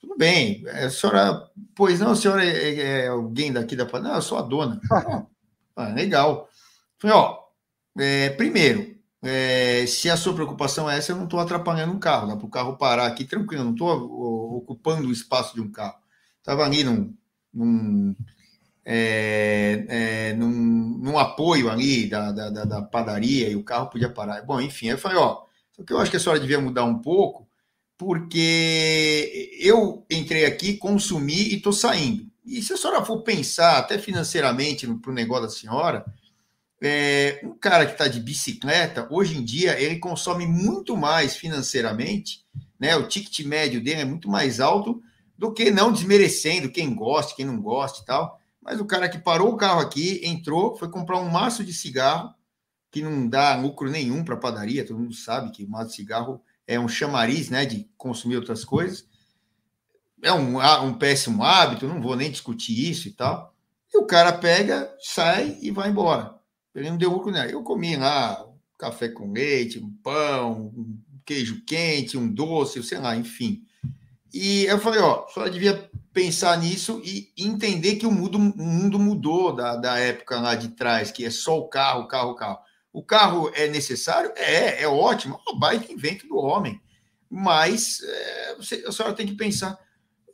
tudo 0.00 0.16
bem, 0.16 0.62
é, 0.66 0.86
a 0.86 0.90
senhora, 0.90 1.50
pois 1.74 2.00
não, 2.00 2.12
a 2.12 2.16
senhora 2.16 2.44
é, 2.44 3.04
é 3.04 3.08
alguém 3.08 3.52
daqui 3.52 3.76
da 3.76 3.84
Não, 4.00 4.14
eu 4.14 4.22
sou 4.22 4.38
a 4.38 4.42
dona. 4.42 4.80
ah, 5.76 5.88
legal. 5.88 6.48
Falei, 6.98 7.16
ó, 7.16 7.38
é, 7.98 8.30
primeiro, 8.30 8.96
é, 9.22 9.84
se 9.86 10.08
a 10.08 10.16
sua 10.16 10.34
preocupação 10.34 10.88
é 10.88 10.96
essa, 10.96 11.12
eu 11.12 11.16
não 11.16 11.24
estou 11.24 11.38
atrapalhando 11.38 11.92
um 11.92 11.98
carro, 11.98 12.28
dá 12.28 12.36
para 12.36 12.46
o 12.46 12.50
carro 12.50 12.76
parar 12.78 13.06
aqui 13.06 13.24
tranquilo, 13.24 13.64
não 13.64 13.72
estou 13.72 14.56
ocupando 14.56 15.08
o 15.08 15.12
espaço 15.12 15.54
de 15.54 15.60
um 15.60 15.70
carro. 15.70 15.98
Estava 16.38 16.64
ali 16.64 16.82
num, 16.82 17.14
num, 17.52 18.16
é, 18.84 19.84
é, 19.88 20.34
num, 20.34 20.50
num, 20.98 21.18
apoio 21.18 21.70
ali 21.70 22.08
da, 22.08 22.32
da, 22.32 22.50
da, 22.50 22.82
padaria 22.82 23.50
e 23.50 23.56
o 23.56 23.62
carro 23.62 23.90
podia 23.90 24.08
parar. 24.08 24.42
Bom, 24.42 24.60
enfim, 24.60 24.86
aí 24.86 24.92
eu 24.92 24.98
falei, 24.98 25.18
ó, 25.18 25.42
só 25.72 25.82
que 25.84 25.92
eu 25.92 25.98
acho 25.98 26.10
que 26.10 26.16
a 26.16 26.20
senhora 26.20 26.40
devia 26.40 26.60
mudar 26.60 26.84
um 26.84 26.98
pouco, 26.98 27.46
porque 28.00 29.50
eu 29.60 30.06
entrei 30.10 30.46
aqui, 30.46 30.78
consumi 30.78 31.34
e 31.34 31.56
estou 31.56 31.70
saindo. 31.70 32.26
E 32.46 32.62
se 32.62 32.72
a 32.72 32.76
senhora 32.78 33.04
for 33.04 33.20
pensar, 33.20 33.76
até 33.76 33.98
financeiramente, 33.98 34.86
para 34.86 35.10
o 35.10 35.14
negócio 35.14 35.42
da 35.42 35.50
senhora, 35.50 36.06
é, 36.82 37.42
um 37.44 37.54
cara 37.58 37.84
que 37.84 37.92
está 37.92 38.08
de 38.08 38.18
bicicleta, 38.18 39.06
hoje 39.10 39.36
em 39.36 39.44
dia, 39.44 39.78
ele 39.78 39.98
consome 39.98 40.46
muito 40.46 40.96
mais 40.96 41.36
financeiramente, 41.36 42.42
né? 42.78 42.96
O 42.96 43.06
ticket 43.06 43.40
médio 43.44 43.84
dele 43.84 44.00
é 44.00 44.06
muito 44.06 44.30
mais 44.30 44.60
alto 44.60 45.02
do 45.36 45.52
que 45.52 45.70
não 45.70 45.92
desmerecendo 45.92 46.70
quem 46.70 46.94
gosta, 46.94 47.36
quem 47.36 47.44
não 47.44 47.60
gosta 47.60 48.00
e 48.00 48.06
tal. 48.06 48.40
Mas 48.62 48.80
o 48.80 48.86
cara 48.86 49.10
que 49.10 49.18
parou 49.18 49.52
o 49.52 49.58
carro 49.58 49.80
aqui, 49.80 50.22
entrou, 50.24 50.74
foi 50.74 50.88
comprar 50.88 51.18
um 51.18 51.28
maço 51.28 51.62
de 51.62 51.74
cigarro, 51.74 52.32
que 52.90 53.02
não 53.02 53.28
dá 53.28 53.54
lucro 53.56 53.90
nenhum 53.90 54.24
para 54.24 54.38
padaria, 54.38 54.86
todo 54.86 54.98
mundo 54.98 55.14
sabe 55.14 55.50
que 55.50 55.66
o 55.66 55.68
mato 55.68 55.88
de 55.88 55.96
cigarro 55.96 56.40
é 56.70 56.78
um 56.78 56.86
chamariz 56.86 57.50
né, 57.50 57.66
de 57.66 57.90
consumir 57.98 58.36
outras 58.36 58.64
coisas. 58.64 59.04
É 60.22 60.32
um, 60.32 60.58
um 60.84 60.94
péssimo 60.94 61.42
hábito, 61.42 61.88
não 61.88 62.00
vou 62.00 62.14
nem 62.14 62.30
discutir 62.30 62.88
isso 62.88 63.08
e 63.08 63.10
tal. 63.10 63.52
E 63.92 63.98
o 63.98 64.06
cara 64.06 64.32
pega, 64.32 64.88
sai 65.00 65.58
e 65.60 65.72
vai 65.72 65.90
embora. 65.90 66.36
Ele 66.72 66.88
não 66.88 66.96
deu 66.96 67.10
lucro, 67.10 67.32
né? 67.32 67.52
Eu 67.52 67.64
comi 67.64 67.96
lá 67.96 68.46
café 68.78 69.08
com 69.08 69.32
leite, 69.32 69.80
um 69.80 69.90
pão, 70.00 70.72
um 70.76 70.96
queijo 71.26 71.64
quente, 71.66 72.16
um 72.16 72.32
doce, 72.32 72.80
sei 72.84 72.98
lá, 72.98 73.16
enfim. 73.16 73.64
E 74.32 74.64
eu 74.66 74.78
falei, 74.78 75.00
ó, 75.00 75.26
só 75.26 75.48
devia 75.48 75.90
pensar 76.12 76.56
nisso 76.56 77.02
e 77.04 77.32
entender 77.36 77.96
que 77.96 78.06
o 78.06 78.12
mundo, 78.12 78.38
o 78.38 78.62
mundo 78.62 78.96
mudou 78.96 79.56
da, 79.56 79.74
da 79.74 79.98
época 79.98 80.40
lá 80.40 80.54
de 80.54 80.68
trás, 80.68 81.10
que 81.10 81.24
é 81.24 81.30
só 81.30 81.58
o 81.58 81.68
carro, 81.68 82.06
carro, 82.06 82.36
carro. 82.36 82.60
O 82.92 83.04
carro 83.04 83.50
é 83.54 83.68
necessário? 83.68 84.32
É, 84.36 84.82
é 84.82 84.88
ótimo. 84.88 85.40
É 85.46 85.52
um 85.52 85.58
baita 85.58 85.92
invento 85.92 86.26
do 86.26 86.36
homem. 86.36 86.80
Mas 87.28 88.00
é, 88.02 88.54
você, 88.56 88.84
a 88.86 88.90
senhora 88.90 89.14
tem 89.14 89.26
que 89.26 89.36
pensar. 89.36 89.78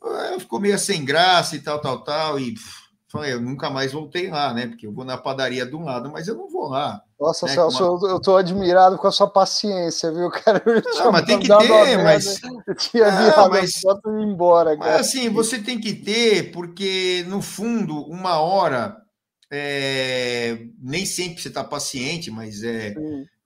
É, 0.03 0.39
ficou 0.39 0.59
meio 0.59 0.77
sem 0.79 1.05
graça 1.05 1.55
e 1.55 1.59
tal, 1.59 1.79
tal, 1.79 2.03
tal. 2.03 2.39
E 2.39 2.53
pff, 2.53 2.87
falei, 3.07 3.33
eu 3.33 3.41
nunca 3.41 3.69
mais 3.69 3.91
voltei 3.91 4.29
lá, 4.29 4.53
né? 4.53 4.67
Porque 4.67 4.85
eu 4.85 4.91
vou 4.91 5.05
na 5.05 5.17
padaria 5.17 5.65
de 5.65 5.75
um 5.75 5.83
lado, 5.83 6.11
mas 6.11 6.27
eu 6.27 6.35
não 6.35 6.49
vou 6.49 6.69
lá. 6.69 7.01
Nossa, 7.19 7.45
né, 7.45 7.53
Celso, 7.53 7.95
uma... 7.95 8.09
eu 8.09 8.17
estou 8.17 8.37
admirado 8.37 8.97
com 8.97 9.07
a 9.07 9.11
sua 9.11 9.27
paciência, 9.27 10.11
viu, 10.11 10.29
cara? 10.43 10.61
Não, 10.95 11.11
mas 11.11 11.25
tem 11.25 11.39
que 11.39 11.47
ter, 11.47 11.97
mas. 12.03 12.41
Eu 12.67 12.75
tinha 12.75 13.07
ah, 13.07 13.49
mas... 13.49 13.79
foto 13.79 14.09
e 14.19 14.23
embora, 14.23 14.77
cara. 14.77 14.91
Mas 14.91 15.01
assim, 15.07 15.29
você 15.29 15.59
tem 15.59 15.79
que 15.79 15.93
ter, 15.93 16.51
porque 16.51 17.25
no 17.27 17.41
fundo, 17.41 18.01
uma 18.03 18.39
hora. 18.39 18.97
É... 19.49 20.67
nem 20.79 21.05
sempre 21.05 21.41
você 21.41 21.47
está 21.47 21.63
paciente, 21.63 22.29
mas 22.29 22.63
é, 22.63 22.93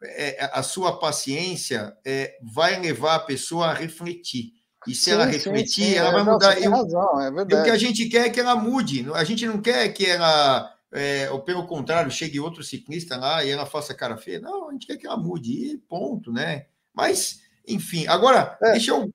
é, 0.04 0.50
a 0.52 0.64
sua 0.64 0.98
paciência 0.98 1.96
é, 2.04 2.38
vai 2.42 2.80
levar 2.80 3.16
a 3.16 3.20
pessoa 3.20 3.68
a 3.68 3.74
refletir. 3.74 4.54
E 4.88 4.96
se 4.96 5.06
sim, 5.06 5.12
ela 5.12 5.26
refletir, 5.26 5.84
sim, 5.84 5.92
sim. 5.92 5.96
ela 5.96 6.12
vai 6.12 6.24
mudar. 6.24 6.56
Não, 6.56 6.64
eu, 6.64 6.72
razão, 6.72 7.22
é 7.22 7.32
verdade. 7.32 7.54
E 7.54 7.56
o 7.56 7.64
que 7.64 7.70
a 7.70 7.78
gente 7.78 8.10
quer 8.10 8.26
é 8.26 8.30
que 8.30 8.40
ela 8.40 8.56
mude. 8.56 9.06
A 9.14 9.24
gente 9.24 9.46
não 9.46 9.62
quer 9.62 9.90
que 9.90 10.08
ela 10.08 10.74
é, 10.92 11.30
ou 11.32 11.42
pelo 11.42 11.66
contrário, 11.66 12.12
chegue 12.12 12.40
outro 12.40 12.64
ciclista 12.64 13.16
lá 13.16 13.44
e 13.44 13.50
ela 13.50 13.66
faça 13.66 13.94
cara 13.94 14.18
feia. 14.18 14.42
Não, 14.42 14.70
a 14.70 14.72
gente 14.74 14.86
quer 14.86 14.98
que 14.98 15.08
ela 15.08 15.18
mude, 15.18 15.52
e 15.52 15.78
ponto, 15.78 16.32
né? 16.32 16.66
Mas, 16.94 17.42
enfim, 17.66 18.06
agora, 18.08 18.58
é. 18.62 18.72
deixa 18.74 18.92
eu 18.92 19.10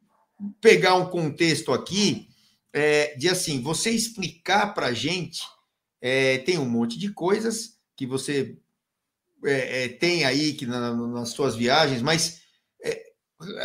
pegar 0.60 0.94
um 0.94 1.06
contexto 1.06 1.72
aqui 1.72 2.28
é, 2.72 3.14
de 3.16 3.28
assim, 3.28 3.60
você 3.60 3.90
explicar 3.90 4.72
para 4.72 4.86
a 4.86 4.92
gente, 4.94 5.42
é, 6.00 6.38
tem 6.38 6.58
um 6.58 6.68
monte 6.68 6.98
de 6.98 7.12
coisas 7.12 7.78
que 7.96 8.06
você 8.06 8.56
é, 9.44 9.84
é, 9.84 9.88
tem 9.88 10.24
aí 10.24 10.54
que 10.54 10.66
na, 10.66 10.94
nas 10.94 11.30
suas 11.30 11.54
viagens, 11.54 12.02
mas 12.02 12.40
é, 12.82 13.02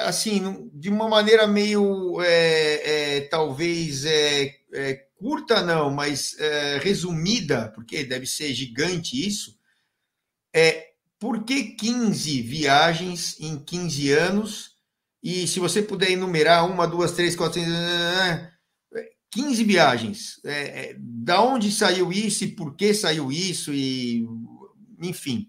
assim, 0.06 0.70
de 0.74 0.90
uma 0.90 1.08
maneira 1.08 1.48
meio 1.48 2.18
talvez 3.30 4.06
curta 5.22 5.62
não, 5.62 5.92
mas 5.92 6.36
é, 6.40 6.80
resumida, 6.80 7.72
porque 7.76 8.04
deve 8.04 8.26
ser 8.26 8.54
gigante 8.56 9.26
isso, 9.26 9.56
é 10.54 10.92
por 11.20 11.44
que 11.44 11.76
15 11.76 12.42
viagens 12.42 13.40
em 13.40 13.60
15 13.60 14.12
anos? 14.12 14.72
E 15.22 15.48
se 15.48 15.60
você 15.60 15.84
puder 15.84 16.10
enumerar 16.10 16.66
uma, 16.66 16.88
duas, 16.88 17.12
três, 17.12 17.36
quatro, 17.36 17.62
cinco, 17.62 17.72
15 19.32 19.64
viagens. 19.64 20.40
É, 20.44 20.92
é, 20.92 20.96
da 21.00 21.42
onde 21.42 21.72
saiu 21.72 22.12
isso 22.12 22.44
e 22.44 22.56
por 22.56 22.76
que 22.76 22.94
saiu 22.94 23.32
isso? 23.32 23.74
E 23.74 24.28
enfim. 25.02 25.48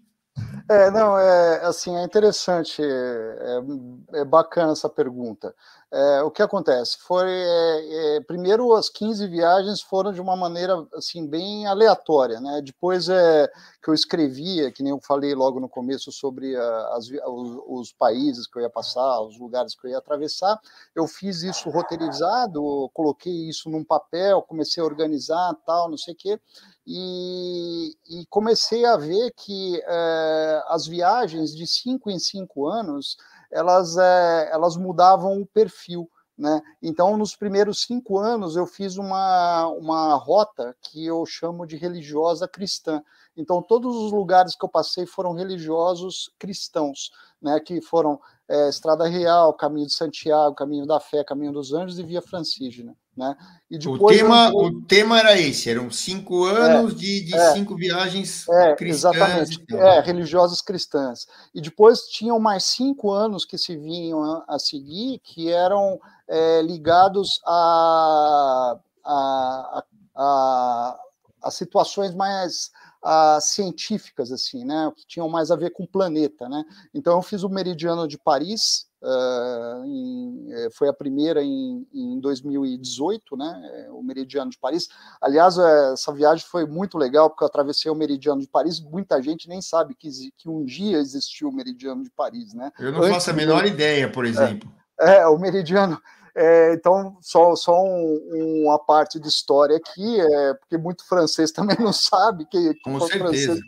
É, 0.69 0.89
não, 0.89 1.17
é 1.17 1.65
assim, 1.65 1.95
é 1.95 2.03
interessante, 2.03 2.81
é, 2.81 4.21
é 4.21 4.25
bacana 4.25 4.71
essa 4.71 4.89
pergunta. 4.89 5.53
É, 5.95 6.23
o 6.23 6.31
que 6.31 6.41
acontece? 6.41 6.97
Foi 7.01 7.29
é, 7.29 8.15
é, 8.15 8.21
primeiro 8.21 8.73
as 8.73 8.89
15 8.89 9.27
viagens 9.27 9.79
foram 9.79 10.11
de 10.11 10.19
uma 10.19 10.35
maneira 10.35 10.87
assim 10.95 11.27
bem 11.27 11.67
aleatória, 11.67 12.41
né? 12.41 12.63
Depois 12.65 13.07
é 13.09 13.47
que 13.79 13.91
eu 13.91 13.93
escrevia, 13.93 14.71
que 14.71 14.81
nem 14.81 14.89
eu 14.89 14.99
falei 14.99 15.35
logo 15.35 15.59
no 15.59 15.69
começo 15.69 16.11
sobre 16.11 16.55
a, 16.55 16.95
as, 16.95 17.09
os, 17.09 17.63
os, 17.67 17.91
países 17.91 18.47
que 18.47 18.57
eu 18.57 18.63
ia 18.63 18.71
passar, 18.71 19.21
os 19.21 19.37
lugares 19.37 19.75
que 19.75 19.85
eu 19.85 19.91
ia 19.91 19.99
atravessar, 19.99 20.59
eu 20.95 21.05
fiz 21.05 21.43
isso 21.43 21.69
roteirizado, 21.69 22.89
coloquei 22.91 23.47
isso 23.47 23.69
num 23.69 23.83
papel, 23.83 24.41
comecei 24.41 24.81
a 24.81 24.87
organizar, 24.87 25.55
tal, 25.63 25.91
não 25.91 25.97
sei 25.97 26.15
o 26.15 26.17
quê. 26.17 26.39
E, 26.87 27.95
e, 28.09 28.25
comecei 28.31 28.83
a 28.83 28.97
ver 28.97 29.31
que 29.37 29.79
é, 29.85 30.63
as 30.69 30.87
viagens 30.87 31.55
de 31.55 31.67
cinco 31.67 32.09
em 32.09 32.17
cinco 32.17 32.67
anos 32.67 33.15
elas, 33.53 33.97
é, 33.97 34.49
elas 34.51 34.75
mudavam 34.75 35.41
o 35.41 35.45
perfil. 35.45 36.09
Né? 36.37 36.61
Então, 36.81 37.15
nos 37.15 37.35
primeiros 37.35 37.81
cinco 37.83 38.17
anos, 38.17 38.55
eu 38.55 38.65
fiz 38.65 38.97
uma, 38.97 39.67
uma 39.67 40.15
rota 40.15 40.75
que 40.81 41.05
eu 41.05 41.25
chamo 41.25 41.65
de 41.65 41.77
religiosa 41.77 42.47
cristã. 42.47 43.03
Então, 43.35 43.61
todos 43.61 43.95
os 43.95 44.11
lugares 44.11 44.55
que 44.55 44.63
eu 44.63 44.69
passei 44.69 45.05
foram 45.05 45.33
religiosos 45.33 46.31
cristãos, 46.37 47.11
né? 47.41 47.59
que 47.59 47.81
foram 47.81 48.19
é, 48.47 48.69
Estrada 48.69 49.07
Real, 49.07 49.53
Caminho 49.53 49.87
de 49.87 49.93
Santiago, 49.93 50.55
Caminho 50.55 50.85
da 50.85 50.99
Fé, 50.99 51.23
Caminho 51.23 51.51
dos 51.51 51.73
Anjos 51.73 51.97
e 51.97 52.03
Via 52.03 52.21
Francígena. 52.21 52.95
Né? 53.15 53.35
E 53.69 53.77
depois 53.77 54.17
o, 54.17 54.23
tema, 54.23 54.47
eu... 54.47 54.55
o 54.55 54.81
tema 54.85 55.19
era 55.19 55.39
esse, 55.39 55.69
eram 55.69 55.91
cinco 55.91 56.45
anos 56.45 56.93
é, 56.93 56.95
de, 56.95 57.25
de 57.25 57.35
é, 57.35 57.53
cinco 57.53 57.75
viagens 57.75 58.47
é, 58.49 58.75
cristãs. 58.75 59.15
Exatamente, 59.15 59.65
é, 59.71 59.99
religiosas 60.01 60.61
cristãs. 60.61 61.27
E 61.53 61.61
depois 61.61 62.07
tinham 62.07 62.39
mais 62.39 62.63
cinco 62.63 63.11
anos 63.11 63.45
que 63.45 63.57
se 63.57 63.77
vinham 63.77 64.23
a, 64.23 64.45
a 64.47 64.59
seguir, 64.59 65.19
que 65.23 65.51
eram 65.51 65.99
é, 66.27 66.63
ligados 66.63 67.39
a, 67.45 68.79
a, 69.05 69.83
a, 70.15 70.99
a 71.43 71.51
situações 71.51 72.15
mais 72.15 72.71
uh, 73.03 73.41
científicas, 73.41 74.31
assim, 74.31 74.63
né, 74.63 74.91
que 74.95 75.05
tinham 75.05 75.27
mais 75.27 75.51
a 75.51 75.55
ver 75.55 75.71
com 75.71 75.83
o 75.83 75.87
planeta, 75.87 76.47
né. 76.47 76.63
Então 76.93 77.13
eu 77.13 77.21
fiz 77.21 77.43
o 77.43 77.49
Meridiano 77.49 78.07
de 78.07 78.17
Paris, 78.17 78.87
uh, 79.01 79.85
em, 79.85 80.47
eh, 80.51 80.69
foi 80.71 80.87
a 80.87 80.93
primeira 80.93 81.43
em, 81.43 81.85
em 81.93 82.19
2018, 82.19 83.35
né, 83.35 83.87
o 83.91 84.01
Meridiano 84.01 84.49
de 84.49 84.57
Paris. 84.57 84.87
Aliás, 85.21 85.57
essa 85.57 86.13
viagem 86.13 86.45
foi 86.47 86.65
muito 86.65 86.97
legal, 86.97 87.29
porque 87.29 87.43
eu 87.43 87.47
atravessei 87.47 87.91
o 87.91 87.95
Meridiano 87.95 88.41
de 88.41 88.47
Paris, 88.47 88.79
muita 88.79 89.21
gente 89.21 89.49
nem 89.49 89.61
sabe 89.61 89.93
que, 89.95 90.09
que 90.37 90.49
um 90.49 90.63
dia 90.63 90.97
existiu 90.97 91.49
o 91.49 91.53
Meridiano 91.53 92.03
de 92.03 92.09
Paris, 92.09 92.53
né. 92.53 92.71
Eu 92.79 92.91
não 92.91 92.99
Antes 93.01 93.15
faço 93.15 93.29
a 93.31 93.33
menor 93.33 93.65
ideia, 93.65 94.09
por 94.09 94.25
exemplo. 94.25 94.71
É, 94.99 95.17
é 95.17 95.27
o 95.27 95.37
Meridiano 95.37 96.01
é, 96.35 96.73
então, 96.73 97.17
só, 97.21 97.55
só 97.55 97.83
um, 97.83 98.63
uma 98.63 98.79
parte 98.79 99.19
de 99.19 99.27
história 99.27 99.77
aqui, 99.77 100.19
é, 100.19 100.53
porque 100.55 100.77
muito 100.77 101.05
francês 101.05 101.51
também 101.53 101.77
não 101.79 101.93
sabe 101.93 102.45
que, 102.45 102.73
Com 102.83 102.99
francês 102.99 103.59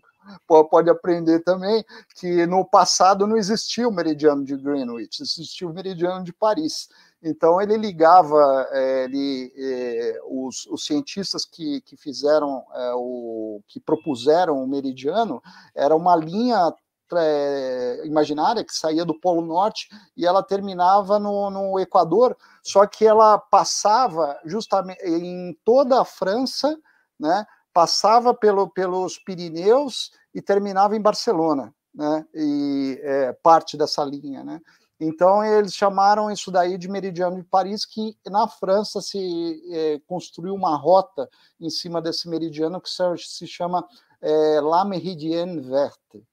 pode 0.48 0.90
aprender 0.90 1.42
também 1.42 1.86
que 2.16 2.46
no 2.48 2.66
passado 2.66 3.28
não 3.28 3.38
existia 3.38 3.88
o 3.88 3.94
meridiano 3.94 4.44
de 4.44 4.58
Greenwich, 4.58 5.22
existia 5.22 5.68
o 5.68 5.74
meridiano 5.74 6.24
de 6.24 6.34
Paris. 6.34 6.90
Então 7.22 7.62
ele 7.62 7.78
ligava, 7.78 8.68
é, 8.72 9.04
ele, 9.04 9.52
é, 9.56 10.20
os, 10.28 10.66
os, 10.68 10.86
cientistas 10.86 11.46
que, 11.46 11.82
que 11.82 11.96
fizeram 11.96 12.64
é, 12.74 12.94
o 12.96 13.62
que 13.68 13.80
propuseram 13.80 14.64
o 14.64 14.68
meridiano 14.68 15.42
era 15.74 15.96
uma 15.96 16.16
linha 16.16 16.74
é, 17.14 18.02
imaginária 18.06 18.64
que 18.64 18.74
saía 18.74 19.06
do 19.06 19.20
Polo 19.20 19.46
Norte 19.46 19.88
e 20.18 20.26
ela 20.26 20.42
terminava 20.42 21.20
no, 21.20 21.50
no 21.50 21.80
Equador, 21.80 22.36
só 22.64 22.86
que 22.86 23.06
ela 23.06 23.38
passava 23.38 24.40
justamente 24.46 25.04
em 25.06 25.58
toda 25.64 26.02
a 26.02 26.06
França, 26.06 26.76
né? 27.20 27.46
Passava 27.74 28.34
pelo, 28.34 28.70
pelos 28.70 29.20
Pirineus 29.20 30.12
e 30.34 30.42
terminava 30.42 30.96
em 30.96 31.02
Barcelona, 31.02 31.74
né? 31.94 32.26
E 32.34 33.00
é, 33.04 33.34
parte 33.34 33.78
dessa 33.78 34.04
linha, 34.04 34.44
né? 34.44 34.60
Então 35.00 35.44
eles 35.44 35.74
chamaram 35.74 36.32
isso 36.32 36.50
daí 36.50 36.78
de 36.78 36.88
Meridiano 36.88 37.36
de 37.36 37.44
Paris, 37.44 37.86
que 37.86 38.18
na 38.28 38.48
França 38.48 39.02
se 39.02 39.62
é, 39.70 40.00
construiu 40.08 40.56
uma 40.56 40.78
rota 40.78 41.30
em 41.60 41.70
cima 41.70 42.02
desse 42.02 42.30
meridiano 42.30 42.80
que 42.80 42.90
se 42.90 43.46
chama 43.46 43.86
é, 44.22 44.62
La 44.62 44.86
Meridienne 44.86 45.60
Verte 45.60 46.26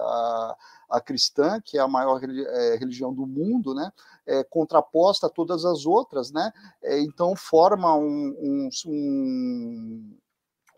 a, 0.00 0.56
a 0.90 1.00
cristã, 1.00 1.60
que 1.64 1.78
é 1.78 1.80
a 1.80 1.86
maior 1.86 2.20
é, 2.24 2.76
religião 2.76 3.14
do 3.14 3.24
mundo, 3.24 3.74
né? 3.74 3.92
É, 4.26 4.42
contraposta 4.42 5.28
a 5.28 5.30
todas 5.30 5.64
as 5.64 5.86
outras, 5.86 6.32
né? 6.32 6.52
É, 6.82 7.00
então 7.00 7.36
forma 7.36 7.94
um, 7.94 8.36
um, 8.40 8.68
um, 8.86 10.16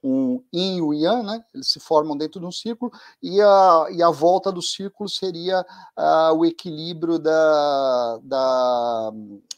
um 0.05 0.45
yin 0.53 0.77
e 0.77 0.83
o 0.83 0.93
yang, 0.93 1.25
né? 1.25 1.43
Eles 1.55 1.69
se 1.69 1.81
formam 1.81 2.15
dentro 2.15 2.39
de 2.39 2.47
um 2.47 2.53
círculo 2.53 2.93
e 3.23 3.41
a, 3.41 3.87
e 3.91 4.03
a 4.03 4.11
volta 4.11 4.53
do 4.53 4.61
círculo 4.61 5.09
seria 5.09 5.65
uh, 5.97 6.37
o 6.37 6.45
equilíbrio 6.45 7.19
da, 7.19 8.19
da, 8.23 9.13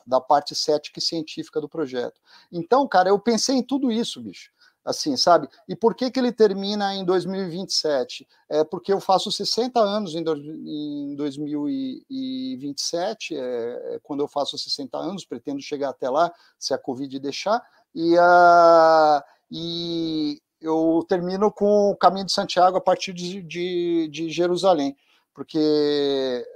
da 0.07 0.21
parte 0.21 0.55
cética 0.55 1.01
e 1.01 1.03
científica 1.03 1.61
do 1.61 1.69
projeto. 1.69 2.21
Então, 2.53 2.87
cara, 2.87 3.09
eu 3.09 3.19
pensei 3.19 3.57
em 3.57 3.63
tudo 3.63 3.91
isso, 3.91 4.21
bicho 4.21 4.53
assim, 4.87 5.17
sabe? 5.17 5.49
E 5.69 5.75
por 5.75 5.97
que, 5.97 6.13
que 6.13 6.21
ele 6.21 6.31
termina 6.31 6.95
em 6.95 7.05
2027? 7.05 8.25
É 8.49 8.63
porque 8.63 8.93
eu 8.93 9.01
faço 9.01 9.33
60 9.33 9.81
anos 9.81 10.15
em, 10.15 10.23
do, 10.23 10.37
em 10.37 11.17
2027, 11.17 13.35
é, 13.35 13.41
é, 13.41 13.99
quando 14.01 14.21
eu 14.21 14.29
faço 14.29 14.57
60 14.57 14.97
anos, 14.97 15.25
pretendo 15.25 15.61
chegar 15.61 15.89
até 15.89 16.09
lá, 16.09 16.33
se 16.57 16.73
a 16.73 16.79
Covid 16.79 17.19
deixar, 17.19 17.61
e, 17.93 18.17
uh, 18.17 19.21
e 19.51 20.41
eu 20.61 21.05
termino 21.09 21.51
com 21.51 21.91
o 21.91 21.97
caminho 21.97 22.27
de 22.27 22.33
Santiago 22.33 22.77
a 22.77 22.81
partir 22.81 23.13
de, 23.13 23.43
de, 23.43 24.09
de 24.09 24.31
Jerusalém, 24.31 24.97
porque 25.35 25.59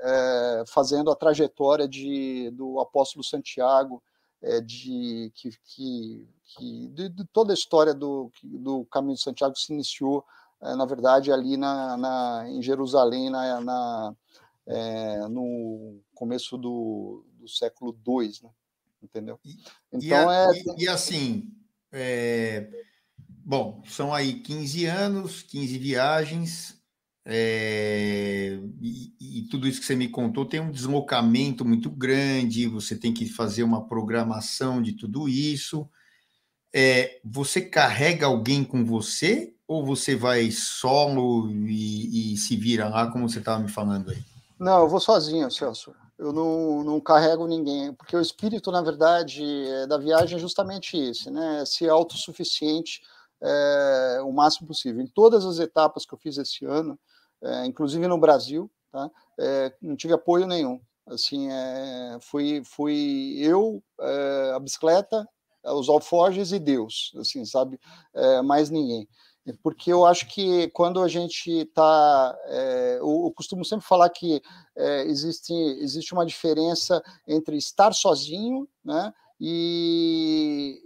é, 0.02 0.64
fazendo 0.66 1.10
a 1.10 1.16
trajetória 1.16 1.86
de, 1.86 2.50
do 2.52 2.80
apóstolo 2.80 3.22
Santiago, 3.22 4.02
é, 4.42 4.60
de 4.60 5.30
que, 5.34 5.50
que, 5.64 6.28
que 6.44 6.88
de, 6.88 7.08
de, 7.10 7.24
toda 7.26 7.52
a 7.52 7.54
história 7.54 7.92
do, 7.92 8.30
do 8.42 8.86
caminho 8.86 9.16
de 9.16 9.22
Santiago 9.22 9.54
se 9.54 9.72
iniciou, 9.72 10.24
é, 10.62 10.74
na 10.74 10.86
verdade, 10.86 11.30
ali 11.30 11.56
na, 11.56 11.96
na 11.96 12.44
em 12.48 12.62
Jerusalém, 12.62 13.28
na, 13.28 13.60
na 13.60 14.14
é, 14.66 15.28
no 15.28 16.00
começo 16.14 16.56
do, 16.56 17.24
do 17.38 17.48
século 17.48 17.96
II, 18.06 18.30
né? 18.42 18.50
entendeu? 19.02 19.38
Então 19.92 20.30
e, 20.30 20.34
é 20.34 20.52
e, 20.52 20.84
e 20.84 20.88
assim 20.88 21.50
é, 21.92 22.68
Bom, 23.44 23.82
são 23.86 24.14
aí 24.14 24.34
15 24.34 24.86
anos, 24.86 25.42
15 25.42 25.76
viagens, 25.78 26.80
é, 27.24 28.58
e, 28.80 29.12
e, 29.20 29.42
tudo 29.50 29.68
isso 29.68 29.80
que 29.80 29.86
você 29.86 29.94
me 29.94 30.08
contou 30.08 30.46
tem 30.46 30.60
um 30.60 30.70
deslocamento 30.70 31.64
muito 31.64 31.90
grande, 31.90 32.66
você 32.66 32.96
tem 32.96 33.12
que 33.12 33.28
fazer 33.28 33.62
uma 33.62 33.86
programação 33.86 34.80
de 34.80 34.92
tudo 34.92 35.28
isso. 35.28 35.88
É, 36.72 37.20
você 37.24 37.60
carrega 37.60 38.26
alguém 38.26 38.64
com 38.64 38.84
você 38.84 39.54
ou 39.66 39.84
você 39.84 40.14
vai 40.14 40.50
solo 40.50 41.50
e, 41.50 42.34
e 42.34 42.36
se 42.36 42.56
vira 42.56 42.88
lá, 42.88 43.10
como 43.10 43.28
você 43.28 43.40
estava 43.40 43.62
me 43.62 43.68
falando 43.68 44.10
aí? 44.10 44.22
Não, 44.60 44.82
eu 44.82 44.88
vou 44.88 45.00
sozinho, 45.00 45.50
Celso. 45.50 45.94
Eu 46.18 46.34
não, 46.34 46.84
não 46.84 47.00
carrego 47.00 47.46
ninguém, 47.46 47.94
porque 47.94 48.14
o 48.14 48.20
espírito, 48.20 48.70
na 48.70 48.82
verdade, 48.82 49.42
é, 49.42 49.86
da 49.86 49.96
viagem 49.96 50.36
é 50.36 50.38
justamente 50.38 50.98
esse, 50.98 51.30
né? 51.30 51.64
Ser 51.64 51.88
autossuficiente 51.88 53.00
é, 53.40 54.20
o 54.22 54.30
máximo 54.30 54.68
possível. 54.68 55.00
Em 55.00 55.06
todas 55.06 55.46
as 55.46 55.58
etapas 55.58 56.04
que 56.04 56.12
eu 56.12 56.18
fiz 56.18 56.36
esse 56.36 56.66
ano, 56.66 57.00
é, 57.42 57.64
inclusive 57.64 58.06
no 58.06 58.18
Brasil, 58.20 58.70
tá? 58.92 59.10
É, 59.38 59.74
não 59.80 59.96
tive 59.96 60.12
apoio 60.12 60.46
nenhum. 60.46 60.78
Assim, 61.06 61.50
é, 61.50 62.18
fui, 62.20 62.62
fui 62.62 63.38
eu, 63.40 63.82
é, 63.98 64.52
a 64.54 64.60
bicicleta, 64.60 65.26
os 65.64 65.88
alforjes 65.88 66.52
e 66.52 66.58
Deus, 66.58 67.12
assim, 67.18 67.46
sabe? 67.46 67.80
É, 68.12 68.42
mais 68.42 68.68
ninguém. 68.68 69.08
Porque 69.62 69.92
eu 69.92 70.04
acho 70.04 70.26
que 70.28 70.68
quando 70.68 71.02
a 71.02 71.08
gente 71.08 71.50
está. 71.50 72.38
eu, 72.98 73.24
eu, 73.24 73.32
costumo 73.34 73.64
sempre 73.64 73.86
falar 73.86 74.10
que 74.10 74.42
existe, 75.06 75.52
existe 75.52 76.12
uma 76.12 76.26
diferença 76.26 77.02
entre 77.26 77.56
estar 77.56 77.92
sozinho 77.94 78.68
né, 78.84 79.12
e, 79.40 80.78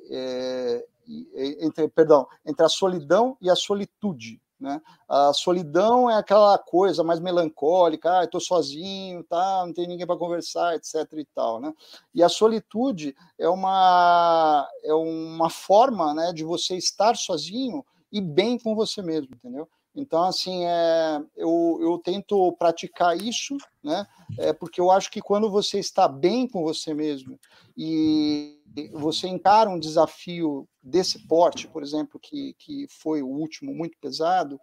entre, 1.60 1.88
perdão, 1.88 2.26
entre 2.46 2.64
a 2.64 2.68
solidão 2.68 3.36
e 3.40 3.50
a 3.50 3.56
solitude. 3.56 4.40
Né? 4.58 4.80
A 5.08 5.32
solidão 5.32 6.08
é 6.08 6.14
aquela 6.14 6.56
coisa 6.56 7.02
mais 7.02 7.20
melancólica, 7.20 8.20
ah, 8.20 8.24
estou 8.24 8.40
sozinho, 8.40 9.22
tá, 9.24 9.64
não 9.66 9.74
tem 9.74 9.86
ninguém 9.86 10.06
para 10.06 10.16
conversar, 10.16 10.74
etc. 10.74 10.94
e 11.18 11.24
tal, 11.34 11.60
né? 11.60 11.74
E 12.14 12.22
a 12.22 12.28
solitude 12.28 13.14
é 13.38 13.48
uma 13.48 14.66
é 14.82 14.94
uma 14.94 15.50
forma, 15.50 16.14
né, 16.14 16.32
de 16.32 16.44
você 16.44 16.76
estar 16.76 17.16
sozinho 17.16 17.84
e 18.14 18.20
bem 18.20 18.56
com 18.56 18.76
você 18.76 19.02
mesmo, 19.02 19.34
entendeu? 19.34 19.68
Então, 19.92 20.22
assim, 20.22 20.64
é, 20.64 21.20
eu, 21.36 21.78
eu 21.82 21.98
tento 21.98 22.52
praticar 22.52 23.16
isso, 23.16 23.56
né? 23.82 24.06
É, 24.38 24.52
porque 24.52 24.80
eu 24.80 24.88
acho 24.88 25.10
que 25.10 25.20
quando 25.20 25.50
você 25.50 25.80
está 25.80 26.06
bem 26.06 26.46
com 26.46 26.62
você 26.62 26.94
mesmo 26.94 27.38
e 27.76 28.60
você 28.92 29.26
encara 29.26 29.68
um 29.68 29.80
desafio 29.80 30.68
desse 30.80 31.26
porte, 31.26 31.66
por 31.66 31.82
exemplo, 31.82 32.20
que, 32.20 32.54
que 32.56 32.86
foi 32.88 33.20
o 33.20 33.28
último 33.28 33.74
muito 33.74 33.98
pesado, 34.00 34.60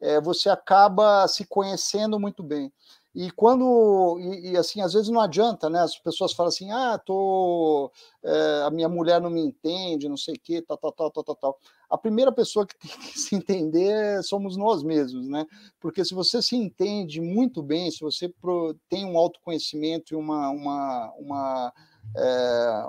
é, 0.00 0.20
você 0.20 0.48
acaba 0.48 1.26
se 1.26 1.44
conhecendo 1.44 2.20
muito 2.20 2.42
bem. 2.42 2.72
E 3.14 3.30
quando, 3.30 4.18
e, 4.18 4.52
e, 4.52 4.56
assim, 4.56 4.80
às 4.80 4.94
vezes 4.94 5.10
não 5.10 5.20
adianta, 5.20 5.68
né? 5.68 5.80
As 5.80 5.98
pessoas 5.98 6.32
falam 6.32 6.48
assim, 6.48 6.70
ah, 6.70 6.98
tô, 6.98 7.92
é, 8.24 8.62
a 8.66 8.70
minha 8.70 8.88
mulher 8.88 9.20
não 9.20 9.28
me 9.28 9.42
entende, 9.42 10.08
não 10.08 10.16
sei 10.16 10.34
o 10.34 10.40
quê, 10.40 10.62
tal, 10.62 10.78
tal, 10.78 10.92
tal, 10.92 11.10
tal, 11.10 11.24
tal, 11.24 11.36
tal. 11.36 11.58
A 11.92 11.98
primeira 11.98 12.32
pessoa 12.32 12.66
que 12.66 12.74
tem 12.80 12.90
que 12.90 13.18
se 13.18 13.34
entender 13.36 14.22
somos 14.22 14.56
nós 14.56 14.82
mesmos, 14.82 15.28
né? 15.28 15.46
Porque 15.78 16.04
se 16.04 16.14
você 16.14 16.40
se 16.40 16.56
entende 16.56 17.20
muito 17.20 17.62
bem, 17.62 17.90
se 17.90 18.00
você 18.00 18.32
tem 18.88 19.04
um 19.04 19.18
autoconhecimento 19.18 20.14
e 20.14 20.16
uma, 20.16 20.48
uma, 20.48 21.12
uma 21.18 21.72
é, 22.16 22.84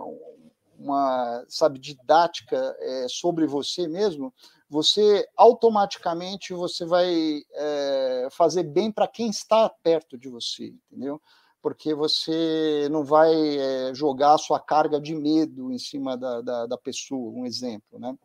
uma 0.80 1.46
sabe 1.50 1.80
didática 1.80 2.76
é, 2.80 3.08
sobre 3.10 3.46
você 3.46 3.88
mesmo, 3.88 4.34
você 4.70 5.28
automaticamente 5.36 6.54
você 6.54 6.86
vai 6.86 7.42
é, 7.54 8.28
fazer 8.32 8.64
bem 8.64 8.92
para 8.92 9.08
quem 9.08 9.30
está 9.30 9.70
perto 9.70 10.18
de 10.18 10.30
você, 10.30 10.74
entendeu? 10.92 11.22
porque 11.64 11.96
você 11.96 12.90
não 12.92 13.06
vai 13.06 13.34
é, 13.34 13.96
jogar 13.96 14.34
a 14.34 14.38
sua 14.38 14.60
carga 14.60 15.00
de 15.00 15.16
medo 15.16 15.72
em 15.72 15.78
cima 15.78 16.18
da, 16.18 16.42
da, 16.42 16.66
da 16.66 16.78
pessoa, 16.78 17.32
um 17.32 17.46
exemplo, 17.46 17.98
né? 17.98 18.18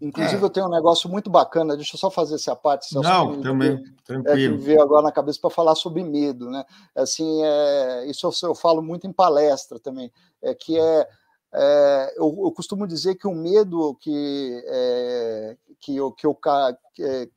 Inclusive, 0.00 0.42
é. 0.42 0.44
eu 0.44 0.50
tenho 0.50 0.66
um 0.66 0.70
negócio 0.70 1.08
muito 1.08 1.30
bacana, 1.30 1.76
deixa 1.76 1.96
eu 1.96 1.98
só 1.98 2.10
fazer 2.10 2.34
essa 2.34 2.54
parte. 2.54 2.86
Celso, 2.86 3.08
Não, 3.08 3.40
também, 3.40 3.82
que, 3.82 4.02
tranquilo. 4.04 4.54
É, 4.54 4.58
que 4.58 4.64
veio 4.64 4.82
agora 4.82 5.02
na 5.02 5.12
cabeça 5.12 5.40
para 5.40 5.50
falar 5.50 5.74
sobre 5.74 6.04
medo, 6.04 6.50
né? 6.50 6.64
Assim, 6.94 7.42
é, 7.42 8.06
isso 8.06 8.26
eu, 8.26 8.48
eu, 8.50 8.54
falo 8.54 8.82
muito 8.82 9.06
em 9.06 9.12
palestra 9.12 9.78
também, 9.78 10.12
é 10.42 10.54
que 10.54 10.78
é, 10.78 11.08
é 11.54 12.14
eu, 12.16 12.26
eu, 12.44 12.52
costumo 12.52 12.86
dizer 12.86 13.14
que 13.14 13.26
o 13.26 13.34
medo 13.34 13.96
que, 14.00 14.62
é, 14.66 15.56
que, 15.80 15.96
eu, 15.96 16.12
que, 16.12 16.26
eu, 16.26 16.38
que, 16.94 17.30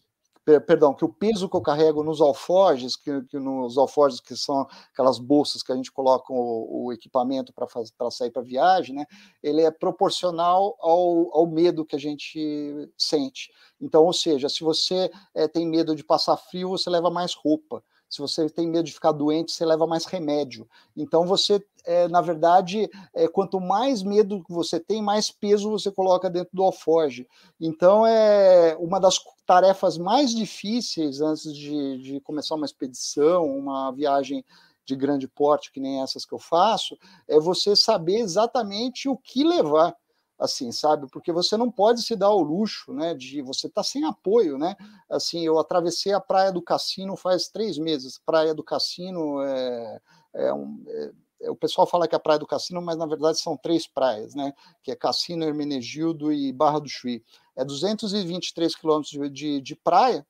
perdão, 0.58 0.94
que 0.94 1.04
o 1.04 1.14
peso 1.14 1.50
que 1.50 1.56
eu 1.58 1.62
carrego 1.62 2.02
nos 2.02 2.22
alforjes, 2.22 2.96
que, 2.96 3.22
que 3.24 3.38
nos 3.38 3.78
alforjes 3.78 4.22
que 4.22 4.38
são 4.38 4.66
aquelas 4.94 5.20
bolsas 5.20 5.62
que 5.62 5.74
a 5.74 5.76
gente 5.76 5.92
coloca 5.92 6.32
o, 6.32 6.86
o 6.86 6.94
equipamento 6.94 7.52
para 7.54 8.10
sair 8.10 8.32
para 8.32 8.42
viagem, 8.42 8.96
né, 8.96 9.06
ele 9.44 9.62
é 9.62 9.70
proporcional 9.70 10.78
ao, 10.80 11.30
ao 11.36 11.46
medo 11.46 11.86
que 11.86 11.98
a 11.98 12.00
gente 12.00 12.90
sente. 12.98 13.52
Então, 13.82 14.06
ou 14.06 14.14
seja, 14.14 14.48
se 14.48 14.64
você 14.64 15.12
é, 15.36 15.46
tem 15.46 15.68
medo 15.68 15.94
de 15.94 16.04
passar 16.04 16.38
frio, 16.38 16.70
você 16.70 16.90
leva 16.90 17.10
mais 17.10 17.34
roupa. 17.34 17.84
Se 18.10 18.20
você 18.20 18.50
tem 18.50 18.68
medo 18.68 18.86
de 18.86 18.94
ficar 18.94 19.12
doente, 19.12 19.52
você 19.52 19.64
leva 19.64 19.86
mais 19.86 20.06
remédio. 20.06 20.68
Então, 20.98 21.26
você, 21.26 21.64
é, 21.86 22.08
na 22.08 22.22
verdade, 22.22 22.90
é, 23.14 23.28
quanto 23.28 23.60
mais 23.60 24.02
medo 24.02 24.44
você 24.50 24.80
tem, 24.80 25.02
mais 25.02 25.30
peso 25.30 25.70
você 25.70 25.92
coloca 25.92 26.30
dentro 26.30 26.50
do 26.52 26.64
alforge. 26.64 27.28
Então, 27.62 28.06
é 28.06 28.76
uma 28.80 29.00
das 29.00 29.20
tarefas 29.46 29.98
mais 29.98 30.34
difíceis 30.34 31.22
antes 31.22 31.54
de, 31.54 31.98
de 32.02 32.20
começar 32.22 32.56
uma 32.56 32.66
expedição, 32.66 33.46
uma 33.46 33.92
viagem 33.92 34.44
de 34.86 34.96
grande 34.96 35.28
porte, 35.28 35.72
que 35.72 35.80
nem 35.80 36.02
essas 36.02 36.26
que 36.26 36.34
eu 36.34 36.40
faço, 36.40 36.98
é 37.28 37.40
você 37.40 37.76
saber 37.76 38.18
exatamente 38.18 39.08
o 39.08 39.16
que 39.16 39.44
levar 39.44 39.96
assim, 40.40 40.72
sabe? 40.72 41.08
Porque 41.12 41.32
você 41.32 41.58
não 41.58 41.70
pode 41.70 42.02
se 42.02 42.16
dar 42.16 42.30
o 42.30 42.42
luxo, 42.42 42.94
né? 42.94 43.14
De 43.14 43.42
você 43.42 43.68
tá 43.68 43.84
sem 43.84 44.06
apoio, 44.06 44.58
né? 44.58 44.76
Assim, 45.10 45.46
eu 45.46 45.60
atravessei 45.60 46.14
a 46.14 46.22
praia 46.22 46.52
do 46.52 46.62
Cassino 46.62 47.18
faz 47.18 47.50
três 47.50 47.78
meses. 47.78 48.20
Praia 48.26 48.54
do 48.54 48.64
Cassino 48.64 49.42
é, 49.42 50.02
é 50.34 50.54
um 50.54 50.84
é, 50.88 51.12
é, 51.42 51.50
o 51.50 51.56
pessoal 51.56 51.88
fala 51.88 52.08
que 52.08 52.16
é 52.16 52.18
a 52.18 52.20
Praia 52.20 52.40
do 52.40 52.48
Cassino, 52.48 52.82
mas 52.82 52.98
na 52.98 53.06
verdade 53.06 53.40
são 53.40 53.56
três 53.58 53.88
praias, 53.88 54.36
né? 54.36 54.54
Que 54.84 54.92
é 54.92 54.96
Cassino, 54.96 55.46
Hermenegildo 55.46 56.32
e 56.32 56.52
Barra 56.52 56.80
do 56.80 56.90
Chuí. 56.90 57.24
É 57.56 57.64
223 57.64 58.76
quilômetros 58.76 59.12
de, 59.12 59.30
de, 59.30 59.62
de, 59.62 59.76
praia 59.76 60.26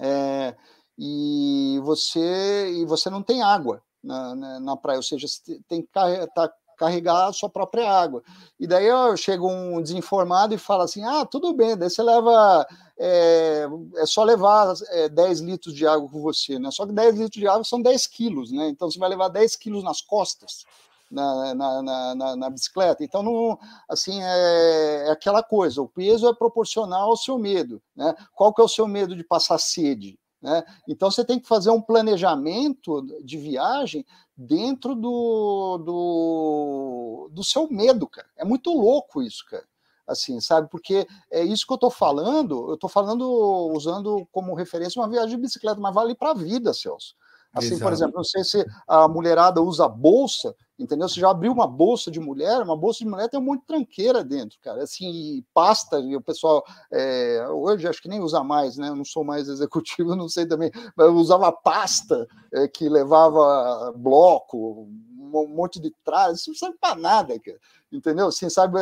é, 0.00 0.56
e 0.98 1.80
você 1.82 2.72
e 2.72 2.84
você 2.84 3.10
não 3.10 3.22
tem 3.22 3.42
água 3.42 3.82
na, 4.02 4.34
na, 4.34 4.60
na 4.60 4.76
praia, 4.76 4.98
ou 4.98 5.02
seja, 5.02 5.28
você 5.28 5.60
tem 5.68 5.82
que 5.82 5.88
estar 5.88 6.26
tá 6.28 6.52
carregar 6.82 7.28
a 7.28 7.32
sua 7.32 7.48
própria 7.48 7.88
água. 7.88 8.24
E 8.58 8.66
daí 8.66 8.86
eu 8.86 9.16
chego 9.16 9.48
um 9.48 9.80
desinformado 9.80 10.52
e 10.52 10.58
fala 10.58 10.84
assim: 10.84 11.04
ah, 11.04 11.24
tudo 11.24 11.52
bem, 11.52 11.76
daí 11.76 11.88
você 11.88 12.02
leva. 12.02 12.66
É, 12.98 13.66
é 13.96 14.06
só 14.06 14.22
levar 14.22 14.74
é, 14.90 15.08
10 15.08 15.40
litros 15.40 15.74
de 15.74 15.86
água 15.86 16.08
com 16.08 16.20
você, 16.20 16.58
né? 16.58 16.70
Só 16.70 16.86
que 16.86 16.92
10 16.92 17.14
litros 17.14 17.40
de 17.40 17.48
água 17.48 17.64
são 17.64 17.80
10 17.80 18.06
quilos, 18.06 18.52
né? 18.52 18.68
Então 18.68 18.90
você 18.90 18.98
vai 18.98 19.08
levar 19.08 19.28
10 19.28 19.56
quilos 19.56 19.84
nas 19.84 20.00
costas. 20.00 20.64
Na, 21.10 21.54
na, 21.54 22.14
na, 22.14 22.36
na, 22.36 22.48
bicicleta. 22.48 23.04
Então, 23.04 23.22
não, 23.22 23.58
assim, 23.86 24.22
é, 24.22 25.08
é, 25.08 25.10
aquela 25.10 25.42
coisa, 25.42 25.82
o 25.82 25.86
peso 25.86 26.26
é 26.26 26.34
proporcional 26.34 27.10
ao 27.10 27.18
seu 27.18 27.38
medo. 27.38 27.82
Né? 27.94 28.14
Qual 28.34 28.50
que 28.54 28.62
é 28.62 28.64
o 28.64 28.68
seu 28.68 28.88
medo 28.88 29.14
de 29.14 29.22
passar 29.22 29.58
sede? 29.58 30.18
Né? 30.42 30.64
Então 30.88 31.10
você 31.10 31.24
tem 31.24 31.38
que 31.38 31.46
fazer 31.46 31.70
um 31.70 31.80
planejamento 31.80 33.02
de 33.24 33.38
viagem 33.38 34.04
dentro 34.36 34.94
do, 34.94 35.78
do, 35.78 37.30
do 37.32 37.44
seu 37.44 37.68
medo, 37.70 38.08
cara. 38.08 38.26
É 38.36 38.44
muito 38.44 38.72
louco 38.72 39.22
isso, 39.22 39.44
cara. 39.48 39.64
Assim, 40.06 40.40
sabe? 40.40 40.68
Porque 40.68 41.06
é 41.30 41.44
isso 41.44 41.64
que 41.64 41.72
eu 41.72 41.76
estou 41.76 41.90
falando, 41.90 42.70
eu 42.70 42.74
estou 42.74 42.90
falando 42.90 43.24
usando 43.72 44.26
como 44.32 44.52
referência 44.54 45.00
uma 45.00 45.08
viagem 45.08 45.36
de 45.36 45.42
bicicleta, 45.42 45.80
mas 45.80 45.94
vale 45.94 46.14
para 46.14 46.32
a 46.32 46.34
vida, 46.34 46.74
Celso. 46.74 47.14
Assim, 47.54 47.74
Exato. 47.74 47.82
por 47.82 47.92
exemplo, 47.92 48.16
não 48.16 48.24
sei 48.24 48.42
se 48.42 48.66
a 48.88 49.06
mulherada 49.06 49.62
usa 49.62 49.86
bolsa, 49.86 50.56
entendeu? 50.82 51.08
Você 51.08 51.20
já 51.20 51.30
abriu 51.30 51.52
uma 51.52 51.66
bolsa 51.66 52.10
de 52.10 52.20
mulher, 52.20 52.60
uma 52.62 52.76
bolsa 52.76 53.00
de 53.00 53.06
mulher 53.06 53.28
tem 53.28 53.38
um 53.38 53.42
monte 53.42 53.60
de 53.60 53.66
tranqueira 53.66 54.24
dentro, 54.24 54.58
cara. 54.60 54.82
Assim, 54.82 55.44
pasta, 55.54 55.98
e 56.00 56.16
o 56.16 56.20
pessoal 56.20 56.64
é, 56.90 57.46
hoje 57.48 57.86
acho 57.86 58.02
que 58.02 58.08
nem 58.08 58.20
usa 58.20 58.42
mais, 58.42 58.76
né? 58.76 58.88
Eu 58.88 58.96
não 58.96 59.04
sou 59.04 59.24
mais 59.24 59.48
executivo, 59.48 60.16
não 60.16 60.28
sei 60.28 60.46
também, 60.46 60.70
mas 60.96 61.06
eu 61.06 61.14
usava 61.14 61.52
pasta 61.52 62.26
é, 62.52 62.68
que 62.68 62.88
levava 62.88 63.92
bloco, 63.96 64.88
um 65.34 65.48
monte 65.48 65.80
de 65.80 65.90
trás, 66.04 66.40
isso 66.40 66.50
não 66.50 66.56
serve 66.56 66.76
para 66.78 66.94
nada, 66.94 67.38
cara 67.40 67.58
entendeu? 67.92 68.28
Assim, 68.28 68.48
sabe, 68.48 68.78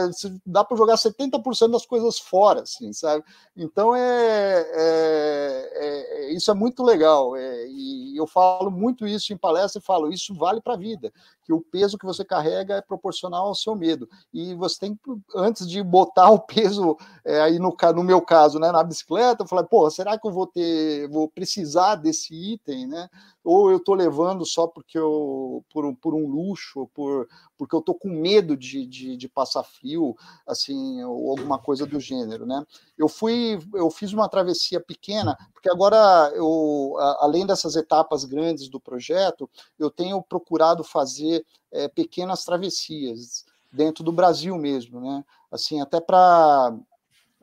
dá 0.46 0.64
para 0.64 0.76
jogar 0.76 0.94
70% 0.94 1.70
das 1.70 1.84
coisas 1.84 2.18
fora, 2.18 2.62
assim, 2.62 2.92
sabe? 2.92 3.24
Então 3.56 3.94
é, 3.94 4.66
é, 4.72 5.70
é 5.74 6.32
isso 6.32 6.50
é 6.50 6.54
muito 6.54 6.82
legal 6.82 7.36
é, 7.36 7.66
e 7.68 8.16
eu 8.16 8.26
falo 8.26 8.70
muito 8.70 9.06
isso 9.06 9.32
em 9.32 9.36
palestra 9.36 9.80
e 9.80 9.84
falo 9.84 10.12
isso 10.12 10.34
vale 10.34 10.60
para 10.60 10.74
a 10.74 10.78
vida, 10.78 11.12
que 11.42 11.52
o 11.52 11.60
peso 11.60 11.98
que 11.98 12.06
você 12.06 12.24
carrega 12.24 12.74
é 12.74 12.80
proporcional 12.80 13.46
ao 13.46 13.54
seu 13.54 13.74
medo 13.74 14.08
e 14.32 14.54
você 14.54 14.78
tem 14.78 15.00
antes 15.34 15.68
de 15.68 15.82
botar 15.82 16.30
o 16.30 16.38
peso 16.38 16.96
é, 17.24 17.40
aí 17.40 17.58
no, 17.58 17.76
no 17.94 18.04
meu 18.04 18.20
caso, 18.20 18.58
né, 18.58 18.70
na 18.70 18.84
bicicleta, 18.84 19.42
eu 19.42 19.48
falei, 19.48 19.64
pô, 19.64 19.90
será 19.90 20.18
que 20.18 20.26
eu 20.26 20.32
vou 20.32 20.46
ter, 20.46 21.08
vou 21.08 21.28
precisar 21.28 21.96
desse 21.96 22.34
item, 22.34 22.86
né? 22.86 23.08
Ou 23.42 23.70
eu 23.70 23.78
estou 23.78 23.94
levando 23.94 24.44
só 24.44 24.66
porque 24.66 24.98
eu 24.98 25.64
por, 25.72 25.94
por 25.96 26.14
um 26.14 26.26
luxo, 26.26 26.88
por 26.94 27.26
porque 27.60 27.74
eu 27.74 27.80
estou 27.80 27.94
com 27.94 28.08
medo 28.08 28.56
de, 28.56 28.86
de 28.86 29.00
de, 29.00 29.16
de 29.16 29.28
passar 29.28 29.64
frio, 29.64 30.16
assim, 30.46 31.02
ou 31.04 31.30
alguma 31.30 31.58
coisa 31.58 31.86
do 31.86 31.98
gênero, 31.98 32.46
né? 32.46 32.64
Eu 32.96 33.08
fui, 33.08 33.58
eu 33.74 33.90
fiz 33.90 34.12
uma 34.12 34.28
travessia 34.28 34.80
pequena, 34.80 35.36
porque 35.52 35.70
agora 35.70 36.30
eu, 36.34 36.94
além 37.18 37.46
dessas 37.46 37.76
etapas 37.76 38.24
grandes 38.24 38.68
do 38.68 38.78
projeto, 38.78 39.48
eu 39.78 39.90
tenho 39.90 40.22
procurado 40.22 40.84
fazer 40.84 41.44
é, 41.72 41.88
pequenas 41.88 42.44
travessias 42.44 43.44
dentro 43.72 44.04
do 44.04 44.12
Brasil 44.12 44.56
mesmo, 44.56 45.00
né? 45.00 45.24
Assim, 45.50 45.80
até 45.80 46.00
para 46.00 46.76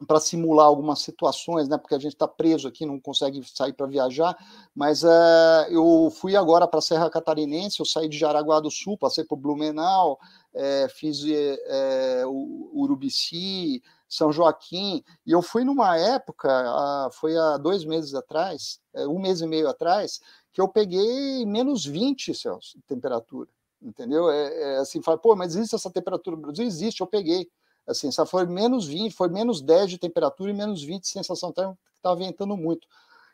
para 0.06 0.20
simular 0.20 0.68
algumas 0.68 1.00
situações, 1.00 1.68
né? 1.68 1.78
Porque 1.78 1.96
a 1.96 2.00
gente 2.00 2.14
está 2.14 2.28
preso 2.28 2.68
aqui, 2.68 2.86
não 2.86 3.00
consegue 3.00 3.42
sair 3.44 3.74
para 3.74 3.88
viajar. 3.88 4.38
Mas 4.76 5.04
é, 5.04 5.68
eu 5.70 6.12
fui 6.16 6.36
agora 6.36 6.68
para 6.68 6.80
a 6.80 6.82
Serra 6.82 7.10
Catarinense, 7.10 7.80
eu 7.80 7.86
saí 7.86 8.08
de 8.08 8.18
Jaraguá 8.18 8.60
do 8.60 8.70
Sul, 8.70 8.98
passei 8.98 9.24
por 9.24 9.38
Blumenau, 9.38 10.20
é, 10.54 10.88
fiz 10.90 11.24
é, 11.28 12.24
o 12.28 12.70
Urubici, 12.74 13.82
São 14.08 14.32
Joaquim, 14.32 15.04
e 15.26 15.32
eu 15.32 15.42
fui 15.42 15.64
numa 15.64 15.98
época, 15.98 17.10
foi 17.14 17.36
há 17.36 17.58
dois 17.58 17.84
meses 17.84 18.14
atrás, 18.14 18.80
um 18.96 19.20
mês 19.20 19.42
e 19.42 19.48
meio 19.48 19.68
atrás, 19.68 20.20
que 20.54 20.62
eu 20.62 20.68
peguei 20.68 21.46
menos 21.46 21.86
20 21.86 22.34
Celsius 22.34 22.74
de 22.76 22.82
temperatura, 22.84 23.50
entendeu? 23.82 24.30
É, 24.30 24.76
é 24.76 24.78
assim, 24.78 25.02
fala, 25.02 25.18
pô, 25.18 25.36
mas 25.36 25.56
existe 25.56 25.76
essa 25.76 25.92
temperatura 25.92 26.36
no 26.36 26.44
Brasil? 26.44 26.66
Existe, 26.66 27.02
eu 27.02 27.08
peguei 27.08 27.50
assim, 27.88 28.12
só 28.12 28.26
foi 28.26 28.46
menos 28.46 28.88
20, 28.88 29.14
foi 29.14 29.30
menos 29.30 29.62
10 29.62 29.92
de 29.92 29.98
temperatura 29.98 30.52
e 30.52 30.54
menos 30.54 30.84
20 30.84 31.04
de 31.04 31.10
sensação 31.10 31.52
térmica, 31.52 31.80
estava 31.96 32.16
ventando 32.16 32.56
muito. 32.58 32.88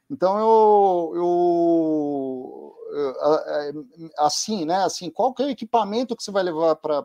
Então 0.09 0.37
eu, 0.37 1.11
eu, 1.15 2.75
eu, 2.93 3.85
assim, 4.19 4.65
né? 4.65 4.83
Assim, 4.83 5.09
qual 5.09 5.33
que 5.33 5.41
é 5.41 5.45
o 5.47 5.49
equipamento 5.49 6.15
que 6.15 6.23
você 6.23 6.31
vai 6.31 6.43
levar 6.43 6.75
para 6.75 7.01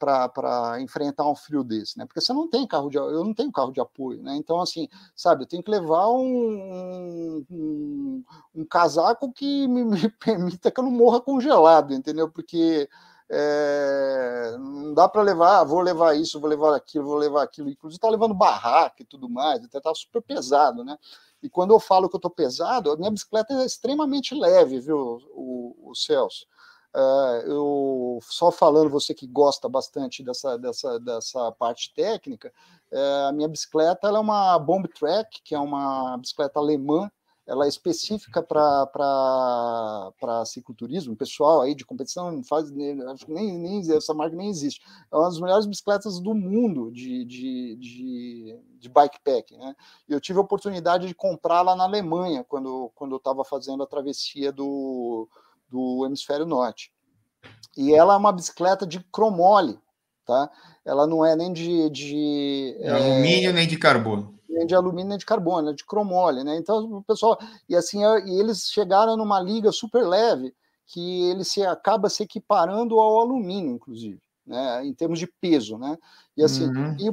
para 0.00 0.80
enfrentar 0.80 1.28
um 1.28 1.36
frio 1.36 1.62
desse, 1.62 1.98
né? 1.98 2.06
Porque 2.06 2.20
você 2.20 2.32
não 2.32 2.48
tem 2.48 2.66
carro 2.66 2.88
de 2.88 2.96
eu 2.96 3.22
não 3.22 3.34
tenho 3.34 3.52
carro 3.52 3.70
de 3.70 3.80
apoio, 3.80 4.22
né? 4.22 4.34
Então 4.36 4.60
assim, 4.60 4.88
sabe, 5.14 5.44
eu 5.44 5.46
tenho 5.46 5.62
que 5.62 5.70
levar 5.70 6.08
um, 6.08 7.44
um, 7.50 8.24
um 8.54 8.64
casaco 8.64 9.30
que 9.32 9.68
me, 9.68 9.84
me 9.84 10.08
permita 10.18 10.70
que 10.70 10.80
eu 10.80 10.84
não 10.84 10.90
morra 10.90 11.20
congelado, 11.20 11.92
entendeu? 11.92 12.30
Porque 12.30 12.88
é, 13.32 14.56
não 14.58 14.92
dá 14.92 15.08
para 15.08 15.22
levar, 15.22 15.60
ah, 15.60 15.64
vou 15.64 15.80
levar 15.80 16.16
isso, 16.16 16.40
vou 16.40 16.50
levar 16.50 16.74
aquilo, 16.74 17.06
vou 17.06 17.16
levar 17.16 17.44
aquilo. 17.44 17.70
Inclusive, 17.70 17.96
está 17.96 18.08
levando 18.08 18.34
barraca 18.34 19.02
e 19.02 19.04
tudo 19.04 19.28
mais, 19.28 19.64
até 19.64 19.78
está 19.78 19.94
super 19.94 20.20
pesado, 20.20 20.84
né? 20.84 20.98
E 21.40 21.48
quando 21.48 21.72
eu 21.72 21.78
falo 21.78 22.08
que 22.08 22.16
eu 22.16 22.18
estou 22.18 22.30
pesado, 22.30 22.90
a 22.90 22.96
minha 22.96 23.10
bicicleta 23.10 23.54
é 23.54 23.64
extremamente 23.64 24.34
leve, 24.34 24.80
viu, 24.80 25.22
o, 25.32 25.90
o 25.90 25.94
Celso? 25.94 26.44
Uh, 26.92 27.46
eu 27.46 28.18
só 28.22 28.50
falando, 28.50 28.90
você 28.90 29.14
que 29.14 29.28
gosta 29.28 29.68
bastante 29.68 30.24
dessa, 30.24 30.58
dessa, 30.58 30.98
dessa 30.98 31.52
parte 31.52 31.94
técnica, 31.94 32.52
uh, 32.92 33.28
a 33.28 33.32
minha 33.32 33.48
bicicleta 33.48 34.08
é 34.08 34.18
uma 34.18 34.58
Bomb 34.58 34.88
Track, 34.88 35.40
que 35.42 35.54
é 35.54 35.58
uma 35.58 36.16
bicicleta 36.18 36.58
alemã 36.58 37.08
ela 37.50 37.64
é 37.64 37.68
específica 37.68 38.40
para 38.44 39.32
cicloturismo, 40.46 41.16
pessoal 41.16 41.62
aí 41.62 41.74
de 41.74 41.84
competição 41.84 42.30
não 42.30 42.44
faz, 42.44 42.70
acho 43.12 43.26
que 43.26 43.32
nem, 43.32 43.58
nem 43.58 43.92
essa 43.92 44.14
marca 44.14 44.36
nem 44.36 44.48
existe. 44.48 44.80
É 45.12 45.16
uma 45.16 45.24
das 45.28 45.40
melhores 45.40 45.66
bicicletas 45.66 46.20
do 46.20 46.32
mundo 46.32 46.92
de, 46.92 47.24
de, 47.24 47.76
de, 47.76 48.60
de 48.78 48.88
bikepack, 48.88 49.56
né? 49.56 49.74
E 50.08 50.12
eu 50.12 50.20
tive 50.20 50.38
a 50.38 50.42
oportunidade 50.42 51.08
de 51.08 51.14
comprá-la 51.14 51.74
na 51.74 51.82
Alemanha 51.82 52.44
quando, 52.48 52.92
quando 52.94 53.16
eu 53.16 53.18
estava 53.18 53.44
fazendo 53.44 53.82
a 53.82 53.86
travessia 53.86 54.52
do, 54.52 55.28
do 55.68 56.06
hemisfério 56.06 56.46
norte. 56.46 56.92
E 57.76 57.92
ela 57.92 58.14
é 58.14 58.16
uma 58.16 58.32
bicicleta 58.32 58.86
de 58.86 59.00
cromole, 59.10 59.76
tá? 60.24 60.48
Ela 60.84 61.04
não 61.04 61.26
é 61.26 61.34
nem 61.34 61.52
de, 61.52 61.90
de 61.90 62.76
é, 62.78 62.90
alumínio 62.90 63.52
nem 63.52 63.66
de 63.66 63.76
carbono 63.76 64.39
nem 64.50 64.66
de 64.66 64.74
alumínio 64.74 65.08
nem 65.08 65.18
de 65.18 65.26
carbono, 65.26 65.70
é 65.70 65.74
de 65.74 65.84
cromole, 65.84 66.44
né? 66.44 66.56
Então 66.56 66.78
o 66.96 67.02
pessoal 67.02 67.38
e 67.68 67.76
assim 67.76 68.02
e 68.26 68.40
eles 68.40 68.70
chegaram 68.70 69.16
numa 69.16 69.40
liga 69.40 69.72
super 69.72 70.06
leve 70.06 70.54
que 70.86 71.30
ele 71.30 71.44
se 71.44 71.64
acaba 71.64 72.10
se 72.10 72.22
equiparando 72.22 72.98
ao 72.98 73.20
alumínio, 73.20 73.72
inclusive 73.72 74.20
né, 74.50 74.84
em 74.84 74.92
termos 74.92 75.20
de 75.20 75.28
peso, 75.40 75.78
né? 75.78 75.96
E 76.36 76.42
assim, 76.42 76.66
uhum. 76.66 76.96
e 76.98 77.10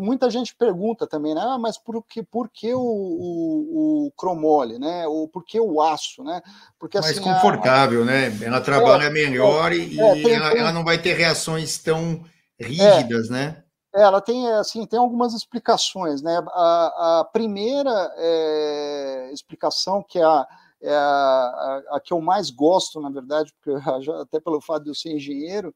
muita 0.00 0.28
gente 0.28 0.56
pergunta 0.56 1.06
também, 1.06 1.34
né? 1.34 1.40
Ah, 1.40 1.56
mas 1.56 1.78
por 1.78 2.02
que, 2.02 2.20
por 2.20 2.48
que 2.48 2.74
o, 2.74 2.80
o, 2.80 4.06
o 4.06 4.12
cromole, 4.16 4.76
né? 4.76 5.06
Ou 5.06 5.28
por 5.28 5.44
que 5.44 5.60
o 5.60 5.80
aço, 5.80 6.24
né? 6.24 6.42
Porque 6.78 6.98
mais 6.98 7.12
assim, 7.12 7.22
confortável, 7.22 8.02
a... 8.02 8.04
né? 8.06 8.38
Ela 8.42 8.60
trabalha 8.60 9.04
é, 9.04 9.10
melhor 9.10 9.72
é, 9.72 9.76
e, 9.76 10.00
é, 10.00 10.12
tem, 10.14 10.34
ela, 10.34 10.50
tem... 10.50 10.60
ela, 10.60 10.72
não 10.72 10.82
vai 10.82 11.00
ter 11.00 11.14
reações 11.14 11.78
tão 11.78 12.24
rígidas, 12.58 13.30
né? 13.30 13.62
É, 13.94 14.02
ela 14.02 14.20
tem 14.20 14.48
assim 14.52 14.86
tem 14.86 14.98
algumas 14.98 15.34
explicações, 15.34 16.22
né? 16.22 16.42
A, 16.52 17.20
a 17.20 17.24
primeira 17.24 18.12
é, 18.16 19.30
explicação 19.32 20.02
que 20.02 20.18
é 20.18 20.24
a, 20.24 20.46
é 20.80 20.94
a, 20.94 21.82
a, 21.90 22.00
que 22.00 22.12
eu 22.12 22.20
mais 22.20 22.50
gosto, 22.50 23.00
na 23.00 23.10
verdade, 23.10 23.52
porque 23.54 24.10
até 24.22 24.40
pelo 24.40 24.60
fato 24.60 24.84
de 24.84 24.90
eu 24.90 24.94
ser 24.94 25.12
engenheiro, 25.12 25.74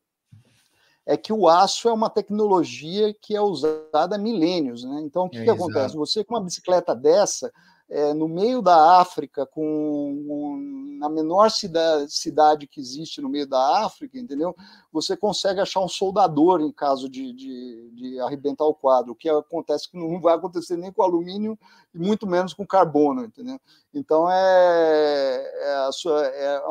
é 1.07 1.17
que 1.17 1.33
o 1.33 1.49
aço 1.49 1.89
é 1.89 1.93
uma 1.93 2.09
tecnologia 2.09 3.13
que 3.21 3.37
é 3.37 3.41
usada 3.41 4.17
há 4.17 4.19
milênios. 4.19 4.85
Né? 4.85 5.03
Então, 5.03 5.27
o 5.27 5.31
que, 5.31 5.39
é, 5.39 5.45
que 5.45 5.51
acontece? 5.51 5.97
Você 5.97 6.25
com 6.25 6.35
uma 6.35 6.43
bicicleta 6.43 6.95
dessa, 6.95 7.53
é, 7.95 8.13
no 8.13 8.27
meio 8.27 8.61
da 8.61 8.99
África, 9.01 9.47
com 9.47 10.59
na 10.99 11.09
menor 11.09 11.49
cidade, 11.49 12.13
cidade 12.13 12.67
que 12.67 12.81
existe 12.81 13.21
no 13.21 13.29
meio 13.29 13.47
da 13.47 13.85
África, 13.85 14.19
entendeu? 14.19 14.53
Você 14.93 15.17
consegue 15.17 15.61
achar 15.61 15.79
um 15.79 15.89
soldador 15.89 16.61
em 16.61 16.73
caso 16.73 17.09
de, 17.09 17.33
de, 17.33 17.91
de 17.93 18.21
arrebentar 18.21 18.65
o 18.65 18.75
quadro, 18.75 19.13
o 19.13 19.15
que 19.15 19.29
acontece 19.29 19.89
que 19.89 19.97
não 19.97 20.21
vai 20.21 20.35
acontecer 20.35 20.77
nem 20.77 20.91
com 20.91 21.05
alumínio 21.05 21.57
e 21.95 21.99
muito 21.99 22.27
menos 22.27 22.53
com 22.53 22.67
carbono, 22.67 23.25
entendeu? 23.25 23.61
Então 23.95 24.29
é, 24.29 25.37
é, 25.37 25.89
é, 26.09 26.63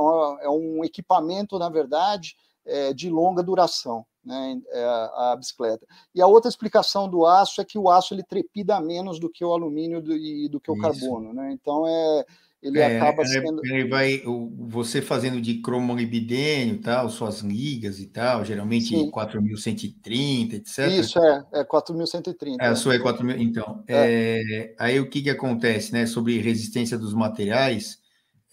é 0.41 0.49
um 0.49 0.83
equipamento, 0.83 1.57
na 1.57 1.69
verdade, 1.69 2.35
é, 2.65 2.93
de 2.93 3.09
longa 3.09 3.43
duração 3.43 4.05
né, 4.23 4.61
é, 4.71 4.83
a, 4.85 5.35
bicicleta. 5.37 5.85
E 6.15 6.21
a 6.21 6.27
outra 6.27 6.49
explicação 6.49 7.09
do 7.09 7.25
aço 7.25 7.61
é 7.61 7.65
que 7.65 7.77
o 7.77 7.89
aço 7.89 8.13
ele 8.13 8.23
trepida 8.23 8.79
menos 8.79 9.19
do 9.19 9.29
que 9.29 9.43
o 9.43 9.51
alumínio 9.51 10.01
do, 10.01 10.15
e 10.15 10.47
do 10.47 10.59
que 10.59 10.71
o 10.71 10.75
Isso. 10.75 10.81
carbono, 10.81 11.33
né? 11.33 11.51
Então 11.51 11.85
é 11.87 12.25
ele 12.63 12.79
é, 12.79 12.97
acaba 12.97 13.25
sendo. 13.25 13.59
Ele 13.65 13.89
vai, 13.89 14.23
você 14.57 15.01
fazendo 15.01 15.41
de 15.41 15.55
cromolibidênio, 15.55 16.79
tal, 16.79 17.09
suas 17.09 17.41
ligas 17.41 17.99
e 17.99 18.05
tal, 18.05 18.45
geralmente 18.45 18.87
Sim. 18.87 19.11
4.130, 19.11 20.53
etc. 20.53 20.87
Isso, 20.87 21.19
é, 21.19 21.45
é 21.51 21.63
4.130. 21.65 22.55
É, 22.61 22.67
a 22.67 22.75
sua 22.75 22.95
é 22.95 22.99
4.000. 22.99 23.41
Então, 23.41 23.83
é. 23.85 24.41
É, 24.45 24.75
aí 24.79 24.97
o 24.97 25.09
que, 25.09 25.21
que 25.21 25.29
acontece, 25.29 25.91
né? 25.91 26.05
Sobre 26.05 26.39
resistência 26.39 26.97
dos 26.97 27.13
materiais, 27.13 27.99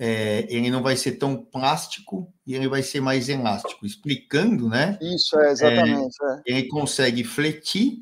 é, 0.03 0.46
ele 0.48 0.70
não 0.70 0.82
vai 0.82 0.96
ser 0.96 1.12
tão 1.12 1.36
plástico 1.36 2.32
e 2.46 2.55
ele 2.55 2.66
vai 2.66 2.82
ser 2.82 3.03
mais 3.03 3.28
elástico, 3.28 3.84
explicando, 3.84 4.66
né? 4.66 4.98
Isso, 5.03 5.38
é, 5.38 5.51
exatamente. 5.51 6.16
É, 6.24 6.40
ele 6.46 6.68
consegue 6.68 7.22
fletir 7.22 7.98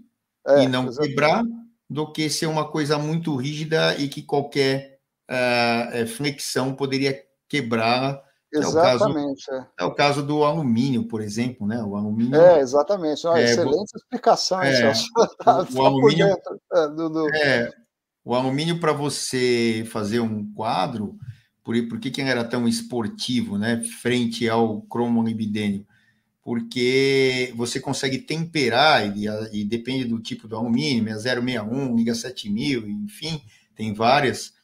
é, 0.46 0.62
e 0.62 0.68
não 0.68 0.86
exatamente. 0.86 1.08
quebrar 1.08 1.42
do 1.90 2.12
que 2.12 2.30
ser 2.30 2.46
uma 2.46 2.70
coisa 2.70 2.98
muito 2.98 3.34
rígida 3.34 3.96
e 3.96 4.06
que 4.06 4.22
qualquer 4.22 5.00
uh, 5.28 6.06
flexão 6.06 6.72
poderia 6.72 7.20
quebrar. 7.48 8.22
Exatamente. 8.54 9.50
É 9.50 9.54
o, 9.54 9.58
caso, 9.58 9.78
é. 9.80 9.82
é 9.82 9.84
o 9.84 9.94
caso 9.94 10.22
do 10.22 10.44
alumínio, 10.44 11.08
por 11.08 11.20
exemplo, 11.20 11.66
né? 11.66 11.82
O 11.82 11.96
alumínio. 11.96 12.40
É, 12.40 12.60
exatamente. 12.60 13.26
Uma 13.26 13.40
é, 13.40 13.44
excelente 13.44 13.90
explicação, 13.96 14.62
é, 14.62 14.92
tá, 15.44 15.62
o, 15.62 15.74
o 15.74 15.84
alumínio, 15.84 16.28
é, 16.28 16.88
do, 16.90 17.08
do... 17.08 17.34
É, 17.34 17.70
o 18.24 18.36
alumínio, 18.36 18.78
para 18.78 18.92
você 18.92 19.84
fazer 19.90 20.20
um 20.20 20.52
quadro, 20.54 21.18
por, 21.68 21.86
por 21.86 22.00
que, 22.00 22.10
que 22.10 22.22
era 22.22 22.42
tão 22.42 22.66
esportivo, 22.66 23.58
né, 23.58 23.82
frente 24.00 24.48
ao 24.48 24.80
cromonibidênio? 24.80 25.86
Porque 26.42 27.52
você 27.54 27.78
consegue 27.78 28.16
temperar, 28.16 29.14
e, 29.14 29.26
e 29.52 29.64
depende 29.66 30.06
do 30.06 30.18
tipo 30.18 30.48
do 30.48 30.56
alumínio, 30.56 31.04
061, 31.04 31.94
liga 31.94 32.14
7000, 32.14 32.88
enfim, 32.88 33.42
tem 33.76 33.92
várias, 33.92 34.54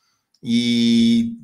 e, 0.42 1.36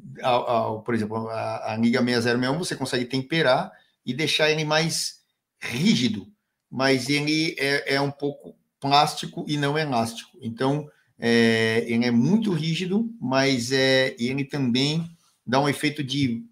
por 0.83 0.95
exemplo, 0.95 1.29
a, 1.29 1.75
a 1.75 1.77
liga 1.77 2.03
6061 2.03 2.57
você 2.57 2.75
consegue 2.75 3.05
temperar 3.05 3.71
e 4.07 4.15
deixar 4.15 4.51
ele 4.51 4.65
mais 4.65 5.21
rígido, 5.61 6.27
mas 6.71 7.11
ele 7.11 7.55
é, 7.59 7.97
é 7.97 8.01
um 8.01 8.11
pouco 8.11 8.57
plástico 8.81 9.45
e 9.47 9.59
não 9.59 9.79
elástico. 9.79 10.39
Então, 10.41 10.89
é, 11.19 11.85
ele 11.87 12.07
é 12.07 12.11
muito 12.11 12.51
rígido, 12.51 13.15
mas 13.21 13.73
é, 13.73 14.17
ele 14.19 14.43
também 14.43 15.05
dá 15.51 15.61
um 15.61 15.69
efeito 15.69 16.03
de, 16.03 16.45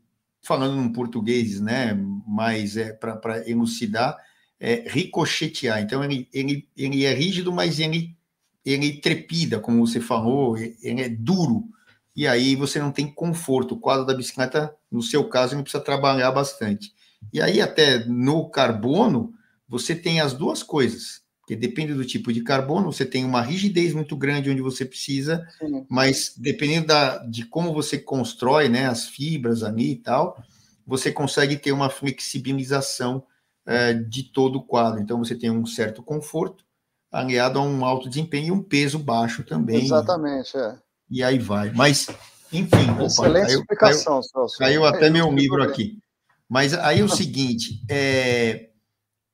falando 0.43 0.83
em 0.83 0.93
português, 0.93 1.61
né, 1.61 1.95
mas 2.27 2.77
é 2.77 2.93
para 2.93 3.49
elucidar, 3.49 4.17
é, 4.59 4.85
ricochetear. 4.89 5.81
Então, 5.81 6.03
ele, 6.03 6.29
ele, 6.33 6.69
ele 6.77 7.05
é 7.05 7.15
rígido, 7.15 7.53
mas 7.53 7.79
ele, 7.79 8.17
ele 8.65 9.01
trepida, 9.01 9.61
como 9.61 9.87
você 9.87 10.01
falou, 10.01 10.59
ele 10.59 11.01
é 11.01 11.09
duro. 11.09 11.69
E 12.15 12.27
aí 12.27 12.57
você 12.57 12.81
não 12.81 12.91
tem 12.91 13.07
conforto. 13.07 13.77
O 13.77 13.79
quadro 13.79 14.05
da 14.05 14.15
bicicleta, 14.15 14.75
no 14.91 15.01
seu 15.01 15.29
caso, 15.29 15.55
ele 15.55 15.63
precisa 15.63 15.83
trabalhar 15.83 16.33
bastante. 16.33 16.93
E 17.33 17.41
aí, 17.41 17.61
até 17.61 18.05
no 18.05 18.51
carbono, 18.51 19.33
você 19.69 19.95
tem 19.95 20.21
as 20.21 20.33
duas 20.33 20.63
coisas 20.65 21.23
porque 21.49 21.57
depende 21.57 21.95
do 21.95 22.05
tipo 22.05 22.31
de 22.31 22.43
carbono, 22.43 22.93
você 22.93 23.07
tem 23.07 23.25
uma 23.25 23.41
rigidez 23.41 23.95
muito 23.95 24.15
grande 24.15 24.51
onde 24.51 24.61
você 24.61 24.85
precisa, 24.85 25.49
Sim. 25.59 25.87
mas 25.89 26.35
dependendo 26.37 26.89
da, 26.89 27.25
de 27.25 27.47
como 27.47 27.73
você 27.73 27.97
constrói 27.97 28.69
né, 28.69 28.85
as 28.85 29.09
fibras 29.09 29.63
ali 29.63 29.93
e 29.93 29.97
tal, 29.97 30.45
você 30.87 31.11
consegue 31.11 31.57
ter 31.57 31.73
uma 31.73 31.89
flexibilização 31.89 33.25
é, 33.65 33.95
de 33.95 34.25
todo 34.25 34.57
o 34.57 34.63
quadro. 34.63 35.01
Então 35.01 35.19
você 35.21 35.35
tem 35.35 35.51
um 35.51 35.65
certo 35.65 36.03
conforto, 36.03 36.67
aliado 37.11 37.59
a 37.59 37.63
um 37.63 37.83
alto 37.83 38.11
desempenho 38.11 38.49
e 38.49 38.51
um 38.51 38.63
peso 38.63 38.99
baixo 38.99 39.43
também. 39.43 39.87
Exatamente, 39.87 40.55
é. 40.55 40.77
E 41.11 41.23
aí 41.23 41.39
vai. 41.39 41.73
Mas, 41.73 42.09
enfim, 42.53 43.03
Excelente 43.03 43.47
caiu, 43.47 43.61
explicação, 43.61 44.21
caiu, 44.35 44.49
caiu 44.59 44.85
até 44.85 45.07
é, 45.07 45.11
meu 45.11 45.33
livro 45.33 45.63
aqui. 45.63 45.99
Mas 46.47 46.75
aí 46.75 47.01
é 47.01 47.05
o 47.05 47.09
seguinte, 47.09 47.83
é, 47.89 48.69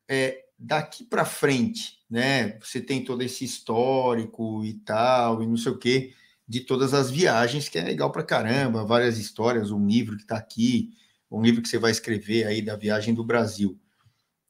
é 0.08 0.43
daqui 0.64 1.04
para 1.04 1.24
frente, 1.24 1.98
né? 2.08 2.58
Você 2.60 2.80
tem 2.80 3.04
todo 3.04 3.22
esse 3.22 3.44
histórico 3.44 4.64
e 4.64 4.74
tal, 4.74 5.42
e 5.42 5.46
não 5.46 5.56
sei 5.56 5.72
o 5.72 5.78
quê, 5.78 6.12
de 6.48 6.60
todas 6.60 6.94
as 6.94 7.10
viagens, 7.10 7.68
que 7.68 7.78
é 7.78 7.84
legal 7.84 8.10
para 8.10 8.22
caramba, 8.22 8.84
várias 8.84 9.18
histórias, 9.18 9.70
um 9.70 9.86
livro 9.86 10.16
que 10.16 10.22
está 10.22 10.36
aqui, 10.36 10.90
um 11.30 11.42
livro 11.42 11.60
que 11.60 11.68
você 11.68 11.78
vai 11.78 11.90
escrever 11.90 12.46
aí 12.46 12.62
da 12.62 12.76
viagem 12.76 13.12
do 13.14 13.24
Brasil. 13.24 13.78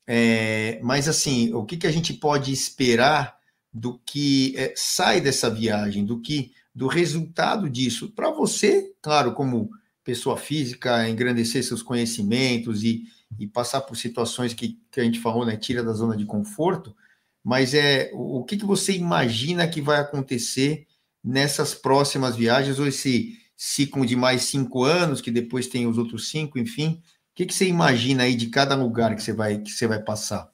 É, 0.06 0.78
mas 0.82 1.08
assim, 1.08 1.52
o 1.52 1.64
que, 1.64 1.76
que 1.76 1.86
a 1.86 1.92
gente 1.92 2.12
pode 2.12 2.52
esperar 2.52 3.36
do 3.72 3.98
que 3.98 4.54
é, 4.56 4.72
sai 4.76 5.20
dessa 5.20 5.50
viagem, 5.50 6.04
do 6.04 6.20
que 6.20 6.52
do 6.74 6.86
resultado 6.86 7.68
disso 7.68 8.10
para 8.10 8.30
você, 8.30 8.92
claro, 9.00 9.32
como 9.32 9.70
pessoa 10.04 10.36
física, 10.36 11.08
engrandecer 11.08 11.64
seus 11.64 11.82
conhecimentos 11.82 12.84
e, 12.84 13.04
e 13.38 13.46
passar 13.46 13.80
por 13.82 13.96
situações 13.96 14.54
que, 14.54 14.78
que 14.90 15.00
a 15.00 15.04
gente 15.04 15.20
falou, 15.20 15.44
né, 15.44 15.56
tira 15.56 15.82
da 15.82 15.92
zona 15.92 16.16
de 16.16 16.24
conforto, 16.24 16.94
mas 17.42 17.74
é 17.74 18.10
o 18.14 18.42
que, 18.44 18.56
que 18.56 18.64
você 18.64 18.92
imagina 18.92 19.68
que 19.68 19.80
vai 19.80 20.00
acontecer 20.00 20.86
nessas 21.22 21.74
próximas 21.74 22.36
viagens, 22.36 22.78
ou 22.78 22.86
esse 22.86 23.38
ciclo 23.56 24.04
de 24.04 24.16
mais 24.16 24.44
cinco 24.44 24.84
anos, 24.84 25.20
que 25.20 25.30
depois 25.30 25.66
tem 25.66 25.86
os 25.86 25.98
outros 25.98 26.28
cinco, 26.28 26.58
enfim. 26.58 27.02
O 27.32 27.34
que, 27.34 27.46
que 27.46 27.54
você 27.54 27.66
imagina 27.66 28.24
aí 28.24 28.34
de 28.34 28.48
cada 28.48 28.74
lugar 28.74 29.14
que 29.14 29.22
você 29.22 29.32
vai, 29.32 29.58
que 29.58 29.70
você 29.70 29.86
vai 29.86 30.02
passar? 30.02 30.53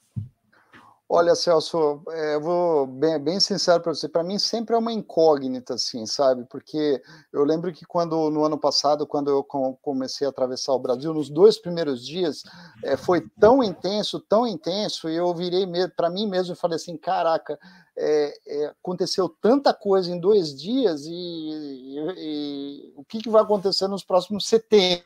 Olha, 1.12 1.34
Celso, 1.34 2.04
é, 2.10 2.36
eu 2.36 2.40
vou 2.40 2.86
bem, 2.86 3.18
bem 3.18 3.40
sincero 3.40 3.82
para 3.82 3.92
você, 3.92 4.08
para 4.08 4.22
mim 4.22 4.38
sempre 4.38 4.76
é 4.76 4.78
uma 4.78 4.92
incógnita, 4.92 5.74
assim, 5.74 6.06
sabe? 6.06 6.44
Porque 6.44 7.02
eu 7.32 7.42
lembro 7.42 7.72
que 7.72 7.84
quando 7.84 8.30
no 8.30 8.44
ano 8.44 8.56
passado, 8.56 9.04
quando 9.04 9.28
eu 9.28 9.42
comecei 9.42 10.24
a 10.24 10.30
atravessar 10.30 10.72
o 10.72 10.78
Brasil, 10.78 11.12
nos 11.12 11.28
dois 11.28 11.58
primeiros 11.58 12.06
dias, 12.06 12.44
é, 12.84 12.96
foi 12.96 13.28
tão 13.40 13.60
intenso, 13.60 14.20
tão 14.20 14.46
intenso, 14.46 15.10
e 15.10 15.16
eu 15.16 15.34
virei 15.34 15.66
para 15.96 16.08
mim 16.08 16.28
mesmo 16.28 16.52
e 16.52 16.56
falei 16.56 16.76
assim: 16.76 16.96
caraca, 16.96 17.58
é, 17.98 18.32
é, 18.46 18.66
aconteceu 18.66 19.28
tanta 19.28 19.74
coisa 19.74 20.12
em 20.12 20.20
dois 20.20 20.54
dias, 20.54 21.06
e, 21.06 21.10
e, 21.10 21.98
e 22.18 22.92
o 22.94 23.04
que, 23.04 23.18
que 23.18 23.28
vai 23.28 23.42
acontecer 23.42 23.88
nos 23.88 24.04
próximos 24.04 24.46
70, 24.46 25.02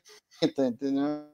entendeu? 0.60 1.32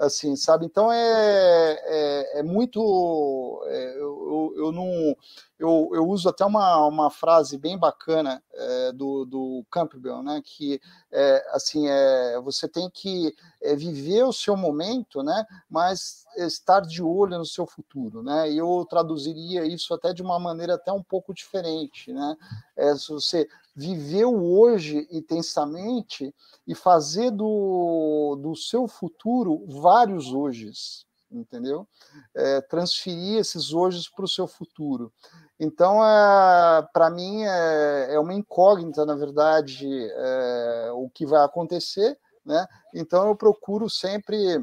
Assim, 0.00 0.34
sabe? 0.34 0.64
Então 0.64 0.90
é, 0.90 1.78
é, 1.84 2.40
é 2.40 2.42
muito. 2.42 3.62
É, 3.66 3.96
eu, 3.98 4.54
eu, 4.56 4.72
não. 4.72 5.16
Eu, 5.58 5.90
eu 5.92 6.08
uso 6.08 6.26
até 6.26 6.42
uma, 6.42 6.86
uma 6.86 7.10
frase 7.10 7.58
bem 7.58 7.76
bacana 7.76 8.42
é, 8.54 8.92
do, 8.92 9.26
do 9.26 9.64
Campbell, 9.70 10.22
né? 10.22 10.40
Que 10.42 10.80
é, 11.12 11.46
assim, 11.52 11.86
é, 11.86 12.40
você 12.40 12.66
tem 12.66 12.88
que 12.88 13.34
é, 13.60 13.76
viver 13.76 14.24
o 14.24 14.32
seu 14.32 14.56
momento, 14.56 15.22
né? 15.22 15.44
Mas 15.68 16.24
estar 16.38 16.80
de 16.80 17.02
olho 17.02 17.36
no 17.36 17.44
seu 17.44 17.66
futuro, 17.66 18.22
né? 18.22 18.50
E 18.50 18.56
eu 18.56 18.86
traduziria 18.88 19.66
isso 19.66 19.92
até 19.92 20.14
de 20.14 20.22
uma 20.22 20.38
maneira 20.38 20.74
até 20.76 20.90
um 20.90 21.02
pouco 21.02 21.34
diferente, 21.34 22.10
né? 22.10 22.36
É, 22.74 22.94
se 22.94 23.12
você 23.12 23.46
viver 23.80 24.26
o 24.26 24.58
hoje 24.58 25.08
intensamente 25.10 26.34
e 26.66 26.74
fazer 26.74 27.30
do, 27.30 28.36
do 28.42 28.54
seu 28.54 28.86
futuro 28.86 29.64
vários 29.80 30.32
hojes, 30.34 31.06
entendeu? 31.30 31.88
É, 32.34 32.60
transferir 32.60 33.38
esses 33.38 33.72
hojes 33.72 34.06
para 34.06 34.26
o 34.26 34.28
seu 34.28 34.46
futuro. 34.46 35.10
Então, 35.58 36.04
é, 36.04 36.86
para 36.92 37.08
mim, 37.08 37.42
é, 37.44 38.14
é, 38.14 38.18
uma 38.18 38.34
incógnita, 38.34 39.06
na 39.06 39.14
verdade, 39.14 39.88
é, 39.88 40.90
o 40.92 41.08
que 41.08 41.24
vai 41.24 41.42
acontecer, 41.42 42.18
né? 42.44 42.66
Então, 42.94 43.28
eu 43.28 43.34
procuro 43.34 43.88
sempre 43.88 44.62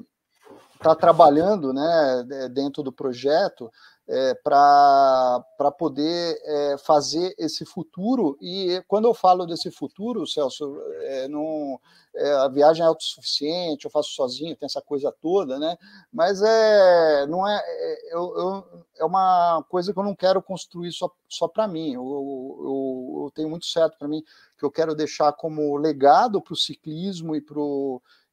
estar 0.77 0.95
tá 0.95 0.95
trabalhando 0.95 1.73
né, 1.73 2.49
dentro 2.51 2.81
do 2.81 2.91
projeto 2.91 3.71
é, 4.09 4.33
para 4.35 5.43
poder 5.77 6.39
é, 6.43 6.77
fazer 6.77 7.35
esse 7.37 7.65
futuro. 7.65 8.37
E 8.41 8.81
quando 8.87 9.05
eu 9.05 9.13
falo 9.13 9.45
desse 9.45 9.69
futuro, 9.69 10.25
Celso, 10.25 10.79
é, 11.01 11.27
não, 11.27 11.79
é, 12.15 12.31
a 12.35 12.47
viagem 12.47 12.83
é 12.83 12.87
autossuficiente, 12.87 13.85
eu 13.85 13.91
faço 13.91 14.11
sozinho, 14.11 14.55
tem 14.55 14.65
essa 14.65 14.81
coisa 14.81 15.13
toda, 15.21 15.59
né? 15.59 15.77
Mas 16.11 16.41
é, 16.41 17.27
não 17.27 17.45
é, 17.45 17.61
é, 17.65 18.15
eu, 18.15 18.37
eu, 18.37 18.85
é 18.97 19.05
uma 19.05 19.63
coisa 19.69 19.91
que 19.91 19.99
eu 19.99 20.03
não 20.03 20.15
quero 20.15 20.41
construir 20.41 20.93
só, 20.93 21.11
só 21.27 21.47
para 21.47 21.67
mim. 21.67 21.93
Eu, 21.93 22.03
eu, 22.03 23.23
eu, 23.25 23.31
tenho 23.35 23.49
muito 23.49 23.65
certo 23.65 23.97
para 23.97 24.07
mim 24.07 24.23
que 24.57 24.63
eu 24.63 24.71
quero 24.71 24.95
deixar 24.95 25.33
como 25.33 25.75
legado 25.75 26.41
para 26.41 26.53
o 26.53 26.57
ciclismo 26.57 27.35
e 27.35 27.41
para 27.41 27.59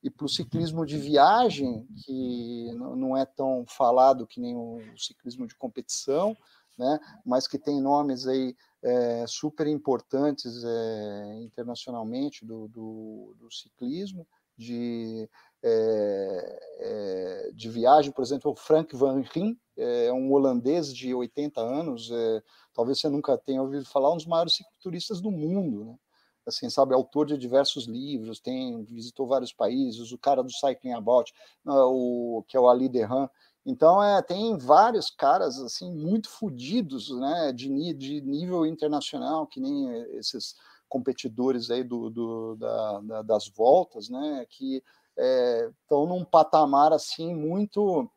e 0.04 0.10
para 0.10 0.26
o 0.26 0.28
ciclismo 0.28 0.84
de 0.84 0.98
viagem, 0.98 1.88
que 2.04 2.70
não 2.74 3.16
é 3.16 3.24
tão 3.24 3.64
falado 3.66 4.26
que 4.26 4.38
nem 4.38 4.54
o 4.54 4.78
ciclismo 4.98 5.46
de 5.46 5.56
competição, 5.56 6.36
né, 6.76 7.00
mas 7.24 7.46
que 7.46 7.58
tem 7.58 7.80
nomes 7.80 8.26
aí 8.26 8.54
é, 8.82 9.24
super 9.26 9.66
importantes 9.66 10.62
é, 10.62 11.40
internacionalmente 11.40 12.44
do, 12.44 12.68
do, 12.68 13.34
do, 13.38 13.50
ciclismo, 13.50 14.26
de, 14.58 15.26
é, 15.62 16.58
é 16.80 17.50
de 17.54 17.70
viagem, 17.70 18.12
por 18.12 18.22
exemplo, 18.22 18.50
o 18.50 18.56
Frank 18.56 18.94
Van 18.94 19.22
Rijn, 19.22 19.58
é 19.74 20.12
um 20.12 20.30
holandês 20.34 20.94
de 20.94 21.14
80 21.14 21.62
anos, 21.62 22.10
é, 22.12 22.42
talvez 22.74 23.00
você 23.00 23.08
nunca 23.08 23.38
tenha 23.38 23.62
ouvido 23.62 23.86
falar, 23.86 24.12
um 24.12 24.16
dos 24.16 24.26
maiores 24.26 24.54
cicloturistas 24.54 25.18
do 25.22 25.30
mundo, 25.30 25.84
né? 25.86 25.98
Assim, 26.46 26.68
sabe, 26.68 26.94
autor 26.94 27.26
de 27.26 27.38
diversos 27.38 27.86
livros, 27.86 28.40
tem 28.40 28.84
visitou 28.84 29.26
vários 29.26 29.52
países, 29.52 30.12
o 30.12 30.18
cara 30.18 30.42
do 30.42 30.52
Cycling 30.52 30.92
About, 30.92 31.32
o 31.66 32.44
que 32.46 32.56
é 32.56 32.60
o 32.60 32.68
Ali 32.68 32.88
Derran. 32.88 33.28
Então, 33.66 34.02
é, 34.02 34.20
tem 34.20 34.56
vários 34.58 35.10
caras 35.10 35.58
assim 35.58 35.90
muito 35.90 36.28
fodidos, 36.28 37.08
né, 37.10 37.52
de, 37.52 37.94
de 37.94 38.20
nível 38.20 38.66
internacional, 38.66 39.46
que 39.46 39.58
nem 39.58 39.90
esses 40.16 40.54
competidores 40.88 41.70
aí 41.70 41.82
do, 41.82 42.10
do 42.10 42.56
da, 42.56 43.00
da, 43.00 43.22
das 43.22 43.48
voltas, 43.48 44.10
né, 44.10 44.46
que 44.50 44.82
estão 45.16 46.04
é, 46.04 46.08
num 46.08 46.24
patamar 46.24 46.92
assim 46.92 47.34
muito 47.34 48.08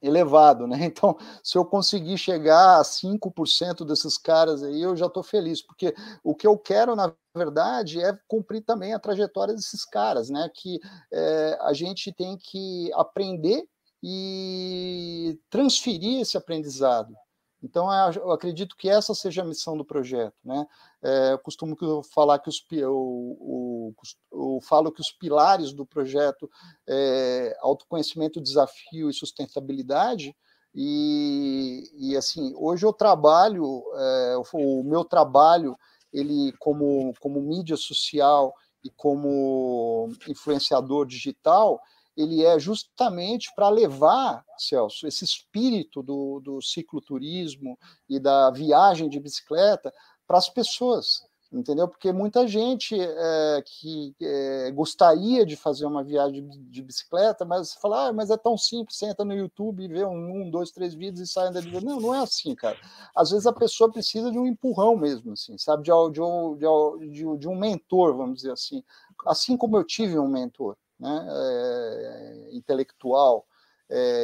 elevado, 0.00 0.66
né? 0.66 0.78
Então, 0.86 1.16
se 1.42 1.58
eu 1.58 1.64
conseguir 1.64 2.16
chegar 2.18 2.80
a 2.80 2.84
5% 2.84 3.84
desses 3.84 4.16
caras 4.16 4.62
aí, 4.62 4.80
eu 4.80 4.96
já 4.96 5.06
estou 5.06 5.22
feliz, 5.22 5.60
porque 5.62 5.94
o 6.22 6.34
que 6.34 6.46
eu 6.46 6.56
quero, 6.56 6.96
na 6.96 7.12
verdade, 7.38 8.02
é 8.02 8.12
cumprir 8.28 8.62
também 8.62 8.92
a 8.92 8.98
trajetória 8.98 9.54
desses 9.54 9.84
caras, 9.84 10.28
né? 10.28 10.50
Que 10.54 10.78
é, 11.12 11.58
a 11.62 11.72
gente 11.72 12.12
tem 12.12 12.36
que 12.36 12.90
aprender 12.92 13.64
e 14.02 15.38
transferir 15.48 16.20
esse 16.20 16.36
aprendizado. 16.36 17.14
Então, 17.62 17.88
eu 18.14 18.30
acredito 18.30 18.76
que 18.76 18.88
essa 18.88 19.12
seja 19.14 19.42
a 19.42 19.44
missão 19.44 19.76
do 19.76 19.84
projeto, 19.84 20.36
né? 20.44 20.64
É, 21.02 21.32
eu 21.32 21.38
costumo 21.38 21.76
falar 22.04 22.38
que 22.38 22.48
os 22.48 22.64
eu, 22.70 23.94
eu, 24.32 24.60
falo 24.62 24.92
que 24.92 25.00
os 25.00 25.10
pilares 25.10 25.72
do 25.72 25.84
projeto 25.84 26.48
é 26.88 27.56
autoconhecimento, 27.60 28.40
desafio 28.40 29.10
e 29.10 29.14
sustentabilidade. 29.14 30.36
E, 30.72 31.90
e 31.96 32.16
assim, 32.16 32.52
hoje 32.56 32.86
eu 32.86 32.92
trabalho, 32.92 33.82
é, 33.96 34.36
o 34.52 34.84
meu 34.84 35.04
trabalho, 35.04 35.76
ele 36.12 36.52
como 36.58 37.12
como 37.20 37.40
mídia 37.40 37.76
social 37.76 38.54
e 38.84 38.90
como 38.90 40.08
influenciador 40.28 41.06
digital, 41.06 41.80
ele 42.16 42.44
é 42.44 42.58
justamente 42.58 43.52
para 43.54 43.68
levar, 43.68 44.44
Celso, 44.58 45.06
esse 45.06 45.24
espírito 45.24 46.02
do, 46.02 46.40
do 46.40 46.60
cicloturismo 46.60 47.78
e 48.08 48.18
da 48.18 48.50
viagem 48.50 49.08
de 49.08 49.20
bicicleta 49.20 49.92
para 50.26 50.38
as 50.38 50.48
pessoas, 50.48 51.22
entendeu? 51.50 51.88
Porque 51.88 52.12
muita 52.12 52.46
gente 52.46 52.94
é, 53.00 53.62
que 53.64 54.14
é, 54.20 54.70
gostaria 54.72 55.46
de 55.46 55.56
fazer 55.56 55.86
uma 55.86 56.04
viagem 56.04 56.46
de 56.70 56.82
bicicleta, 56.82 57.44
mas 57.44 57.74
fala, 57.74 58.08
ah, 58.08 58.12
mas 58.12 58.30
é 58.30 58.36
tão 58.36 58.56
simples, 58.56 58.96
você 58.98 59.06
entra 59.06 59.24
no 59.24 59.34
YouTube 59.34 59.82
e 59.82 59.88
vê 59.88 60.04
um, 60.04 60.42
um 60.42 60.50
dois, 60.50 60.70
três 60.70 60.94
vídeos 60.94 61.28
e 61.28 61.32
sai 61.32 61.48
andando. 61.48 61.80
Não, 61.80 62.00
não 62.00 62.14
é 62.14 62.20
assim, 62.20 62.54
cara. 62.54 62.78
Às 63.14 63.30
vezes 63.30 63.46
a 63.46 63.52
pessoa 63.52 63.90
precisa 63.90 64.30
de 64.30 64.38
um 64.38 64.46
empurrão 64.46 64.96
mesmo, 64.96 65.32
assim, 65.32 65.56
sabe? 65.56 65.84
De, 65.84 65.90
de, 66.12 67.10
de, 67.10 67.38
de 67.38 67.48
um 67.48 67.56
mentor, 67.56 68.16
vamos 68.16 68.36
dizer 68.36 68.52
assim. 68.52 68.82
Assim 69.26 69.56
como 69.56 69.76
eu 69.76 69.84
tive 69.84 70.18
um 70.18 70.28
mentor 70.28 70.76
né, 70.98 71.26
é, 71.28 72.48
intelectual, 72.52 73.46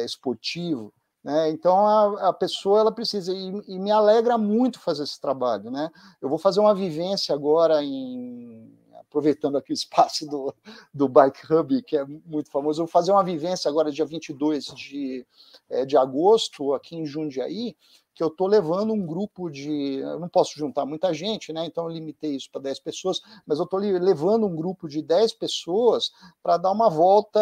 esportivo. 0.05 0.93
Né? 1.25 1.49
Então 1.49 1.87
a, 1.87 2.29
a, 2.29 2.33
pessoa 2.33 2.81
ela 2.81 2.91
precisa 2.91 3.33
e, 3.33 3.47
e, 3.67 3.79
me 3.79 3.89
alegra 3.89 4.37
muito 4.37 4.79
fazer 4.79 5.01
esse 5.01 5.19
trabalho, 5.19 5.71
né? 5.71 5.89
Eu 6.21 6.29
vou 6.29 6.37
fazer 6.37 6.59
uma 6.59 6.75
vivência 6.75 7.33
agora 7.33 7.83
em 7.83 8.71
aproveitando 8.99 9.57
aqui 9.57 9.71
o 9.71 9.73
espaço 9.73 10.27
do, 10.27 10.53
do 10.93 11.09
Bike 11.09 11.51
Hub, 11.51 11.81
que 11.81 11.97
é 11.97 12.05
muito 12.05 12.51
famoso, 12.51 12.79
eu 12.79 12.85
vou 12.85 12.91
fazer 12.91 13.11
uma 13.11 13.23
vivência 13.23 13.67
agora 13.67 13.91
dia 13.91 14.05
22 14.05 14.65
de, 14.65 15.25
é, 15.67 15.83
de 15.83 15.97
agosto 15.97 16.75
aqui 16.75 16.95
em 16.95 17.07
Jundiaí, 17.07 17.75
que 18.13 18.23
eu 18.23 18.27
estou 18.27 18.45
levando 18.47 18.93
um 18.93 19.05
grupo 19.05 19.49
de. 19.49 19.95
Eu 19.95 20.19
não 20.19 20.29
posso 20.29 20.57
juntar 20.57 20.85
muita 20.85 21.13
gente, 21.13 21.51
né? 21.51 21.65
Então 21.65 21.85
eu 21.85 21.89
limitei 21.89 22.35
isso 22.35 22.49
para 22.51 22.61
10 22.61 22.79
pessoas, 22.81 23.19
mas 23.47 23.57
eu 23.57 23.65
estou 23.65 23.79
levando 23.79 24.45
um 24.45 24.55
grupo 24.55 24.87
de 24.87 25.01
10 25.01 25.33
pessoas 25.33 26.11
para 26.41 26.57
dar 26.57 26.71
uma 26.71 26.89
volta 26.89 27.39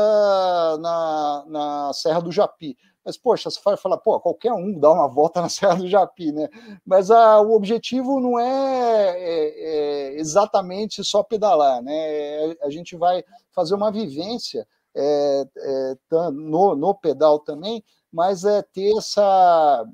na, 0.79 1.45
na 1.47 1.93
Serra 1.93 2.21
do 2.21 2.31
Japi. 2.31 2.75
Mas, 3.05 3.17
poxa, 3.17 3.49
você 3.49 3.59
vai 3.63 3.75
falar, 3.75 3.97
pô, 3.97 4.19
qualquer 4.19 4.53
um 4.53 4.79
dá 4.79 4.91
uma 4.91 5.07
volta 5.07 5.41
na 5.41 5.49
Serra 5.49 5.75
do 5.75 5.87
Japi, 5.87 6.31
né? 6.31 6.49
Mas 6.85 7.11
a, 7.11 7.41
o 7.41 7.53
objetivo 7.53 8.19
não 8.19 8.39
é, 8.39 9.15
é, 9.17 10.13
é 10.13 10.19
exatamente 10.19 11.03
só 11.03 11.21
pedalar, 11.23 11.81
né? 11.81 11.93
É, 11.93 12.57
a 12.61 12.69
gente 12.69 12.95
vai 12.95 13.23
fazer 13.51 13.75
uma 13.75 13.91
vivência 13.91 14.67
é, 14.95 15.47
é 15.57 15.95
no, 16.31 16.75
no 16.75 16.93
pedal 16.95 17.39
também, 17.39 17.83
mas 18.11 18.45
é 18.45 18.61
ter 18.61 18.95
essa 18.97 19.85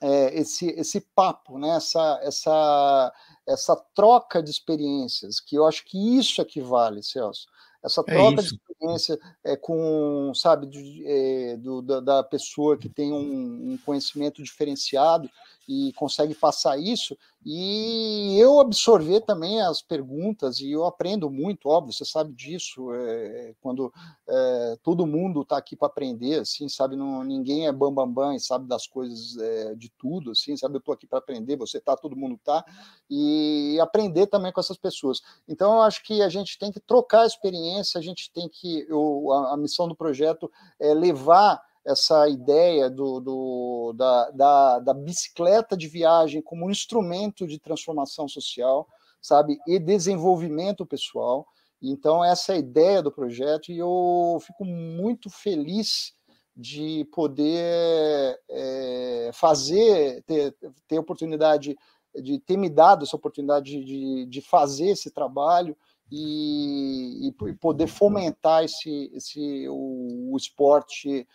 é, 0.00 0.38
esse, 0.38 0.68
esse 0.70 1.00
papo, 1.00 1.58
né? 1.58 1.76
essa, 1.76 2.20
essa, 2.22 3.12
essa 3.46 3.76
troca 3.94 4.42
de 4.42 4.50
experiências, 4.50 5.40
que 5.40 5.56
eu 5.56 5.66
acho 5.66 5.84
que 5.84 6.18
isso 6.18 6.40
é 6.40 6.44
que 6.44 6.60
vale, 6.60 7.02
Celso. 7.02 7.46
Essa 7.82 8.02
é 8.02 8.04
troca 8.04 8.40
é 8.40 8.44
de 8.44 8.58
experiência 8.76 9.18
é, 9.42 9.56
com, 9.56 10.32
sabe, 10.34 10.66
de, 10.66 11.02
é, 11.06 11.56
do, 11.56 11.80
da, 11.82 12.00
da, 12.00 12.22
pessoa 12.22 12.76
que 12.76 12.88
tem 12.88 13.12
um, 13.12 13.72
um 13.72 13.78
conhecimento 13.84 14.42
diferenciado 14.42 15.30
e 15.68 15.92
consegue 15.94 16.34
passar 16.34 16.78
isso, 16.78 17.16
e 17.44 18.36
eu 18.40 18.58
absorver 18.60 19.20
também 19.20 19.60
as 19.60 19.80
perguntas, 19.80 20.58
e 20.58 20.70
eu 20.70 20.84
aprendo 20.84 21.30
muito, 21.30 21.68
óbvio, 21.68 21.92
você 21.92 22.04
sabe 22.04 22.32
disso, 22.32 22.92
é, 22.92 23.54
quando 23.60 23.92
é, 24.28 24.76
todo 24.82 25.06
mundo 25.06 25.42
está 25.42 25.56
aqui 25.56 25.76
para 25.76 25.86
aprender, 25.86 26.40
assim, 26.40 26.68
sabe, 26.68 26.96
não, 26.96 27.22
ninguém 27.22 27.66
é 27.66 27.72
bambambam 27.72 28.12
bam, 28.12 28.28
bam, 28.28 28.34
e 28.34 28.40
sabe 28.40 28.66
das 28.66 28.86
coisas 28.86 29.36
é, 29.38 29.74
de 29.74 29.88
tudo, 29.90 30.32
assim, 30.32 30.56
sabe, 30.56 30.74
eu 30.74 30.78
estou 30.78 30.94
aqui 30.94 31.06
para 31.06 31.18
aprender, 31.18 31.56
você 31.56 31.78
está, 31.78 31.96
todo 31.96 32.16
mundo 32.16 32.34
está, 32.34 32.64
e 33.08 33.78
aprender 33.80 34.26
também 34.26 34.52
com 34.52 34.60
essas 34.60 34.76
pessoas. 34.76 35.22
Então, 35.48 35.74
eu 35.74 35.82
acho 35.82 36.02
que 36.02 36.22
a 36.22 36.28
gente 36.28 36.58
tem 36.58 36.72
que 36.72 36.80
trocar 36.80 37.26
experiência, 37.26 37.98
a 37.98 38.02
gente 38.02 38.30
tem 38.32 38.48
que, 38.48 38.86
eu, 38.88 39.32
a, 39.32 39.54
a 39.54 39.56
missão 39.56 39.86
do 39.86 39.94
projeto 39.94 40.50
é 40.80 40.92
levar 40.92 41.62
essa 41.86 42.28
ideia 42.28 42.90
do, 42.90 43.20
do 43.20 43.92
da, 43.94 44.30
da, 44.30 44.78
da, 44.80 44.94
bicicleta 44.94 45.76
de 45.76 45.86
viagem 45.86 46.42
como 46.42 46.66
um 46.66 46.70
instrumento 46.70 47.46
de 47.46 47.60
transformação 47.60 48.28
social, 48.28 48.88
sabe, 49.22 49.58
e 49.66 49.78
desenvolvimento 49.78 50.84
pessoal. 50.84 51.46
Então, 51.80 52.24
essa 52.24 52.52
é 52.52 52.56
a 52.56 52.58
ideia 52.58 53.00
do 53.00 53.12
projeto 53.12 53.70
e 53.70 53.78
eu 53.78 54.38
fico 54.44 54.64
muito 54.64 55.30
feliz 55.30 56.12
de 56.56 57.06
poder 57.12 58.40
é, 58.50 59.30
fazer, 59.32 60.22
ter, 60.24 60.56
ter 60.88 60.98
oportunidade, 60.98 61.76
de 62.14 62.38
ter 62.40 62.56
me 62.56 62.68
dado 62.68 63.04
essa 63.04 63.14
oportunidade 63.14 63.84
de, 63.84 64.26
de 64.26 64.40
fazer 64.40 64.88
esse 64.88 65.10
trabalho 65.10 65.76
e, 66.10 67.28
e 67.28 67.52
poder 67.60 67.86
fomentar 67.86 68.64
esse, 68.64 69.10
esse, 69.14 69.68
o, 69.68 70.32
o 70.32 70.36
esporte 70.36 71.28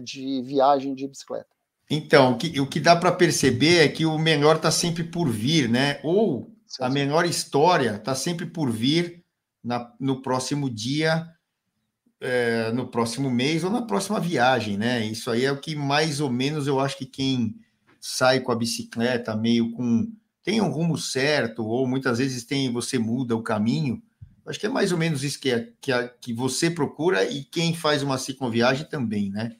de 0.00 0.42
viagem 0.42 0.94
de 0.94 1.06
bicicleta. 1.06 1.46
Então, 1.88 2.32
o 2.32 2.36
que, 2.36 2.60
o 2.60 2.66
que 2.66 2.80
dá 2.80 2.96
para 2.96 3.12
perceber 3.12 3.78
é 3.78 3.88
que 3.88 4.04
o 4.04 4.18
melhor 4.18 4.56
está 4.56 4.70
sempre 4.70 5.04
por 5.04 5.30
vir, 5.30 5.68
né? 5.68 6.00
Ou 6.02 6.52
a 6.80 6.90
melhor 6.90 7.24
história 7.24 7.96
está 7.96 8.14
sempre 8.14 8.46
por 8.46 8.70
vir 8.70 9.24
na, 9.62 9.92
no 10.00 10.20
próximo 10.20 10.68
dia 10.68 11.26
é, 12.20 12.72
no 12.72 12.88
próximo 12.88 13.30
mês 13.30 13.62
ou 13.62 13.70
na 13.70 13.82
próxima 13.82 14.18
viagem, 14.18 14.76
né? 14.76 15.04
Isso 15.04 15.30
aí 15.30 15.44
é 15.44 15.52
o 15.52 15.60
que 15.60 15.76
mais 15.76 16.20
ou 16.20 16.30
menos 16.30 16.66
eu 16.66 16.80
acho 16.80 16.96
que 16.96 17.06
quem 17.06 17.56
sai 18.00 18.40
com 18.40 18.52
a 18.52 18.56
bicicleta 18.56 19.36
meio 19.36 19.72
com 19.72 20.10
tem 20.42 20.60
um 20.60 20.70
rumo 20.70 20.96
certo 20.96 21.66
ou 21.66 21.86
muitas 21.86 22.18
vezes 22.18 22.44
tem 22.44 22.72
você 22.72 22.98
muda 22.98 23.34
o 23.34 23.42
caminho. 23.42 24.02
Acho 24.46 24.60
que 24.60 24.66
é 24.66 24.68
mais 24.68 24.92
ou 24.92 24.98
menos 24.98 25.24
isso 25.24 25.40
que, 25.40 25.50
é, 25.50 25.72
que, 25.80 25.92
é, 25.92 26.08
que 26.20 26.32
você 26.32 26.70
procura 26.70 27.24
e 27.24 27.42
quem 27.42 27.74
faz 27.74 28.02
uma 28.02 28.16
cicloviagem 28.16 28.86
também, 28.88 29.28
né? 29.28 29.56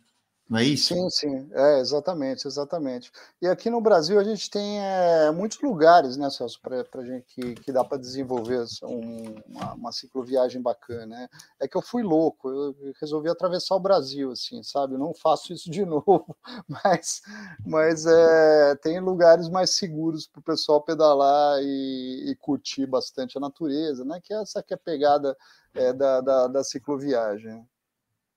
Não 0.49 0.61
é 0.61 0.65
isso? 0.65 0.95
Sim, 0.95 1.11
sim, 1.11 1.49
é, 1.53 1.81
exatamente, 1.81 2.47
exatamente. 2.47 3.11
E 3.43 3.49
aqui 3.49 3.69
no 3.69 3.81
Brasil 3.81 4.19
a 4.21 4.23
gente 4.23 4.49
tem 4.49 4.81
é, 4.81 5.29
muitos 5.33 5.61
lugares, 5.61 6.17
né, 6.17 6.31
Celso, 6.31 6.61
para 6.63 7.05
gente 7.05 7.25
que, 7.27 7.55
que 7.57 7.73
dá 7.73 7.83
para 7.83 7.99
desenvolver 7.99 8.65
um, 8.85 9.35
uma, 9.45 9.75
uma, 9.75 9.93
cicloviagem 9.93 10.63
bacana. 10.63 11.07
Né? 11.07 11.29
É 11.61 11.67
que 11.67 11.77
eu 11.77 11.83
fui 11.83 12.05
louco, 12.05 12.49
eu 12.49 12.77
resolvi 13.01 13.29
atravessar 13.29 13.75
o 13.75 13.81
Brasil, 13.81 14.31
assim, 14.31 14.63
sabe? 14.63 14.95
Eu 14.95 15.01
não 15.01 15.13
faço 15.13 15.53
isso 15.53 15.69
de 15.69 15.83
novo, 15.87 16.37
mas, 16.69 17.23
mas 17.67 18.07
é, 18.07 18.77
tem 18.77 19.01
lugares 19.01 19.49
mais 19.49 19.71
seguros 19.71 20.29
para 20.29 20.39
o 20.39 20.45
pessoal 20.45 20.81
pedalar 20.81 21.59
e, 21.61 22.31
e, 22.31 22.37
curtir 22.37 22.87
bastante 22.87 23.37
a 23.37 23.41
natureza, 23.41 24.05
né? 24.05 24.21
Que 24.23 24.33
é 24.33 24.41
essa 24.41 24.63
que 24.63 24.73
é 24.73 24.77
a 24.77 24.79
pegada 24.79 25.37
é, 25.75 25.93
da, 25.93 26.21
da, 26.21 26.47
da 26.47 26.63
cicloviagem. 26.63 27.67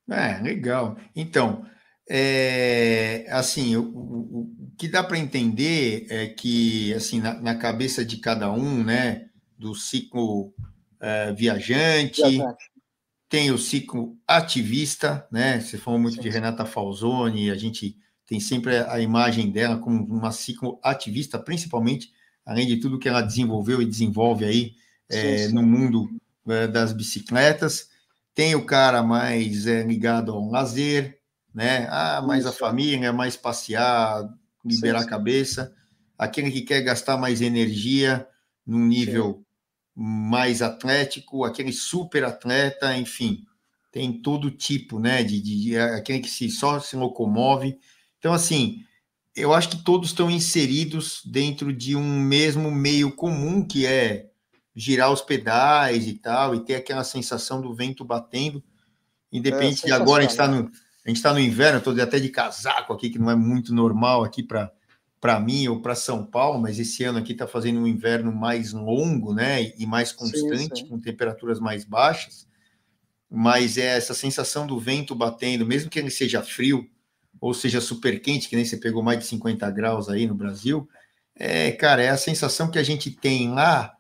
É, 0.10 0.42
legal. 0.42 0.98
Então, 1.16 1.64
é, 2.10 3.28
assim, 3.30 3.76
o, 3.76 3.84
o, 3.84 4.40
o, 4.40 4.72
que 4.76 4.88
dá 4.88 5.04
para 5.04 5.20
entender 5.20 6.08
é 6.10 6.28
que, 6.28 6.92
assim, 6.96 7.22
na, 7.22 7.40
na, 7.40 7.56
cabeça 7.56 8.04
de 8.04 8.18
cada 8.18 8.52
um, 8.52 8.84
né, 8.84 9.30
do 9.56 9.76
ciclo 9.76 10.52
é, 11.00 11.32
viajante, 11.34 12.22
viajante, 12.22 12.70
tem 13.30 13.52
o 13.52 13.60
ciclo 13.60 14.18
ativista, 14.28 15.28
né? 15.32 15.60
Você 15.60 15.78
falou 15.78 16.00
muito 16.00 16.16
sim, 16.16 16.22
de 16.22 16.30
Renata 16.30 16.66
Falzoni, 16.66 17.52
a 17.52 17.56
gente 17.56 17.96
tem 18.26 18.40
sempre 18.40 18.78
a 18.78 19.00
imagem 19.00 19.52
dela 19.52 19.78
como 19.78 20.04
uma 20.06 20.32
ciclo 20.32 20.80
ativista, 20.84 21.38
principalmente, 21.38 22.12
além 22.44 22.66
de 22.66 22.78
tudo 22.78 22.98
que 22.98 23.08
ela 23.08 23.22
desenvolveu 23.22 23.84
e 23.84 23.86
desenvolve 23.86 24.46
aí 24.46 24.74
é, 25.08 25.48
sim, 25.48 25.54
no 25.54 25.62
mundo 25.62 26.10
é, 26.48 26.68
das 26.68 26.92
bicicletas. 26.92 27.90
Tem 28.34 28.56
o 28.56 28.66
cara 28.66 29.04
mais 29.04 29.68
é, 29.68 29.84
ligado 29.84 30.32
ao 30.32 30.50
lazer, 30.50 31.19
né? 31.60 31.88
Ah, 31.90 32.22
mais 32.26 32.46
a 32.46 32.54
família, 32.54 33.12
mais 33.12 33.36
passear, 33.36 34.34
liberar 34.64 35.02
sim, 35.02 35.06
a 35.06 35.10
cabeça. 35.10 35.76
Aquele 36.18 36.50
que 36.50 36.62
quer 36.62 36.82
gastar 36.82 37.18
mais 37.18 37.42
energia 37.42 38.26
num 38.66 38.86
nível 38.88 39.34
sim. 39.34 39.44
mais 39.94 40.62
atlético, 40.62 41.44
aquele 41.44 41.74
super 41.74 42.24
atleta, 42.24 42.96
enfim, 42.96 43.44
tem 43.92 44.22
todo 44.22 44.50
tipo, 44.50 45.02
né? 45.02 45.22
De, 45.22 45.42
de, 45.42 45.62
de, 45.64 45.78
aquele 45.78 46.22
que 46.22 46.30
se, 46.30 46.50
só 46.50 46.80
se 46.80 46.96
locomove. 46.96 47.78
Então, 48.20 48.32
assim, 48.32 48.86
eu 49.36 49.54
acho 49.54 49.68
que 49.68 49.84
todos 49.84 50.12
estão 50.12 50.32
inseridos 50.32 51.22
dentro 51.26 51.74
de 51.74 51.94
um 51.94 52.22
mesmo 52.22 52.72
meio 52.72 53.14
comum 53.14 53.68
que 53.68 53.86
é 53.86 54.30
girar 54.74 55.12
os 55.12 55.22
pedais 55.22 56.08
e 56.08 56.14
tal, 56.14 56.56
e 56.56 56.64
ter 56.64 56.76
aquela 56.76 57.04
sensação 57.04 57.62
do 57.62 57.74
vento 57.74 58.06
batendo, 58.06 58.64
independente 59.30 59.84
é, 59.84 59.88
de 59.88 59.92
agora 59.92 60.20
a 60.20 60.22
gente 60.22 60.32
está 60.32 60.48
no 60.48 60.72
gente 61.10 61.18
está 61.18 61.34
no 61.34 61.40
inverno, 61.40 61.80
estou 61.80 62.00
até 62.02 62.20
de 62.20 62.30
casaco 62.30 62.94
aqui, 62.94 63.10
que 63.10 63.20
não 63.20 63.30
é 63.30 63.36
muito 63.36 63.74
normal 63.74 64.24
aqui 64.24 64.44
para 64.44 65.40
mim 65.40 65.68
ou 65.68 65.82
para 65.82 65.96
São 65.96 66.26
Paulo, 66.26 66.60
mas 66.60 66.80
esse 66.80 67.04
ano 67.04 67.20
aqui 67.20 67.34
está 67.34 67.48
fazendo 67.48 67.80
um 67.80 67.88
inverno 67.88 68.34
mais 68.34 68.74
longo, 68.74 69.34
né? 69.34 69.74
E 69.78 69.86
mais 69.86 70.12
constante, 70.12 70.80
sim, 70.80 70.86
sim. 70.86 70.88
com 70.88 71.00
temperaturas 71.00 71.60
mais 71.60 71.84
baixas. 71.84 72.48
Mas 73.30 73.78
é 73.78 73.98
essa 73.98 74.14
sensação 74.14 74.66
do 74.66 74.80
vento 74.80 75.14
batendo, 75.14 75.66
mesmo 75.66 75.90
que 75.90 76.00
ele 76.00 76.10
seja 76.10 76.42
frio, 76.42 76.90
ou 77.40 77.54
seja 77.54 77.80
super 77.80 78.20
quente, 78.22 78.50
que 78.50 78.56
nem 78.56 78.66
você 78.66 78.78
pegou 78.78 79.04
mais 79.04 79.20
de 79.20 79.26
50 79.26 79.70
graus 79.72 80.10
aí 80.10 80.28
no 80.28 80.36
Brasil, 80.36 80.88
é, 81.36 81.72
cara, 81.72 82.02
é 82.02 82.10
a 82.10 82.18
sensação 82.18 82.70
que 82.70 82.78
a 82.78 82.84
gente 82.84 83.10
tem 83.10 83.50
lá 83.50 83.96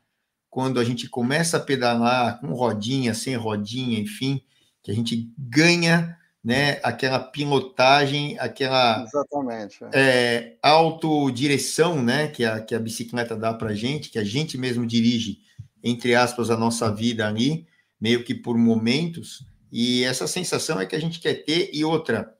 quando 0.49 0.79
a 0.79 0.83
gente 0.83 1.07
começa 1.07 1.55
a 1.57 1.59
pedalar 1.59 2.41
com 2.41 2.47
rodinha, 2.53 3.13
sem 3.13 3.35
rodinha, 3.35 3.97
enfim, 3.99 4.43
que 4.83 4.91
a 4.91 4.93
gente 4.93 5.31
ganha 5.37 6.18
né? 6.43 6.79
Aquela 6.83 7.19
pilotagem, 7.19 8.37
aquela 8.39 9.03
Exatamente. 9.03 9.79
É, 9.93 10.57
autodireção, 10.61 12.01
né? 12.01 12.27
Que 12.27 12.45
a, 12.45 12.59
que 12.61 12.73
a 12.73 12.79
bicicleta 12.79 13.35
dá 13.35 13.53
para 13.53 13.73
gente, 13.73 14.09
que 14.09 14.19
a 14.19 14.23
gente 14.23 14.57
mesmo 14.57 14.85
dirige, 14.85 15.39
entre 15.83 16.15
aspas, 16.15 16.49
a 16.49 16.57
nossa 16.57 16.93
vida 16.93 17.27
ali, 17.27 17.67
meio 17.99 18.23
que 18.23 18.33
por 18.33 18.57
momentos. 18.57 19.45
E 19.71 20.03
essa 20.03 20.27
sensação 20.27 20.79
é 20.79 20.85
que 20.85 20.95
a 20.95 21.01
gente 21.01 21.19
quer 21.19 21.43
ter 21.43 21.69
e 21.73 21.83
outra 21.83 22.33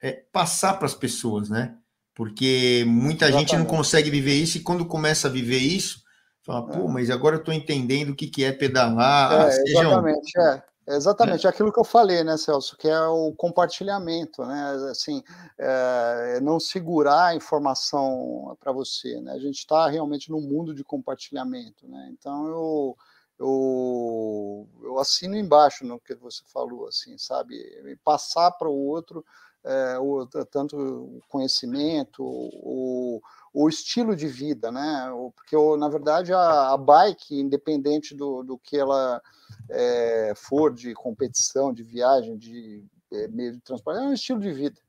é 0.00 0.12
passar 0.12 0.74
para 0.74 0.86
as 0.86 0.94
pessoas, 0.94 1.48
né? 1.48 1.74
Porque 2.14 2.84
muita 2.86 3.26
Exatamente. 3.26 3.50
gente 3.50 3.58
não 3.58 3.66
consegue 3.66 4.10
viver 4.10 4.34
isso 4.34 4.58
e 4.58 4.62
quando 4.62 4.84
começa 4.84 5.28
a 5.28 5.30
viver 5.30 5.58
isso, 5.58 6.02
fala, 6.42 6.66
pô, 6.66 6.88
é. 6.88 6.92
mas 6.92 7.10
agora 7.10 7.36
eu 7.36 7.40
estou 7.40 7.54
entendendo 7.54 8.10
o 8.10 8.14
que, 8.14 8.26
que 8.26 8.44
é 8.44 8.52
pedalar. 8.52 9.32
É, 9.32 9.44
ah, 9.44 9.62
exatamente, 9.66 10.38
é. 10.38 10.62
Exatamente, 10.94 11.46
é. 11.46 11.50
aquilo 11.50 11.72
que 11.72 11.78
eu 11.78 11.84
falei, 11.84 12.24
né, 12.24 12.36
Celso, 12.36 12.76
que 12.76 12.88
é 12.88 13.00
o 13.06 13.32
compartilhamento, 13.32 14.44
né, 14.44 14.76
assim, 14.90 15.22
é, 15.58 16.40
não 16.40 16.58
segurar 16.58 17.26
a 17.26 17.34
informação 17.34 18.56
para 18.58 18.72
você, 18.72 19.20
né, 19.20 19.32
a 19.32 19.38
gente 19.38 19.58
está 19.58 19.88
realmente 19.88 20.30
num 20.30 20.40
mundo 20.40 20.74
de 20.74 20.82
compartilhamento, 20.82 21.86
né, 21.86 22.10
então 22.12 22.46
eu, 22.48 22.96
eu, 23.38 24.68
eu 24.82 24.98
assino 24.98 25.36
embaixo 25.36 25.84
no 25.84 26.00
que 26.00 26.14
você 26.14 26.42
falou, 26.52 26.88
assim, 26.88 27.16
sabe, 27.18 27.56
passar 28.04 28.50
para 28.52 28.68
o 28.68 28.86
outro 28.86 29.24
é, 29.64 29.98
o, 29.98 30.26
tanto 30.26 30.76
o 30.76 31.20
conhecimento, 31.28 32.22
o, 32.22 33.20
o 33.52 33.68
estilo 33.68 34.16
de 34.16 34.26
vida, 34.26 34.70
né, 34.70 35.10
porque, 35.36 35.56
na 35.78 35.88
verdade, 35.88 36.32
a, 36.32 36.72
a 36.72 36.76
bike, 36.76 37.38
independente 37.38 38.14
do, 38.14 38.42
do 38.42 38.58
que 38.58 38.76
ela 38.76 39.20
é, 39.68 40.32
for 40.36 40.72
de 40.72 40.94
competição, 40.94 41.72
de 41.72 41.82
viagem, 41.82 42.36
de 42.36 42.84
é, 43.12 43.28
meio 43.28 43.52
de 43.52 43.60
transporte, 43.60 44.00
é 44.00 44.02
um 44.02 44.12
estilo 44.12 44.40
de 44.40 44.52
vida, 44.52 44.80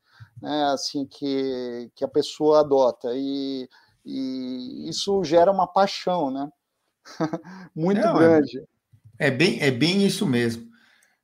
né? 0.41 0.65
Assim 0.65 1.05
que, 1.05 1.91
que 1.95 2.03
a 2.03 2.07
pessoa 2.07 2.59
adota 2.59 3.09
e, 3.13 3.67
e 4.05 4.89
isso 4.89 5.23
gera 5.23 5.51
uma 5.51 5.67
paixão, 5.67 6.31
né? 6.31 6.49
Muito 7.75 8.01
Não, 8.01 8.15
é 8.15 8.19
grande. 8.19 8.59
É, 9.19 9.27
é, 9.27 9.31
bem, 9.31 9.59
é 9.61 9.71
bem 9.71 10.05
isso 10.05 10.25
mesmo. 10.25 10.70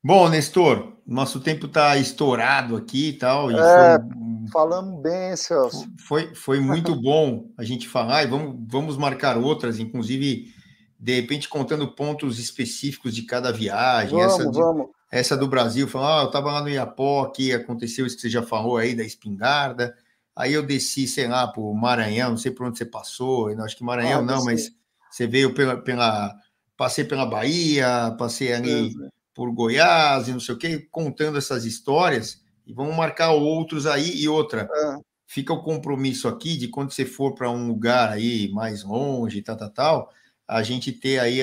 Bom, 0.04 0.30
Nestor, 0.30 0.94
nosso 1.06 1.40
tempo 1.40 1.66
está 1.66 1.98
estourado 1.98 2.76
aqui 2.76 3.10
e 3.10 3.14
tal. 3.14 3.52
E 3.52 3.56
é, 3.56 4.00
foi, 4.00 4.52
falamos 4.52 5.02
bem, 5.02 5.36
Celso. 5.36 5.88
Foi, 6.00 6.34
foi 6.36 6.60
muito 6.60 6.96
bom 7.00 7.50
a 7.58 7.64
gente 7.64 7.88
falar 7.88 8.24
e 8.24 8.28
vamos, 8.28 8.56
vamos 8.68 8.98
marcar 8.98 9.38
outras, 9.38 9.80
inclusive 9.80 10.54
de 11.00 11.16
repente 11.16 11.48
contando 11.48 11.88
pontos 11.94 12.40
específicos 12.40 13.16
de 13.16 13.24
cada 13.24 13.52
viagem. 13.52 14.18
Vamos, 14.18 14.34
essa, 14.34 14.52
de, 14.52 14.58
vamos. 14.58 14.88
essa 15.12 15.38
do 15.38 15.48
Brasil, 15.48 15.88
falando, 15.88 16.20
ah, 16.20 16.22
eu 16.24 16.28
estava 16.28 16.52
lá 16.52 16.62
no 16.62 16.70
Iapó, 16.70 17.24
aqui 17.24 17.54
aconteceu 17.54 18.06
isso 18.06 18.16
que 18.16 18.22
você 18.22 18.30
já 18.30 18.42
falou 18.42 18.78
aí, 18.78 18.96
da 18.96 19.04
espingarda. 19.04 19.96
Aí 20.36 20.54
eu 20.54 20.64
desci, 20.64 21.08
sei 21.08 21.28
lá, 21.28 21.48
para 21.48 21.62
o 21.62 21.74
Maranhão, 21.74 22.32
não 22.32 22.38
sei 22.38 22.52
por 22.52 22.68
onde 22.68 22.78
você 22.78 22.86
passou, 22.86 23.50
acho 23.62 23.76
que 23.76 23.84
Maranhão 23.84 24.20
ah, 24.20 24.24
não, 24.24 24.46
mas 24.46 24.72
você 25.10 25.26
veio 25.26 25.54
pela, 25.54 25.78
pela. 25.78 26.36
Passei 26.76 27.04
pela 27.04 27.26
Bahia, 27.26 28.16
passei 28.20 28.54
ali 28.54 28.90
é. 28.90 29.17
Por 29.38 29.52
Goiás 29.52 30.28
e 30.28 30.32
não 30.32 30.40
sei 30.40 30.56
o 30.56 30.58
quê, 30.58 30.88
contando 30.90 31.38
essas 31.38 31.64
histórias, 31.64 32.44
e 32.66 32.74
vamos 32.74 32.96
marcar 32.96 33.34
outros 33.34 33.86
aí 33.86 34.20
e 34.20 34.28
outra. 34.28 34.68
É. 34.74 34.98
Fica 35.28 35.54
o 35.54 35.62
compromisso 35.62 36.28
aqui 36.28 36.58
de 36.58 36.70
quando 36.70 36.92
você 36.92 37.06
for 37.06 37.36
para 37.36 37.52
um 37.52 37.68
lugar 37.68 38.10
aí 38.10 38.50
mais 38.50 38.84
longe, 38.84 39.44
tal, 39.44 39.56
tal, 39.56 39.70
tal 39.70 40.10
a 40.48 40.64
gente 40.64 40.92
ter 40.92 41.20
aí 41.20 41.40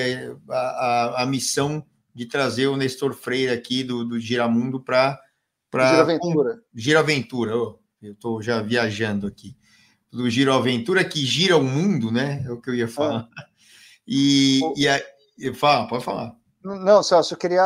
a, 0.49 0.57
a, 0.57 1.23
a 1.23 1.25
missão 1.25 1.85
de 2.13 2.25
trazer 2.25 2.67
o 2.67 2.75
Nestor 2.75 3.13
Freire 3.13 3.53
aqui 3.53 3.81
do, 3.81 4.03
do 4.03 4.19
Giramundo 4.19 4.81
para. 4.81 5.21
Giraventura. 5.73 6.61
Giraventura, 6.73 7.57
oh, 7.57 7.79
eu 8.01 8.11
estou 8.11 8.41
já 8.41 8.61
viajando 8.61 9.25
aqui. 9.25 9.55
Do 10.11 10.29
Giro 10.29 10.53
Aventura, 10.53 11.03
que 11.05 11.25
gira 11.25 11.55
o 11.55 11.63
mundo, 11.63 12.11
né? 12.11 12.43
É 12.45 12.51
o 12.51 12.59
que 12.59 12.69
eu 12.69 12.75
ia 12.75 12.87
falar. 12.87 13.29
Ah. 13.37 13.45
E, 14.07 14.59
oh. 14.63 14.73
e 14.75 14.87
a, 14.87 15.01
fala, 15.53 15.87
pode 15.87 16.03
falar. 16.03 16.35
Não, 16.65 17.03
Celso, 17.03 17.35
eu 17.35 17.37
queria, 17.37 17.61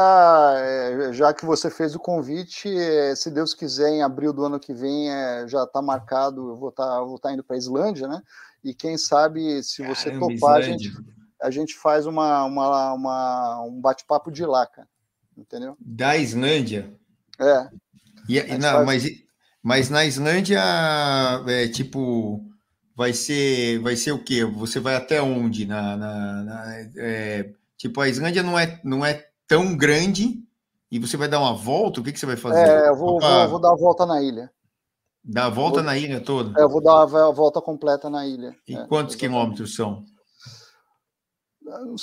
é, 0.57 1.13
já 1.13 1.33
que 1.33 1.45
você 1.45 1.69
fez 1.69 1.95
o 1.95 1.99
convite, 1.99 2.67
é, 2.67 3.15
se 3.15 3.31
Deus 3.31 3.53
quiser, 3.53 3.87
em 3.91 4.03
abril 4.03 4.33
do 4.33 4.43
ano 4.43 4.59
que 4.59 4.73
vem, 4.73 5.09
é, 5.09 5.47
já 5.47 5.63
está 5.63 5.81
marcado, 5.81 6.49
eu 6.49 6.57
vou 6.57 6.67
estar 6.67 6.85
tá, 6.85 6.99
vou 6.99 7.17
tá 7.17 7.31
indo 7.31 7.41
para 7.41 7.55
a 7.55 7.59
Islândia, 7.59 8.09
né? 8.09 8.21
E 8.61 8.73
quem 8.73 8.97
sabe, 8.97 9.63
se 9.63 9.81
você 9.83 10.11
Caramba, 10.11 10.33
topar, 10.33 10.57
a 10.57 10.61
gente, 10.61 10.91
a 11.41 11.49
gente 11.49 11.75
faz 11.77 12.05
uma, 12.05 12.43
uma, 12.43 12.93
uma 12.93 13.63
um 13.63 13.79
bate-papo 13.79 14.29
de 14.29 14.45
lá, 14.45 14.67
cara. 14.67 14.87
Entendeu? 15.37 15.77
Da 15.79 16.17
Islândia? 16.17 16.93
É. 17.39 17.69
E 18.27 18.57
não, 18.57 18.83
faz... 18.83 18.85
mas, 18.85 19.23
mas 19.63 19.89
na 19.89 20.03
Islândia, 20.03 20.61
é, 21.47 21.69
tipo, 21.69 22.45
vai 22.93 23.13
ser, 23.13 23.79
vai 23.79 23.95
ser 23.95 24.11
o 24.11 24.21
quê? 24.21 24.43
Você 24.43 24.77
vai 24.77 24.95
até 24.95 25.21
onde? 25.21 25.65
Na, 25.65 25.95
na, 25.95 26.43
na 26.43 26.75
é, 26.97 27.49
tipo, 27.79 28.01
a 28.01 28.09
Islândia 28.09 28.43
não 28.43 28.59
é, 28.59 28.79
não 28.83 29.05
é 29.05 29.25
tão 29.47 29.75
grande 29.75 30.43
e 30.91 30.99
você 30.99 31.15
vai 31.15 31.27
dar 31.27 31.39
uma 31.39 31.53
volta? 31.53 32.01
O 32.01 32.03
que, 32.03 32.11
que 32.11 32.19
você 32.19 32.25
vai 32.25 32.35
fazer? 32.35 32.59
É, 32.59 32.89
eu 32.89 32.95
vou, 32.95 33.19
vou, 33.19 33.49
vou 33.49 33.59
dar 33.59 33.71
a 33.71 33.75
volta 33.75 34.05
na 34.05 34.21
ilha. 34.21 34.51
Dar 35.23 35.45
a 35.45 35.49
volta 35.49 35.77
vou, 35.77 35.85
na 35.85 35.97
ilha 35.97 36.19
toda? 36.19 36.59
É, 36.59 36.63
eu 36.63 36.69
vou 36.69 36.81
dar 36.81 37.03
a 37.03 37.31
volta 37.31 37.61
completa 37.61 38.09
na 38.09 38.27
ilha. 38.27 38.55
E 38.67 38.75
é, 38.75 38.85
quantos 38.85 39.15
exatamente. 39.15 39.17
quilômetros 39.17 39.75
são? 39.75 40.03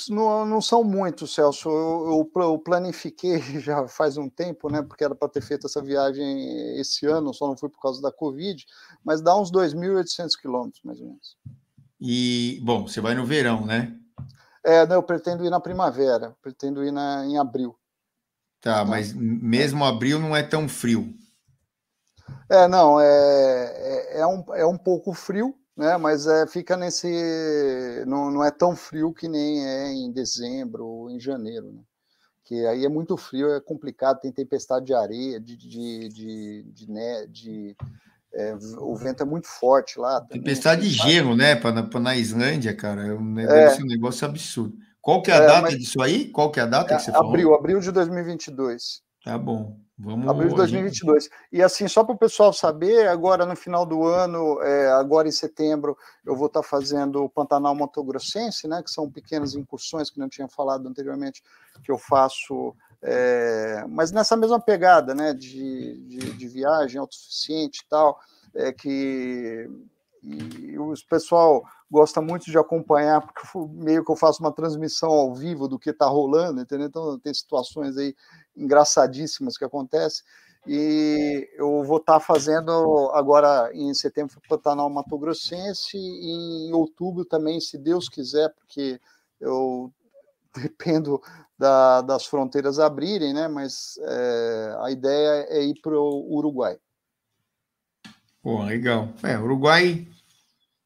Não, 0.09 0.45
não 0.45 0.61
são 0.61 0.83
muitos, 0.83 1.33
Celso. 1.33 1.69
Eu, 1.69 2.29
eu, 2.35 2.41
eu, 2.41 2.59
planifiquei 2.59 3.39
já 3.59 3.87
faz 3.87 4.17
um 4.17 4.29
tempo, 4.29 4.71
né? 4.71 4.81
Porque 4.81 5.03
era 5.03 5.13
para 5.13 5.27
ter 5.27 5.41
feito 5.41 5.67
essa 5.67 5.81
viagem 5.81 6.79
esse 6.79 7.05
ano, 7.05 7.33
só 7.33 7.47
não 7.47 7.57
fui 7.57 7.69
por 7.69 7.81
causa 7.81 8.01
da 8.01 8.11
Covid, 8.11 8.65
mas 9.03 9.21
dá 9.21 9.37
uns 9.37 9.51
2.800 9.51 10.31
quilômetros, 10.39 10.81
mais 10.83 10.99
ou 11.01 11.07
menos. 11.07 11.37
E, 11.99 12.61
bom, 12.63 12.87
você 12.87 13.01
vai 13.01 13.13
no 13.13 13.25
verão, 13.25 13.65
né? 13.65 13.93
É, 14.63 14.85
não, 14.85 14.95
eu 14.97 15.03
pretendo 15.03 15.45
ir 15.45 15.49
na 15.49 15.59
primavera, 15.59 16.35
pretendo 16.41 16.83
ir 16.83 16.91
na, 16.91 17.25
em 17.25 17.37
abril. 17.37 17.77
Tá, 18.61 18.79
tá, 18.79 18.85
mas 18.85 19.13
mesmo 19.13 19.85
abril 19.85 20.19
não 20.19 20.35
é 20.35 20.43
tão 20.43 20.67
frio. 20.67 21.13
É, 22.49 22.67
não, 22.67 22.99
é, 22.99 23.05
é, 23.05 24.19
é, 24.19 24.27
um, 24.27 24.43
é 24.53 24.65
um 24.65 24.77
pouco 24.77 25.13
frio, 25.13 25.55
né? 25.75 25.97
Mas 25.97 26.27
é, 26.27 26.47
fica 26.47 26.75
nesse. 26.75 27.07
Não, 28.05 28.31
não 28.31 28.43
é 28.43 28.51
tão 28.51 28.75
frio 28.75 29.13
que 29.13 29.27
nem 29.27 29.65
é 29.65 29.91
em 29.91 30.11
dezembro 30.11 30.85
ou 30.85 31.09
em 31.09 31.19
janeiro, 31.19 31.71
né? 31.71 31.81
Que 32.43 32.65
aí 32.65 32.85
é 32.85 32.89
muito 32.89 33.17
frio, 33.17 33.53
é 33.53 33.59
complicado, 33.59 34.21
tem 34.21 34.31
tempestade 34.31 34.85
de 34.85 34.93
areia, 34.93 35.39
de, 35.39 35.57
de, 35.57 36.09
de, 36.09 36.63
de, 36.71 36.89
né, 36.89 37.25
de 37.27 37.75
é, 38.37 38.55
o 38.77 38.95
vento 38.95 39.23
é 39.23 39.25
muito 39.25 39.47
forte 39.47 39.99
lá. 39.99 40.21
Também, 40.21 40.43
tempestade 40.43 40.87
de 40.87 40.89
gelo, 40.89 41.35
né? 41.35 41.55
Para 41.55 41.99
na 41.99 42.15
Islândia, 42.15 42.75
cara, 42.75 43.07
é 43.07 43.13
um, 43.13 43.39
é. 43.39 43.75
um 43.77 43.87
negócio 43.87 44.27
absurdo. 44.27 44.77
Qual 45.01 45.23
que 45.23 45.31
é 45.31 45.33
a 45.33 45.37
é, 45.37 45.47
data 45.47 45.61
mas... 45.61 45.77
disso 45.77 46.01
aí? 46.01 46.29
Qual 46.29 46.51
que 46.51 46.59
é 46.59 46.63
a 46.63 46.67
data 46.67 46.95
que 46.95 47.01
você 47.01 47.09
abril, 47.09 47.47
falou? 47.47 47.59
Abril 47.59 47.79
de 47.79 47.91
2022. 47.91 49.01
Tá 49.23 49.37
bom. 49.37 49.75
Vamos 49.97 50.29
Abril 50.29 50.49
de 50.49 50.55
2022. 50.55 51.23
Gente... 51.23 51.33
E 51.51 51.63
assim, 51.63 51.87
só 51.87 52.03
para 52.03 52.13
o 52.13 52.17
pessoal 52.17 52.53
saber, 52.53 53.07
agora 53.07 53.45
no 53.45 53.55
final 53.55 53.83
do 53.83 54.03
ano, 54.03 54.61
é, 54.61 54.91
agora 54.91 55.27
em 55.27 55.31
setembro, 55.31 55.97
eu 56.23 56.35
vou 56.35 56.45
estar 56.45 56.61
tá 56.61 56.67
fazendo 56.67 57.23
o 57.23 57.29
Pantanal 57.29 57.73
Motogrossense, 57.73 58.67
né, 58.67 58.83
que 58.83 58.91
são 58.91 59.09
pequenas 59.09 59.55
incursões 59.55 60.11
que 60.11 60.19
não 60.19 60.29
tinha 60.29 60.47
falado 60.47 60.87
anteriormente, 60.87 61.41
que 61.83 61.91
eu 61.91 61.97
faço, 61.97 62.75
é, 63.01 63.85
mas 63.89 64.11
nessa 64.11 64.35
mesma 64.35 64.59
pegada, 64.59 65.13
né, 65.13 65.33
de, 65.33 65.97
de, 66.07 66.17
de 66.33 66.47
viagem 66.47 66.99
autossuficiente 66.99 67.81
e 67.83 67.89
tal, 67.89 68.19
é, 68.55 68.71
que 68.71 69.69
e 70.23 70.77
o 70.77 70.93
pessoal 71.09 71.63
gosta 71.89 72.21
muito 72.21 72.51
de 72.51 72.57
acompanhar, 72.57 73.21
porque 73.21 73.41
meio 73.71 74.03
que 74.03 74.11
eu 74.11 74.15
faço 74.15 74.41
uma 74.41 74.51
transmissão 74.51 75.09
ao 75.09 75.33
vivo 75.33 75.67
do 75.67 75.79
que 75.79 75.91
está 75.91 76.05
rolando, 76.05 76.59
entendeu? 76.59 76.87
Então 76.87 77.19
tem 77.19 77.33
situações 77.33 77.97
aí 77.97 78.13
engraçadíssimas 78.55 79.57
que 79.57 79.63
acontecem. 79.63 80.25
E 80.65 81.49
eu 81.55 81.81
vou 81.83 81.97
estar 81.97 82.15
tá 82.15 82.19
fazendo 82.19 83.09
agora 83.13 83.69
em 83.73 83.93
setembro 83.93 84.33
para 84.33 84.57
Pantanal 84.57 84.89
Mato 84.89 85.17
Grossense 85.17 85.95
e 85.95 86.67
em 86.67 86.73
outubro 86.73 87.23
também, 87.23 87.61
se 87.61 87.77
Deus 87.77 88.09
quiser, 88.09 88.53
porque 88.53 88.99
eu 89.39 89.93
dependo 90.61 91.21
da, 91.57 92.01
das 92.01 92.25
fronteiras 92.25 92.79
abrirem, 92.79 93.33
né? 93.33 93.47
Mas 93.47 93.97
é, 94.01 94.77
a 94.81 94.91
ideia 94.91 95.47
é 95.49 95.63
ir 95.63 95.79
para 95.81 95.97
o 95.97 96.35
Uruguai. 96.35 96.77
Pô, 98.41 98.63
legal. 98.63 99.09
É, 99.23 99.37
Uruguai 99.37 100.07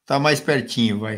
tá 0.05 0.17
mais 0.17 0.39
pertinho, 0.39 0.99
vai. 0.99 1.17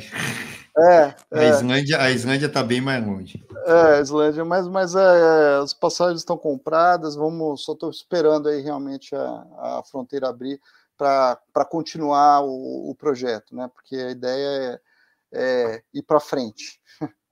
É, 0.77 1.15
a, 1.31 1.43
é. 1.43 1.49
Islândia, 1.49 2.01
a 2.01 2.11
Islândia 2.11 2.49
tá 2.49 2.63
bem 2.63 2.81
mais 2.81 3.05
longe. 3.05 3.45
É, 3.65 3.97
a 3.97 4.01
Islândia, 4.01 4.43
mas, 4.43 4.67
mas 4.67 4.95
é, 4.95 5.57
as 5.63 5.73
passagens 5.73 6.19
estão 6.19 6.37
compradas, 6.37 7.15
vamos, 7.15 7.63
só 7.63 7.73
estou 7.73 7.89
esperando 7.89 8.49
aí 8.49 8.61
realmente 8.61 9.15
a, 9.15 9.79
a 9.79 9.83
fronteira 9.89 10.27
abrir 10.27 10.59
para 10.97 11.65
continuar 11.69 12.41
o, 12.41 12.89
o, 12.89 12.95
projeto, 12.95 13.55
né? 13.55 13.69
Porque 13.73 13.95
a 13.95 14.11
ideia 14.11 14.81
é, 15.31 15.73
é 15.75 15.83
ir 15.93 16.03
para 16.03 16.19
frente. 16.19 16.79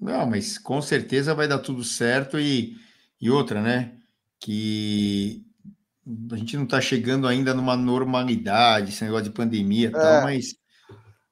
Não, 0.00 0.26
mas 0.26 0.56
com 0.56 0.80
certeza 0.80 1.34
vai 1.34 1.46
dar 1.46 1.58
tudo 1.58 1.84
certo 1.84 2.38
e, 2.38 2.76
e 3.20 3.30
outra, 3.30 3.60
né? 3.60 3.92
Que 4.40 5.44
a 6.32 6.36
gente 6.36 6.56
não 6.56 6.64
está 6.64 6.80
chegando 6.80 7.26
ainda 7.28 7.52
numa 7.52 7.76
normalidade, 7.76 8.90
esse 8.90 9.04
negócio 9.04 9.24
de 9.24 9.30
pandemia 9.30 9.88
e 9.88 9.90
tal, 9.90 10.02
é. 10.02 10.22
mas 10.22 10.54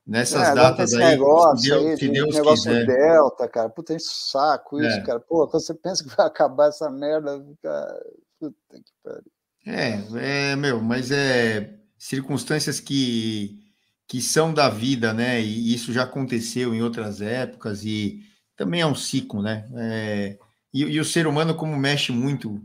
nessas 0.06 0.48
é, 0.48 0.54
datas 0.54 0.92
aí, 0.92 1.04
negócio 1.04 1.58
se 1.58 1.68
Deus, 1.70 1.84
aí, 1.84 1.96
se 1.96 2.08
Deus 2.08 2.34
negócio 2.34 2.70
quiser. 2.70 2.86
Delta, 2.86 3.48
cara, 3.48 3.70
puta, 3.70 3.94
enche 3.94 4.06
saco 4.06 4.80
isso, 4.80 4.98
é. 4.98 5.02
cara. 5.02 5.20
Pô, 5.20 5.48
quando 5.48 5.62
você 5.62 5.74
pensa 5.74 6.04
que 6.04 6.14
vai 6.14 6.26
acabar 6.28 6.68
essa 6.68 6.90
merda, 6.90 7.42
cara, 7.62 8.06
puta 8.38 8.56
que 8.70 8.92
pariu. 9.02 9.32
É, 9.66 10.52
é, 10.52 10.56
meu, 10.56 10.80
mas 10.80 11.10
é 11.10 11.74
circunstâncias 11.98 12.80
que, 12.80 13.58
que 14.06 14.20
são 14.20 14.52
da 14.54 14.68
vida, 14.68 15.12
né? 15.12 15.40
E 15.40 15.74
isso 15.74 15.92
já 15.92 16.04
aconteceu 16.04 16.74
em 16.74 16.82
outras 16.82 17.20
épocas 17.20 17.84
e 17.84 18.27
também 18.58 18.80
é 18.80 18.86
um 18.86 18.94
ciclo, 18.94 19.40
né? 19.40 19.66
É, 19.76 20.36
e, 20.74 20.82
e 20.82 21.00
o 21.00 21.04
ser 21.04 21.26
humano, 21.26 21.54
como 21.54 21.76
mexe 21.76 22.10
muito 22.10 22.60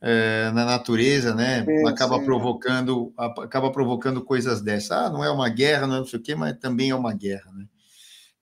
é, 0.00 0.50
na 0.52 0.64
natureza, 0.64 1.34
né? 1.34 1.62
Sim, 1.64 1.86
acaba 1.86 2.18
sim. 2.18 2.24
provocando, 2.24 3.12
acaba 3.16 3.70
provocando 3.70 4.24
coisas 4.24 4.62
dessas. 4.62 4.90
Ah, 4.90 5.10
não 5.10 5.22
é 5.22 5.30
uma 5.30 5.48
guerra, 5.50 5.86
não 5.86 5.96
é 5.96 5.98
não 5.98 6.06
sei 6.06 6.18
o 6.18 6.22
quê, 6.22 6.34
mas 6.34 6.58
também 6.58 6.90
é 6.90 6.94
uma 6.94 7.12
guerra, 7.12 7.52
né? 7.52 7.66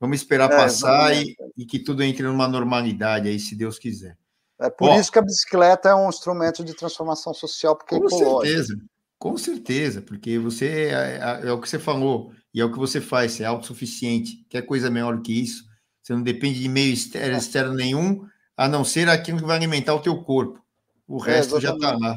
Vamos 0.01 0.19
esperar 0.19 0.51
é, 0.53 0.57
passar 0.57 1.15
e, 1.17 1.35
e, 1.57 1.67
que 1.67 1.81
tudo 1.81 2.05
entre 2.05 2.23
numa 2.23 2.47
normalidade 2.47 3.29
aí, 3.29 3.41
se 3.41 3.57
Deus 3.57 3.77
quiser. 3.77 4.17
É 4.61 4.71
por 4.71 4.91
Ó, 4.91 5.01
isso 5.01 5.11
que 5.11 5.19
a 5.19 5.23
bicicleta 5.23 5.89
é 5.89 5.95
um 5.95 6.09
instrumento 6.09 6.65
de 6.65 6.75
transformação 6.75 7.35
social, 7.35 7.77
porque 7.77 7.97
é 7.97 8.01
com 8.01 8.09
certeza, 8.09 8.79
com 9.19 9.37
certeza, 9.37 10.01
porque 10.01 10.39
você 10.39 10.67
é, 10.67 10.93
é, 10.93 11.49
é, 11.49 11.53
o 11.53 11.61
que 11.61 11.69
você 11.69 11.79
falou 11.79 12.33
e 12.55 12.61
é 12.61 12.65
o 12.65 12.73
que 12.73 12.79
você 12.79 13.01
faz, 13.01 13.33
você 13.33 13.43
é 13.43 13.47
autossuficiente. 13.47 14.47
Quer 14.49 14.63
coisa 14.63 14.89
melhor 14.89 15.21
que 15.21 15.33
isso? 15.33 15.68
Você 16.09 16.15
não 16.15 16.23
depende 16.23 16.59
de 16.59 16.69
meio 16.71 16.91
externo, 16.91 17.35
é. 17.35 17.39
externo 17.39 17.75
nenhum, 17.75 18.27
a 18.57 18.67
não 18.67 18.83
ser 18.83 19.11
aquilo 19.11 19.39
que 19.39 19.45
vai 19.45 19.57
alimentar 19.57 19.95
o 19.95 20.01
teu 20.01 20.23
corpo 20.23 20.59
o 21.07 21.23
é, 21.27 21.35
resto 21.37 21.61
já 21.61 21.75
está 21.75 21.93
lá. 21.99 22.15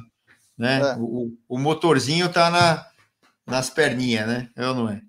Né? 0.57 0.79
É. 0.79 0.95
O, 0.97 1.33
o 1.49 1.57
motorzinho 1.57 2.27
está 2.27 2.49
na, 2.49 2.85
nas 3.45 3.69
perninhas, 3.69 4.25
né? 4.25 4.49
É 4.55 4.65
ou 4.65 4.75
não 4.75 4.89
é? 4.89 5.01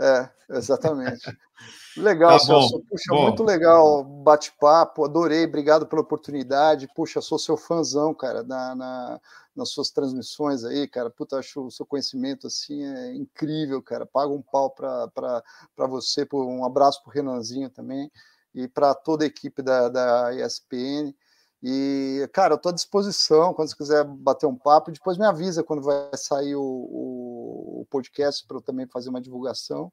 É, 0.00 0.30
é 0.50 0.56
exatamente. 0.58 1.20
Legal, 1.96 2.32
tá 2.32 2.38
Celso. 2.38 2.82
Puxa, 2.88 3.04
bom. 3.08 3.22
muito 3.28 3.42
legal 3.42 4.02
bate-papo, 4.04 5.06
adorei, 5.06 5.44
obrigado 5.44 5.86
pela 5.86 6.02
oportunidade. 6.02 6.88
Puxa, 6.94 7.22
sou 7.22 7.38
seu 7.38 7.56
fãzão, 7.56 8.14
cara, 8.14 8.42
na, 8.42 8.74
na, 8.74 9.20
nas 9.56 9.70
suas 9.70 9.90
transmissões 9.90 10.64
aí, 10.64 10.86
cara. 10.86 11.10
Puta, 11.10 11.38
acho 11.38 11.66
o 11.66 11.70
seu 11.70 11.86
conhecimento 11.86 12.46
assim 12.46 12.84
é 12.84 13.14
incrível, 13.14 13.82
cara. 13.82 14.04
Paga 14.04 14.32
um 14.32 14.42
pau 14.42 14.70
para 14.70 15.42
você, 15.88 16.26
um 16.32 16.64
abraço 16.64 17.02
para 17.02 17.10
o 17.10 17.12
Renanzinho 17.12 17.70
também 17.70 18.10
e 18.54 18.68
para 18.68 18.94
toda 18.94 19.24
a 19.24 19.26
equipe 19.26 19.62
da, 19.62 19.88
da 19.88 20.34
ESPN. 20.34 21.14
E, 21.62 22.28
cara, 22.32 22.54
eu 22.54 22.56
estou 22.56 22.70
à 22.70 22.74
disposição 22.74 23.54
quando 23.54 23.68
você 23.68 23.76
quiser 23.76 24.04
bater 24.04 24.46
um 24.46 24.56
papo. 24.56 24.92
Depois 24.92 25.18
me 25.18 25.26
avisa 25.26 25.64
quando 25.64 25.82
vai 25.82 26.10
sair 26.14 26.54
o, 26.54 26.62
o 26.62 27.86
podcast 27.90 28.46
para 28.46 28.58
eu 28.58 28.62
também 28.62 28.86
fazer 28.86 29.08
uma 29.08 29.20
divulgação. 29.20 29.92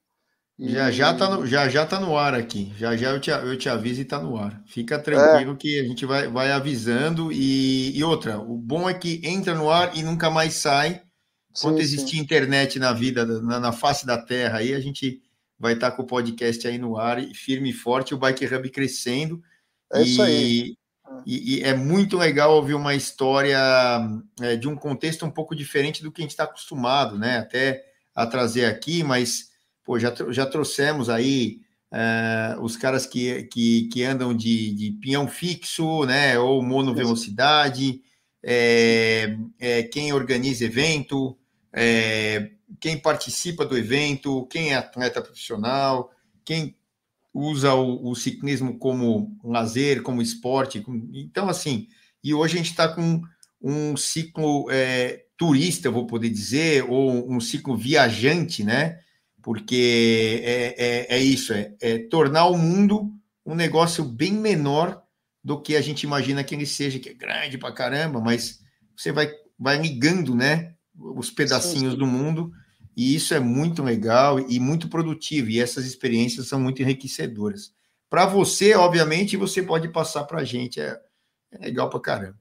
Já 0.60 0.92
já 0.92 1.14
tá 1.14 1.30
no, 1.30 1.48
já 1.48 1.68
já 1.68 1.86
tá 1.86 2.00
no 2.00 2.16
ar 2.16 2.36
aqui. 2.36 2.72
Já 2.78 2.96
já 2.96 3.10
eu 3.10 3.20
te, 3.20 3.32
eu 3.32 3.58
te 3.58 3.68
aviso 3.68 4.02
e 4.02 4.06
tá 4.06 4.20
no 4.20 4.38
ar. 4.38 4.62
Fica 4.66 5.00
tranquilo 5.00 5.54
é. 5.54 5.56
que 5.56 5.80
a 5.80 5.84
gente 5.84 6.06
vai, 6.06 6.28
vai 6.28 6.52
avisando. 6.52 7.32
E, 7.32 7.98
e 7.98 8.04
outra, 8.04 8.40
o 8.40 8.56
bom 8.56 8.88
é 8.88 8.94
que 8.94 9.20
entra 9.24 9.56
no 9.56 9.70
ar 9.70 9.98
e 9.98 10.04
nunca 10.04 10.30
mais 10.30 10.54
sai. 10.54 11.02
Quando 11.62 11.80
existir 11.80 12.18
internet 12.18 12.80
na 12.80 12.94
vida, 12.94 13.26
na, 13.26 13.60
na, 13.60 13.72
face 13.72 14.08
da 14.08 14.18
Terra, 14.18 14.58
aí 14.58 14.74
a 14.74 14.80
gente 14.80 15.22
vai 15.60 15.74
estar 15.74 15.92
tá 15.92 15.96
com 15.96 16.02
o 16.02 16.08
podcast 16.08 16.68
aí 16.68 16.80
no 16.80 16.98
ar, 16.98 17.22
firme 17.36 17.70
e 17.70 17.74
forte, 17.74 18.14
o 18.14 18.18
Bike 18.18 18.46
Hub 18.46 18.70
crescendo. 18.72 19.42
É 19.94 20.02
e, 20.02 20.04
isso 20.04 20.22
aí. 20.22 20.76
E, 21.28 21.58
e, 21.58 21.64
é 21.64 21.76
muito 21.76 22.18
legal 22.18 22.56
ouvir 22.56 22.74
uma 22.74 22.96
história 22.96 23.60
é, 24.42 24.56
de 24.56 24.68
um 24.68 24.76
contexto 24.76 25.26
um 25.26 25.32
pouco 25.32 25.56
diferente 25.56 26.02
do 26.02 26.12
que 26.12 26.22
a 26.22 26.24
gente 26.24 26.32
está 26.32 26.46
acostumado, 26.46 27.20
né? 27.20 27.38
Até 27.38 27.84
a 28.16 28.26
trazer 28.26 28.66
aqui, 28.66 29.04
mas 29.04 29.53
pô, 29.84 29.99
já, 29.99 30.14
já 30.30 30.45
trouxemos 30.45 31.10
aí 31.10 31.61
é, 31.91 32.55
os 32.60 32.76
caras 32.76 33.05
que, 33.05 33.43
que, 33.43 33.88
que 33.89 34.03
andam 34.03 34.35
de, 34.35 34.73
de 34.73 34.91
pinhão 34.93 35.27
fixo, 35.27 36.05
né, 36.05 36.39
ou 36.39 36.64
monovelocidade, 36.64 38.01
é, 38.41 39.38
é, 39.60 39.84
quem 39.84 40.11
organiza 40.11 40.65
evento, 40.65 41.38
é, 41.72 42.51
quem 42.80 42.97
participa 42.97 43.65
do 43.65 43.77
evento, 43.77 44.45
quem 44.47 44.72
é 44.72 44.76
atleta 44.76 45.22
profissional, 45.22 46.11
quem 46.43 46.76
usa 47.34 47.73
o, 47.73 48.10
o 48.10 48.15
ciclismo 48.15 48.77
como 48.77 49.38
lazer, 49.43 50.01
como 50.03 50.22
esporte. 50.22 50.84
Então, 51.14 51.49
assim, 51.49 51.88
e 52.23 52.34
hoje 52.34 52.55
a 52.55 52.57
gente 52.57 52.72
está 52.72 52.88
com 52.88 53.22
um 53.61 53.95
ciclo 53.95 54.69
é, 54.69 55.26
turista, 55.38 55.89
vou 55.89 56.05
poder 56.05 56.30
dizer, 56.30 56.85
ou 56.88 57.31
um 57.31 57.39
ciclo 57.39 57.76
viajante, 57.76 58.64
né? 58.64 58.99
Porque 59.44 60.41
é, 60.44 60.76
é, 60.78 61.18
é 61.18 61.20
isso, 61.20 61.53
é, 61.53 61.76
é 61.82 61.99
tornar 61.99 62.45
o 62.45 62.57
mundo 62.57 63.14
um 63.45 63.53
negócio 63.53 64.03
bem 64.06 64.32
menor 64.32 65.03
do 65.44 65.61
que 65.61 65.76
a 65.76 65.82
gente 65.82 66.03
imagina 66.03 66.44
que 66.44 66.56
ele 66.56 66.65
seja, 66.65 66.98
que 66.98 67.10
é 67.10 67.14
grande 67.14 67.57
pra 67.57 67.74
caramba, 67.74 68.22
mas 68.22 68.61
você 68.95 69.11
vai, 69.11 69.30
vai 69.60 69.78
ligando, 69.78 70.34
né? 70.34 70.74
Os 70.98 71.30
pedacinhos 71.30 71.76
sim, 71.76 71.91
sim. 71.91 71.98
do 71.98 72.07
mundo, 72.07 72.53
e 72.95 73.14
isso 73.14 73.34
é 73.34 73.40
muito 73.40 73.84
legal 73.84 74.40
e 74.40 74.60
muito 74.60 74.88
produtivo, 74.88 75.49
e 75.49 75.60
essas 75.60 75.86
experiências 75.86 76.48
são 76.48 76.60
muito 76.60 76.82
enriquecedoras. 76.82 77.74
Para 78.10 78.26
você, 78.26 78.74
obviamente, 78.76 79.36
você 79.36 79.61
pode 79.61 79.90
passar 79.90 80.24
para 80.24 80.40
a 80.40 80.45
gente, 80.45 80.80
é, 80.80 80.98
é 81.52 81.65
legal 81.65 81.90
para 81.90 81.99
caramba. 81.99 82.40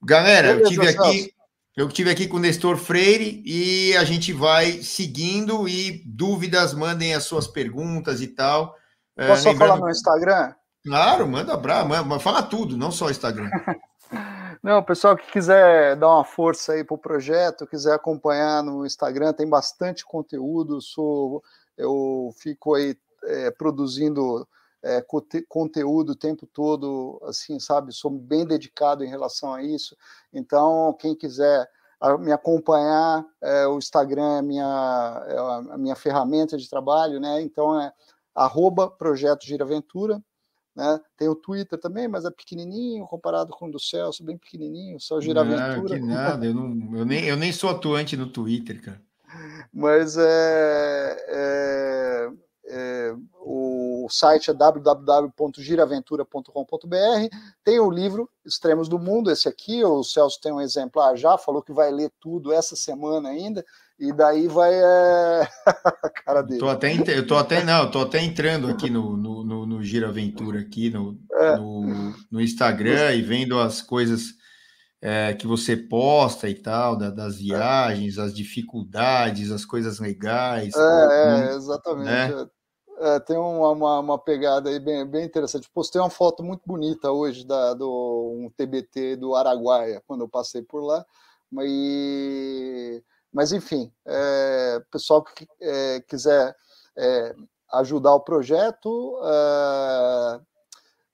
Galera, 0.00 0.52
eu 0.52 0.68
tive 0.68 0.86
aqui, 0.86 1.32
eu 1.74 1.88
tive 1.88 2.10
aqui 2.10 2.28
com 2.28 2.36
o 2.36 2.40
Nestor 2.40 2.76
Freire 2.76 3.42
e 3.46 3.96
a 3.96 4.04
gente 4.04 4.32
vai 4.32 4.82
seguindo 4.82 5.66
e 5.66 6.02
dúvidas, 6.04 6.74
mandem 6.74 7.14
as 7.14 7.24
suas 7.24 7.46
perguntas 7.46 8.20
e 8.20 8.28
tal. 8.28 8.76
É, 9.16 9.26
Posso 9.26 9.48
é, 9.48 9.52
só 9.52 9.58
falar 9.58 9.78
no 9.78 9.90
Instagram? 9.90 10.54
Claro, 10.84 11.26
manda 11.26 11.56
bravo, 11.56 11.88
manda, 11.88 12.18
fala 12.18 12.42
tudo, 12.42 12.76
não 12.76 12.90
só 12.90 13.08
Instagram. 13.08 13.48
não, 14.62 14.82
pessoal 14.82 15.16
que 15.16 15.30
quiser 15.32 15.96
dar 15.96 16.08
uma 16.08 16.24
força 16.24 16.72
aí 16.72 16.84
para 16.84 16.94
o 16.94 16.98
projeto, 16.98 17.66
quiser 17.66 17.94
acompanhar 17.94 18.62
no 18.62 18.84
Instagram, 18.84 19.32
tem 19.32 19.48
bastante 19.48 20.04
conteúdo. 20.04 20.80
Sou, 20.82 21.42
eu 21.78 22.34
fico 22.38 22.74
aí 22.74 22.94
é, 23.24 23.50
produzindo 23.50 24.46
é, 24.82 25.04
conteúdo 25.48 26.10
o 26.10 26.16
tempo 26.16 26.46
todo, 26.46 27.20
assim, 27.24 27.60
sabe? 27.60 27.92
Sou 27.92 28.10
bem 28.10 28.44
dedicado 28.44 29.04
em 29.04 29.08
relação 29.08 29.54
a 29.54 29.62
isso. 29.62 29.96
Então, 30.32 30.96
quem 30.98 31.14
quiser 31.14 31.68
me 32.18 32.32
acompanhar, 32.32 33.24
é, 33.40 33.66
o 33.66 33.78
Instagram 33.78 34.38
é, 34.38 34.42
minha, 34.42 35.24
é 35.28 35.72
a 35.72 35.78
minha 35.78 35.94
ferramenta 35.94 36.56
de 36.56 36.68
trabalho, 36.68 37.20
né? 37.20 37.40
Então 37.40 37.80
é 37.80 37.92
arroba 38.34 38.90
Projeto 38.90 39.46
Giraventura, 39.46 40.20
né? 40.74 41.00
Tem 41.16 41.28
o 41.28 41.34
Twitter 41.36 41.78
também, 41.78 42.08
mas 42.08 42.24
é 42.24 42.30
pequenininho 42.30 43.06
comparado 43.06 43.52
com 43.52 43.68
o 43.68 43.70
do 43.70 43.78
Celso, 43.78 44.24
bem 44.24 44.36
pequenininho, 44.36 44.98
só 44.98 45.20
Giraventura. 45.20 45.96
Não, 45.98 46.06
que 46.08 46.12
nada, 46.12 46.44
eu, 46.44 46.54
não, 46.54 46.98
eu, 46.98 47.04
nem, 47.04 47.24
eu 47.24 47.36
nem 47.36 47.52
sou 47.52 47.70
atuante 47.70 48.16
no 48.16 48.26
Twitter, 48.26 48.82
cara. 48.82 49.00
Mas 49.72 50.16
é, 50.18 51.16
é, 51.28 52.30
é 52.66 53.14
o 53.40 53.71
o 54.04 54.08
site 54.08 54.50
é 54.50 54.54
www.giraventura.com.br. 54.54 57.36
Tem 57.64 57.78
o 57.78 57.90
livro 57.90 58.28
Extremos 58.44 58.88
do 58.88 58.98
Mundo, 58.98 59.30
esse 59.30 59.48
aqui, 59.48 59.84
o 59.84 60.02
Celso 60.02 60.40
tem 60.40 60.52
um 60.52 60.60
exemplar 60.60 61.16
já, 61.16 61.38
falou 61.38 61.62
que 61.62 61.72
vai 61.72 61.92
ler 61.92 62.10
tudo 62.20 62.52
essa 62.52 62.74
semana 62.74 63.28
ainda, 63.28 63.64
e 63.98 64.12
daí 64.12 64.48
vai. 64.48 64.74
É... 64.74 65.48
a 66.02 66.10
cara 66.10 66.42
dele. 66.42 66.58
Tô 66.58 66.68
até, 66.68 66.92
eu 67.16 67.26
tô 67.26 67.36
até, 67.36 67.62
não, 67.62 67.90
tô 67.90 68.00
até 68.00 68.22
entrando 68.22 68.68
aqui 68.68 68.90
no, 68.90 69.16
no, 69.16 69.44
no, 69.44 69.66
no 69.66 69.82
Giraventura, 69.82 70.60
aqui 70.60 70.90
no, 70.90 71.18
é. 71.32 71.56
no, 71.56 72.14
no, 72.30 72.40
Instagram 72.40 73.14
e 73.14 73.22
vendo 73.22 73.58
as 73.58 73.80
coisas. 73.80 74.42
É, 75.04 75.34
que 75.34 75.48
você 75.48 75.76
posta 75.76 76.48
e 76.48 76.54
tal, 76.54 76.96
da, 76.96 77.10
das 77.10 77.36
viagens, 77.36 78.18
as 78.18 78.32
dificuldades, 78.32 79.50
as 79.50 79.64
coisas 79.64 79.98
legais. 79.98 80.72
É, 80.76 81.50
é 81.50 81.56
exatamente. 81.56 82.06
Né? 82.06 82.46
É, 83.02 83.18
tem 83.18 83.36
uma, 83.36 83.70
uma, 83.70 83.98
uma, 83.98 84.16
pegada 84.16 84.70
aí 84.70 84.78
bem, 84.78 85.04
bem 85.04 85.24
interessante. 85.24 85.68
Postei 85.74 86.00
uma 86.00 86.08
foto 86.08 86.44
muito 86.44 86.62
bonita 86.64 87.10
hoje 87.10 87.44
da, 87.44 87.74
do 87.74 88.32
um 88.38 88.48
TBT 88.56 89.16
do 89.16 89.34
Araguaia, 89.34 90.00
quando 90.06 90.20
eu 90.20 90.28
passei 90.28 90.62
por 90.62 90.84
lá. 90.84 91.04
Mas, 91.50 93.02
mas 93.32 93.50
enfim, 93.52 93.92
é, 94.06 94.80
pessoal 94.88 95.24
que 95.24 95.48
é, 95.60 96.00
quiser 96.02 96.54
é, 96.96 97.34
ajudar 97.72 98.14
o 98.14 98.20
projeto, 98.20 99.18
é, 99.24 100.40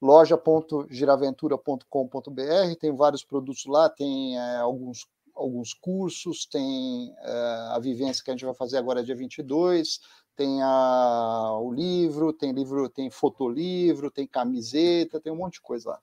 loja.giraventura.com.br, 0.02 2.76
tem 2.78 2.94
vários 2.94 3.24
produtos 3.24 3.64
lá, 3.64 3.88
tem 3.88 4.38
é, 4.38 4.58
alguns 4.58 5.06
alguns 5.38 5.72
cursos, 5.72 6.44
tem 6.44 7.14
é, 7.20 7.32
a 7.70 7.78
vivência 7.78 8.22
que 8.22 8.30
a 8.30 8.34
gente 8.34 8.44
vai 8.44 8.54
fazer 8.54 8.76
agora 8.76 9.04
dia 9.04 9.14
22, 9.14 10.00
tem 10.38 10.62
a, 10.62 11.58
o 11.60 11.74
livro, 11.74 12.32
tem 12.32 12.52
livro, 12.52 12.88
tem 12.88 13.10
fotolivro, 13.10 14.08
tem 14.08 14.24
camiseta, 14.24 15.20
tem 15.20 15.32
um 15.32 15.36
monte 15.36 15.54
de 15.54 15.62
coisa 15.62 15.90
lá. 15.90 15.98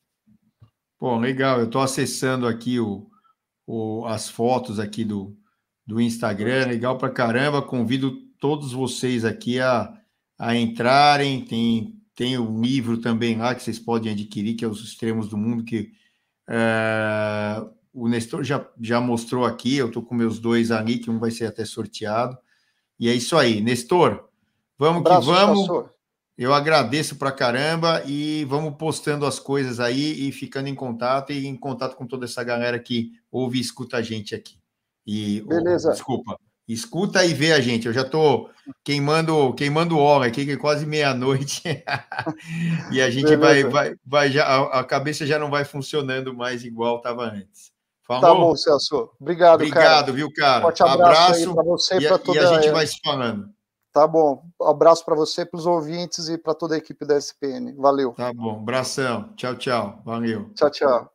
Pô, 1.00 1.18
legal. 1.18 1.60
Eu 1.60 1.68
estou 1.68 1.82
acessando 1.82 2.46
aqui 2.46 2.78
o, 2.78 3.10
o, 3.66 4.06
as 4.06 4.28
fotos 4.28 4.78
aqui 4.78 5.06
do, 5.06 5.34
do 5.88 6.02
Instagram, 6.02 6.68
legal 6.68 6.98
pra 6.98 7.10
caramba. 7.10 7.62
Convido 7.62 8.12
todos 8.38 8.74
vocês 8.74 9.24
aqui 9.24 9.58
a, 9.62 9.98
a 10.38 10.54
entrarem. 10.54 11.46
Tem, 11.46 11.98
tem 12.14 12.38
um 12.38 12.62
livro 12.62 12.98
também 12.98 13.38
lá 13.38 13.56
que 13.56 13.64
vocês 13.64 13.80
podem 13.80 14.12
adquirir, 14.12 14.56
que 14.56 14.66
é 14.66 14.68
Os 14.68 14.84
Extremos 14.84 15.30
do 15.30 15.38
Mundo, 15.38 15.64
que 15.64 15.94
é, 16.50 17.66
o 17.94 18.10
Nestor 18.10 18.44
já, 18.44 18.70
já 18.82 19.00
mostrou 19.00 19.46
aqui. 19.46 19.78
Eu 19.78 19.88
estou 19.88 20.04
com 20.04 20.14
meus 20.14 20.40
dois 20.40 20.72
ali, 20.72 21.00
que 21.00 21.10
um 21.10 21.20
vai 21.20 21.32
ser 21.32 21.46
até 21.46 21.64
sorteado. 21.64 22.38
E 23.00 23.10
é 23.10 23.14
isso 23.14 23.38
aí. 23.38 23.62
Nestor, 23.62 24.30
vamos 24.78 24.98
um 24.98 25.06
abraço, 25.06 25.28
que 25.28 25.34
vamos. 25.34 25.60
Pastor. 25.60 25.96
Eu 26.38 26.54
agradeço 26.54 27.16
pra 27.16 27.32
caramba 27.32 28.04
e 28.06 28.44
vamos 28.46 28.76
postando 28.76 29.26
as 29.26 29.40
coisas 29.40 29.80
aí 29.80 30.28
e 30.28 30.32
ficando 30.34 30.68
em 30.68 30.76
contato 30.76 31.32
e 31.32 31.48
em 31.48 31.56
contato 31.56 31.96
com 31.96 32.06
toda 32.06 32.26
essa 32.26 32.44
galera 32.44 32.78
que 32.78 33.14
ouve 33.32 33.58
e 33.58 33.62
escuta 33.62 33.98
a 33.98 34.02
gente 34.02 34.36
aqui. 34.36 34.60
E, 35.08 35.42
Beleza. 35.42 35.90
Oh, 35.90 35.92
desculpa, 35.94 36.38
escuta 36.68 37.26
e 37.26 37.34
vê 37.34 37.54
a 37.54 37.62
gente. 37.62 37.88
Eu 37.88 37.94
já 37.94 38.02
estou 38.02 38.50
queimando, 38.84 39.54
queimando 39.54 39.98
hora 39.98 40.26
aqui, 40.26 40.44
que 40.44 40.52
é 40.52 40.58
quase 40.58 40.86
meia-noite. 40.86 41.62
e 42.92 43.02
a 43.02 43.10
gente 43.10 43.34
vai, 43.38 43.64
vai, 43.64 43.96
vai 44.06 44.30
já, 44.30 44.46
a, 44.46 44.80
a 44.82 44.84
cabeça 44.84 45.26
já 45.26 45.40
não 45.40 45.50
vai 45.50 45.64
funcionando 45.64 46.34
mais 46.34 46.66
igual 46.66 46.98
estava 46.98 47.24
antes. 47.24 47.72
Falou? 48.08 48.22
Tá 48.22 48.34
bom, 48.34 48.56
Celso. 48.56 49.10
Obrigado, 49.20 49.56
Obrigado, 49.56 50.06
cara. 50.06 50.12
viu, 50.14 50.32
cara? 50.34 50.62
Forte 50.62 50.84
abraço, 50.84 51.02
abraço 51.02 51.54
para 51.56 51.64
você 51.64 51.96
e 51.98 52.08
para 52.08 52.18
toda 52.20 52.40
e 52.40 52.46
a 52.46 52.62
gente 52.62 52.72
vai 52.72 52.86
se 52.86 53.00
falando. 53.04 53.50
Tá 53.92 54.06
bom. 54.06 54.44
abraço 54.62 55.06
para 55.06 55.16
você, 55.16 55.46
para 55.46 55.58
os 55.58 55.66
ouvintes 55.66 56.28
e 56.28 56.38
para 56.38 56.54
toda 56.54 56.76
a 56.76 56.78
equipe 56.78 57.06
da 57.06 57.18
SPN. 57.18 57.74
Valeu. 57.78 58.12
Tá 58.12 58.34
bom. 58.34 58.58
Abração. 58.58 59.34
Tchau, 59.38 59.56
tchau. 59.56 60.02
Valeu. 60.06 60.52
Tchau, 60.54 60.70
tchau. 60.70 61.10